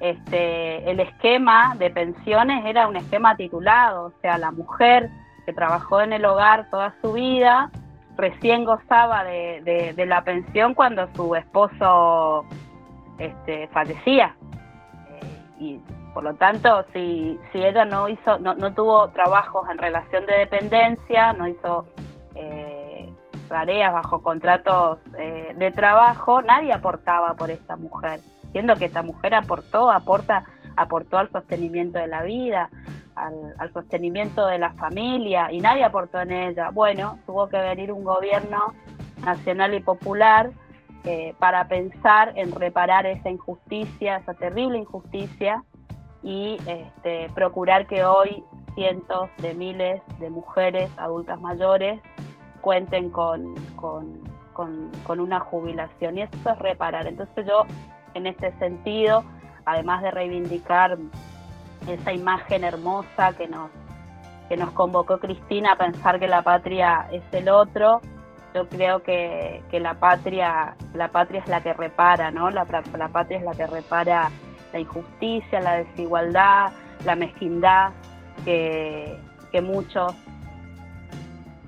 este, 0.00 0.88
el 0.88 1.00
esquema 1.00 1.74
de 1.78 1.90
pensiones 1.90 2.64
era 2.66 2.86
un 2.86 2.96
esquema 2.96 3.36
titulado, 3.36 4.06
o 4.06 4.12
sea, 4.20 4.38
la 4.38 4.50
mujer 4.50 5.10
que 5.46 5.52
trabajó 5.52 6.02
en 6.02 6.12
el 6.12 6.24
hogar 6.24 6.68
toda 6.70 6.94
su 7.00 7.14
vida 7.14 7.70
recién 8.18 8.64
gozaba 8.64 9.24
de, 9.24 9.94
la 10.06 10.22
pensión 10.22 10.74
cuando 10.74 11.08
su 11.14 11.34
esposo 11.34 12.44
este, 13.18 13.68
fallecía. 13.68 14.36
Y 15.58 15.80
por 16.14 16.24
lo 16.24 16.34
tanto, 16.34 16.84
si, 16.92 17.38
si 17.52 17.62
ella 17.62 17.84
no 17.84 18.08
hizo, 18.08 18.38
no, 18.38 18.54
no 18.54 18.72
tuvo 18.74 19.08
trabajos 19.08 19.68
en 19.70 19.78
relación 19.78 20.24
de 20.26 20.38
dependencia, 20.38 21.32
no 21.32 21.48
hizo 21.48 21.86
eh, 22.34 23.12
tareas 23.48 23.92
bajo 23.92 24.22
contratos 24.22 24.98
eh, 25.18 25.54
de 25.56 25.70
trabajo, 25.72 26.42
nadie 26.42 26.72
aportaba 26.72 27.34
por 27.34 27.50
esta 27.50 27.76
mujer, 27.76 28.20
siendo 28.52 28.76
que 28.76 28.84
esta 28.84 29.02
mujer 29.02 29.34
aportó, 29.34 29.90
aporta, 29.90 30.44
aportó 30.76 31.18
al 31.18 31.30
sostenimiento 31.30 31.98
de 31.98 32.06
la 32.06 32.22
vida, 32.22 32.70
al, 33.16 33.72
sostenimiento 33.72 34.46
de 34.46 34.58
la 34.58 34.72
familia, 34.74 35.50
y 35.50 35.60
nadie 35.60 35.84
aportó 35.84 36.20
en 36.20 36.30
ella. 36.30 36.70
Bueno, 36.70 37.18
tuvo 37.26 37.48
que 37.48 37.58
venir 37.58 37.90
un 37.90 38.04
gobierno 38.04 38.74
nacional 39.24 39.74
y 39.74 39.80
popular 39.80 40.50
eh, 41.04 41.34
para 41.38 41.68
pensar 41.68 42.32
en 42.36 42.52
reparar 42.52 43.06
esa 43.06 43.30
injusticia, 43.30 44.16
esa 44.16 44.34
terrible 44.34 44.78
injusticia, 44.78 45.64
y 46.22 46.58
este, 46.66 47.30
procurar 47.34 47.86
que 47.86 48.04
hoy 48.04 48.42
cientos 48.74 49.30
de 49.38 49.54
miles 49.54 50.02
de 50.18 50.30
mujeres 50.30 50.90
adultas 50.96 51.40
mayores 51.40 52.00
cuenten 52.60 53.10
con, 53.10 53.54
una 55.08 55.40
jubilación 55.40 56.18
y 56.18 56.22
eso 56.22 56.50
es 56.50 56.58
reparar. 56.58 57.06
Entonces 57.06 57.46
yo, 57.46 57.64
en 58.14 58.26
este 58.26 58.52
sentido, 58.58 59.24
además 59.64 60.02
de 60.02 60.10
reivindicar 60.10 60.98
esa 61.88 62.12
imagen 62.12 62.64
hermosa 62.64 63.32
que 63.34 63.46
nos 63.48 64.70
convocó 64.72 65.18
Cristina 65.18 65.72
a 65.72 65.76
pensar 65.76 66.18
que 66.18 66.26
la 66.26 66.42
patria 66.42 67.08
es 67.12 67.22
el 67.32 67.48
otro, 67.48 68.00
yo 68.54 68.68
creo 68.68 69.02
que, 69.02 69.62
la 69.72 69.94
patria 69.94 70.76
la 70.94 71.08
patria 71.08 71.40
es 71.40 71.48
la 71.48 71.62
que 71.62 71.72
repara, 71.72 72.30
¿no? 72.30 72.50
La, 72.50 72.66
la 72.96 73.08
patria 73.08 73.38
es 73.38 73.44
la 73.44 73.52
que 73.52 73.66
repara 73.66 74.30
la 74.72 74.80
injusticia, 74.80 75.60
la 75.60 75.76
desigualdad, 75.76 76.72
la 77.04 77.14
mezquindad 77.14 77.92
que, 78.44 79.18
que 79.52 79.60
muchos 79.60 80.14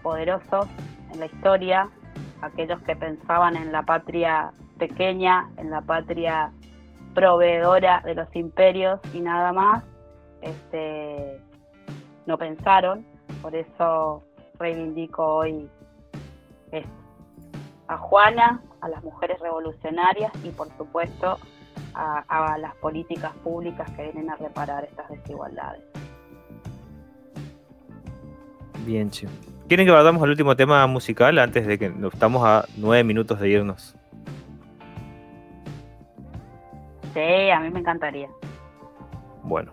poderosos 0.03 0.67
en 1.13 1.21
la 1.21 1.27
historia, 1.27 1.89
aquellos 2.43 2.81
que 2.83 2.97
pensaban 2.97 3.57
en 3.57 3.73
la 3.73 3.83
patria 3.83 4.53
pequeña, 4.79 5.51
en 5.59 5.71
la 5.71 5.83
patria 5.83 6.53
proveedora 7.15 8.01
de 8.05 8.15
los 8.15 8.35
imperios 8.35 9.01
y 9.13 9.21
nada 9.21 9.53
más, 9.53 9.85
este, 10.41 11.41
no 12.27 12.39
pensaron, 12.39 13.05
por 13.43 13.55
eso 13.55 14.23
reivindico 14.59 15.25
hoy 15.25 15.69
esto. 16.73 16.91
a 17.89 17.97
Juana, 17.99 18.63
a 18.81 18.89
las 18.89 19.03
mujeres 19.03 19.39
revolucionarias 19.41 20.33
y 20.45 20.51
por 20.51 20.69
supuesto 20.77 21.39
a, 21.95 22.25
a 22.29 22.59
las 22.59 22.75
políticas 22.77 23.33
públicas 23.43 23.91
que 23.93 24.03
vienen 24.05 24.31
a 24.31 24.37
reparar 24.37 24.85
estas 24.85 25.09
desigualdades. 25.09 25.83
Bien, 28.87 29.11
Che. 29.11 29.27
¿Quieren 29.69 29.87
que 29.87 29.93
vayamos 29.93 30.23
al 30.23 30.31
último 30.31 30.57
tema 30.57 30.87
musical 30.87 31.39
antes 31.39 31.67
de 31.67 31.79
que 31.79 31.93
estamos 32.13 32.43
a 32.45 32.65
nueve 32.77 33.05
minutos 33.05 33.39
de 33.39 33.49
irnos? 33.51 33.95
Sí, 37.15 37.51
a 37.51 37.61
mí 37.61 37.71
me 37.71 37.81
encantaría. 37.81 38.29
Bueno, 39.43 39.73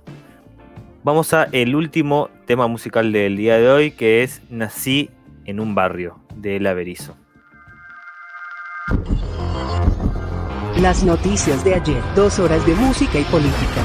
vamos 1.04 1.34
a 1.34 1.46
el 1.52 1.76
último 1.76 2.30
tema 2.46 2.68
musical 2.68 3.12
del 3.12 3.38
día 3.38 3.58
de 3.58 3.70
hoy, 3.70 3.92
que 3.92 4.24
es 4.24 4.42
Nací 4.50 5.10
en 5.48 5.60
un 5.62 5.74
barrio 5.74 6.20
de 6.36 6.58
El 6.58 6.68
Averizo. 6.68 7.16
Las 10.80 11.04
noticias 11.04 11.64
de 11.64 11.74
ayer, 11.74 12.04
dos 12.16 12.38
horas 12.38 12.64
de 12.68 12.76
música 12.76 13.18
y 13.18 13.24
política. 13.24 13.82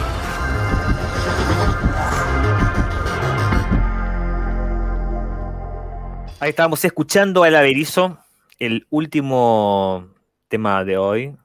Ahí 6.41 6.51
estábamos 6.51 6.85
escuchando 6.85 7.47
El 7.47 7.55
Averizo, 7.55 8.19
el 8.59 8.87
último 8.91 10.09
tema 10.49 10.85
de 10.85 10.99
hoy. 10.99 11.37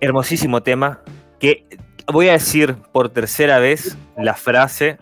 Hermosísimo 0.00 0.62
tema, 0.62 1.02
que 1.38 1.66
voy 2.06 2.28
a 2.28 2.32
decir 2.32 2.76
por 2.92 3.08
tercera 3.08 3.58
vez 3.58 3.96
la 4.16 4.34
frase 4.34 4.98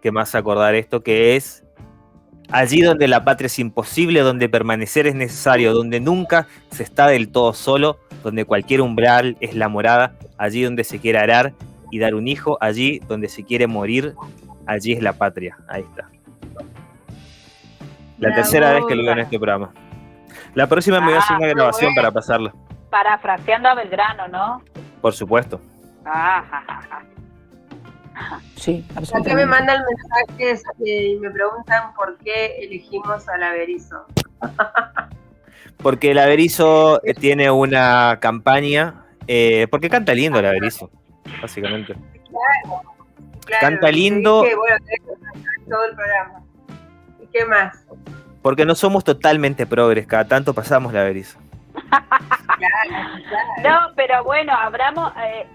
que 0.00 0.12
me 0.12 0.20
hace 0.20 0.38
acordar 0.38 0.74
esto, 0.74 1.02
que 1.02 1.34
es 1.34 1.63
allí 2.54 2.82
donde 2.82 3.08
la 3.08 3.24
patria 3.24 3.46
es 3.46 3.58
imposible, 3.58 4.20
donde 4.20 4.48
permanecer 4.48 5.08
es 5.08 5.16
necesario, 5.16 5.74
donde 5.74 5.98
nunca 5.98 6.46
se 6.70 6.84
está 6.84 7.08
del 7.08 7.32
todo 7.32 7.52
solo, 7.52 7.98
donde 8.22 8.44
cualquier 8.44 8.80
umbral 8.80 9.36
es 9.40 9.56
la 9.56 9.68
morada, 9.68 10.14
allí 10.38 10.62
donde 10.62 10.84
se 10.84 11.00
quiere 11.00 11.18
arar 11.18 11.52
y 11.90 11.98
dar 11.98 12.14
un 12.14 12.28
hijo, 12.28 12.56
allí 12.60 13.00
donde 13.08 13.28
se 13.28 13.42
quiere 13.42 13.66
morir, 13.66 14.14
allí 14.66 14.92
es 14.92 15.02
la 15.02 15.14
patria. 15.14 15.58
Ahí 15.68 15.82
está. 15.82 16.08
La, 18.18 18.32
tercera 18.32 18.72
vez 18.72 18.84
que 18.86 18.94
lo 18.94 19.02
veo 19.02 19.12
en 19.12 19.18
este 19.18 19.36
programa. 19.36 19.72
La 20.54 20.68
próxima 20.68 21.00
me 21.00 21.06
voy 21.06 21.14
a 21.14 21.18
hacer 21.18 21.36
una 21.36 21.46
ah, 21.46 21.54
grabación 21.54 21.92
para 21.92 22.12
pasarla. 22.12 22.54
Parafraseando 22.88 23.68
a 23.68 23.74
Belgrano, 23.74 24.28
¿no? 24.28 24.62
Por 25.00 25.12
supuesto. 25.12 25.60
Sí, 28.56 28.84
absolutamente. 28.94 29.30
Acá 29.30 29.36
me 29.36 29.46
mandan 29.46 29.82
mensajes 29.84 30.62
y 30.84 31.16
me 31.16 31.30
preguntan 31.30 31.94
por 31.94 32.16
qué 32.18 32.56
elegimos 32.60 33.28
al 33.28 33.42
Averizo. 33.42 34.06
porque 35.82 36.12
el 36.12 36.18
Averizo 36.18 37.00
tiene 37.20 37.50
una 37.50 38.18
campaña, 38.20 39.04
eh, 39.26 39.66
porque 39.70 39.90
canta 39.90 40.14
lindo 40.14 40.38
el 40.38 40.46
Averizo, 40.46 40.90
básicamente. 41.40 41.94
Claro, 43.44 43.60
canta 43.60 43.90
lindo. 43.90 44.40
bueno, 44.40 44.76
todo 45.68 45.84
el 45.84 45.94
programa. 45.94 46.42
¿Y 47.22 47.26
qué 47.26 47.44
más? 47.44 47.84
Porque 48.42 48.64
no 48.64 48.74
somos 48.74 49.04
totalmente 49.04 49.66
progres, 49.66 50.06
cada 50.06 50.26
tanto 50.26 50.54
pasamos 50.54 50.92
la 50.92 51.04
berizo. 51.04 51.38
No, 53.62 53.92
pero 53.96 54.22
bueno, 54.24 54.52
abramos 54.52 55.12
eh, 55.16 55.46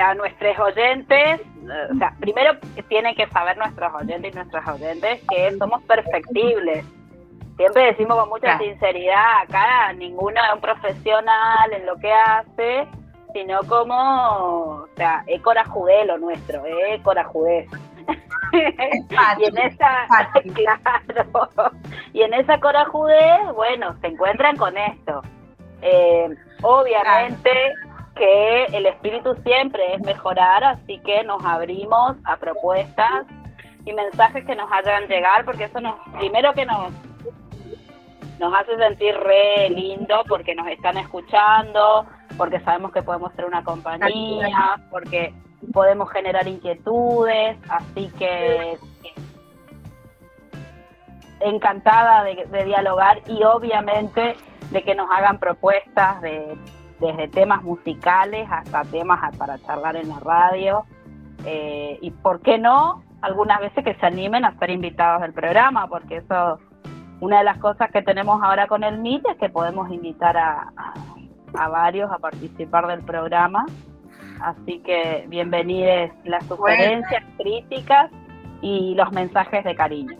a 0.00 0.14
nuestros 0.14 0.58
oyentes, 0.58 1.40
eh, 1.40 1.88
o 1.92 1.98
sea, 1.98 2.14
primero 2.20 2.52
tienen 2.88 3.14
que 3.14 3.26
saber 3.28 3.56
nuestros 3.56 3.92
oyentes 3.94 4.32
y 4.32 4.36
nuestras 4.36 4.68
oyentes 4.68 5.20
que 5.28 5.56
somos 5.58 5.82
perfectibles. 5.82 6.84
Siempre 7.56 7.84
decimos 7.84 8.18
con 8.18 8.28
mucha 8.30 8.58
sinceridad, 8.58 9.42
acá 9.42 9.92
ninguno 9.92 10.40
es 10.44 10.54
un 10.54 10.60
profesional 10.60 11.72
en 11.72 11.86
lo 11.86 11.96
que 11.96 12.12
hace, 12.12 12.88
sino 13.32 13.60
como, 13.68 13.94
o 13.94 14.88
sea, 14.96 15.22
es 15.26 15.40
corajudé 15.40 16.04
lo 16.04 16.18
nuestro, 16.18 16.64
es 16.66 17.00
corajudé. 17.02 17.68
y 18.52 19.44
en 19.44 19.58
esa, 19.58 20.06
claro, 20.54 21.72
y 22.12 22.22
en 22.22 22.34
esa 22.34 22.58
corajudé, 22.58 23.52
bueno, 23.54 23.96
se 24.00 24.08
encuentran 24.08 24.56
con 24.56 24.76
esto. 24.76 25.22
Eh, 25.82 26.34
obviamente 26.62 27.50
que 28.14 28.64
el 28.66 28.86
espíritu 28.86 29.34
siempre 29.44 29.94
es 29.94 30.00
mejorar, 30.02 30.64
así 30.64 30.98
que 31.00 31.24
nos 31.24 31.44
abrimos 31.44 32.16
a 32.24 32.36
propuestas 32.36 33.26
y 33.84 33.92
mensajes 33.92 34.44
que 34.44 34.54
nos 34.54 34.70
hagan 34.70 35.06
llegar, 35.08 35.44
porque 35.44 35.64
eso 35.64 35.80
nos, 35.80 35.96
primero 36.18 36.52
que 36.54 36.64
nos 36.64 36.92
nos 38.38 38.52
hace 38.52 38.76
sentir 38.76 39.14
re 39.16 39.70
lindo 39.70 40.22
porque 40.28 40.54
nos 40.54 40.66
están 40.66 40.96
escuchando, 40.96 42.06
porque 42.36 42.60
sabemos 42.60 42.92
que 42.92 43.02
podemos 43.02 43.32
ser 43.34 43.44
una 43.44 43.62
compañía, 43.62 44.80
porque 44.90 45.32
podemos 45.72 46.10
generar 46.10 46.46
inquietudes, 46.46 47.56
así 47.68 48.10
que 48.18 48.76
encantada 51.40 52.24
de, 52.24 52.46
de 52.46 52.64
dialogar 52.64 53.20
y 53.28 53.42
obviamente 53.44 54.34
de 54.70 54.82
que 54.82 54.94
nos 54.94 55.10
hagan 55.10 55.38
propuestas 55.38 56.20
de 56.22 56.56
desde 57.06 57.28
temas 57.28 57.62
musicales 57.62 58.48
hasta 58.50 58.82
temas 58.84 59.36
para 59.36 59.58
charlar 59.60 59.96
en 59.96 60.08
la 60.08 60.20
radio 60.20 60.84
eh, 61.44 61.98
y 62.00 62.10
por 62.10 62.40
qué 62.40 62.58
no 62.58 63.02
algunas 63.22 63.60
veces 63.60 63.84
que 63.84 63.94
se 63.94 64.06
animen 64.06 64.44
a 64.44 64.58
ser 64.58 64.70
invitados 64.70 65.22
del 65.22 65.32
programa 65.32 65.86
porque 65.88 66.16
eso 66.18 66.58
una 67.20 67.38
de 67.38 67.44
las 67.44 67.58
cosas 67.58 67.90
que 67.90 68.02
tenemos 68.02 68.42
ahora 68.42 68.66
con 68.66 68.82
el 68.84 68.98
MIT 68.98 69.24
es 69.30 69.36
que 69.38 69.48
podemos 69.48 69.90
invitar 69.90 70.36
a, 70.36 70.72
a- 70.76 70.94
a 71.56 71.68
varios 71.68 72.10
a 72.10 72.18
participar 72.18 72.88
del 72.88 73.00
programa. 73.02 73.64
Así 74.40 74.80
que 74.80 75.24
bienvenidas 75.28 76.10
las 76.24 76.44
sugerencias 76.46 77.22
críticas 77.38 78.10
y 78.60 78.94
los 78.96 79.12
mensajes 79.12 79.62
de 79.64 79.74
cariño. 79.76 80.18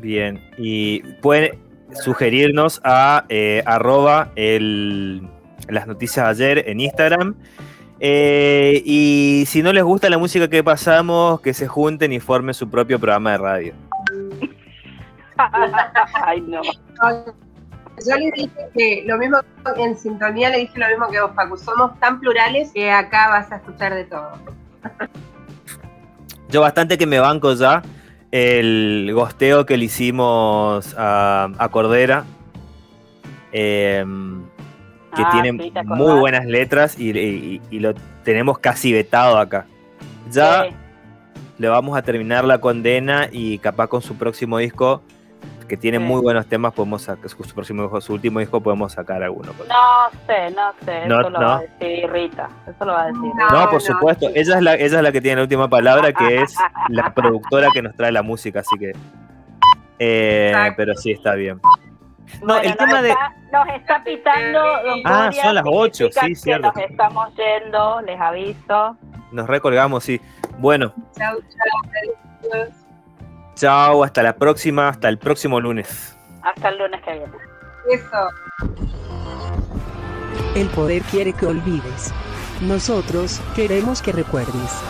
Bien, 0.00 0.40
y 0.56 1.00
pueden 1.20 1.58
sugerirnos 1.92 2.80
a 2.84 3.24
eh, 3.28 3.64
arroba 3.66 4.28
el- 4.36 5.28
las 5.68 5.86
noticias 5.86 6.38
de 6.38 6.46
ayer 6.46 6.68
en 6.68 6.80
Instagram. 6.80 7.34
Eh, 8.00 8.82
y 8.84 9.44
si 9.46 9.62
no 9.62 9.72
les 9.72 9.84
gusta 9.84 10.10
la 10.10 10.18
música 10.18 10.48
que 10.48 10.62
pasamos, 10.62 11.40
que 11.40 11.54
se 11.54 11.68
junten 11.68 12.12
y 12.12 12.20
formen 12.20 12.54
su 12.54 12.68
propio 12.68 12.98
programa 12.98 13.32
de 13.32 13.38
radio. 13.38 13.74
Ay, 16.24 16.40
no. 16.42 16.60
Yo 18.06 18.16
le 18.16 18.30
dije 18.32 18.50
que 18.74 19.04
lo 19.06 19.16
mismo 19.18 19.38
en 19.76 19.96
sintonía, 19.96 20.50
le 20.50 20.58
dije 20.58 20.78
lo 20.78 20.88
mismo 20.88 21.08
que 21.10 21.20
vos, 21.20 21.30
Facu. 21.34 21.56
Somos 21.56 21.98
tan 22.00 22.20
plurales 22.20 22.72
que 22.72 22.90
acá 22.90 23.28
vas 23.28 23.52
a 23.52 23.56
escuchar 23.56 23.94
de 23.94 24.04
todo. 24.04 24.32
Yo 26.48 26.60
bastante 26.60 26.98
que 26.98 27.06
me 27.06 27.20
banco 27.20 27.52
ya 27.54 27.82
el 28.30 29.10
gosteo 29.14 29.64
que 29.64 29.76
le 29.76 29.84
hicimos 29.84 30.94
a, 30.98 31.48
a 31.56 31.68
Cordera. 31.68 32.24
em, 33.52 34.42
que 35.14 35.22
Ah, 35.24 35.30
tiene 35.32 35.62
sí, 35.62 35.72
muy 35.84 36.18
buenas 36.20 36.44
letras 36.46 36.98
y, 36.98 37.10
y- 37.18 37.60
y 37.70 37.78
lo 37.80 37.94
tenemos 38.22 38.58
casi 38.58 38.92
vetado 38.92 39.38
acá. 39.38 39.66
Ya 40.30 40.64
Sí. 40.64 40.70
le 41.58 41.68
vamos 41.68 41.96
a 41.96 42.02
terminar 42.02 42.44
la 42.44 42.58
condena 42.58 43.28
y 43.30 43.58
capaz 43.58 43.88
con 43.88 44.02
su 44.02 44.16
próximo 44.16 44.58
disco, 44.58 45.02
que 45.68 45.76
tiene 45.78 45.96
Sí. 45.98 46.04
muy 46.04 46.20
buenos 46.20 46.46
temas, 46.46 46.74
podemos 46.74 47.02
sacar, 47.02 47.28
su 47.30 47.36
próximo 47.54 47.82
disco, 47.82 48.00
su 48.00 48.12
último 48.12 48.38
disco 48.40 48.60
podemos 48.60 48.92
sacar 48.92 49.22
alguno. 49.22 49.52
No 49.68 50.18
sé, 50.26 50.50
no 50.54 50.72
sé, 50.84 51.06
No, 51.08 51.20
eso 51.20 51.30
lo 51.30 51.40
no. 51.40 51.46
va 51.46 51.56
a 51.56 51.60
decir 51.60 52.10
Rita, 52.10 52.48
eso 52.66 52.84
lo 52.84 52.92
va 52.92 53.02
a 53.04 53.06
decir. 53.06 53.20
No, 53.50 53.70
por 53.70 53.80
supuesto, 53.80 54.28
ella 54.34 54.56
es, 54.56 54.62
la, 54.62 54.74
ella 54.74 54.84
es 54.98 55.02
la 55.02 55.12
que 55.12 55.20
tiene 55.22 55.36
la 55.36 55.42
última 55.42 55.68
palabra, 55.68 56.12
que 56.12 56.42
es 56.42 56.54
la 56.88 57.14
productora 57.14 57.68
que 57.72 57.80
nos 57.82 57.94
trae 57.96 58.12
la 58.12 58.22
música, 58.22 58.60
así 58.60 58.76
que... 58.78 58.92
eh, 59.98 60.52
pero 60.76 60.94
sí, 60.96 61.12
está 61.12 61.34
bien. 61.34 61.60
No, 62.40 62.46
Bueno, 62.54 62.60
el 62.62 62.76
tema 62.76 62.92
nos, 62.92 63.02
de... 63.02 63.08
está, 63.10 63.34
nos 63.52 63.68
está 63.68 64.04
pitando 64.04 64.58
Don 64.60 65.00
Ah, 65.04 65.30
son 65.32 65.54
las 65.54 65.64
ocho, 65.66 66.10
significa 66.10 66.20
sí, 66.26 66.28
que 66.28 66.36
cierto. 66.36 66.72
Nos 66.74 66.76
estamos 66.90 67.34
yendo, 67.36 68.00
les 68.02 68.20
aviso. 68.20 68.96
Nos 69.32 69.46
recolgamos, 69.46 70.04
sí. 70.04 70.20
Bueno, 70.58 70.92
Chau, 71.16 71.38
chau. 71.40 71.90
adiós. 72.52 72.68
chao, 73.56 74.04
hasta 74.04 74.22
la 74.22 74.36
próxima, 74.36 74.88
hasta 74.88 75.08
el 75.08 75.18
próximo 75.18 75.60
lunes. 75.60 76.16
Hasta 76.42 76.68
el 76.68 76.78
lunes 76.78 77.00
que 77.02 77.12
viene. 77.12 77.32
Eso. 77.92 78.28
El 80.54 80.68
poder 80.68 81.02
quiere 81.02 81.32
que 81.32 81.46
olvides. 81.46 82.12
Nosotros 82.60 83.40
queremos 83.56 84.00
que 84.00 84.12
recuerdes. 84.12 84.80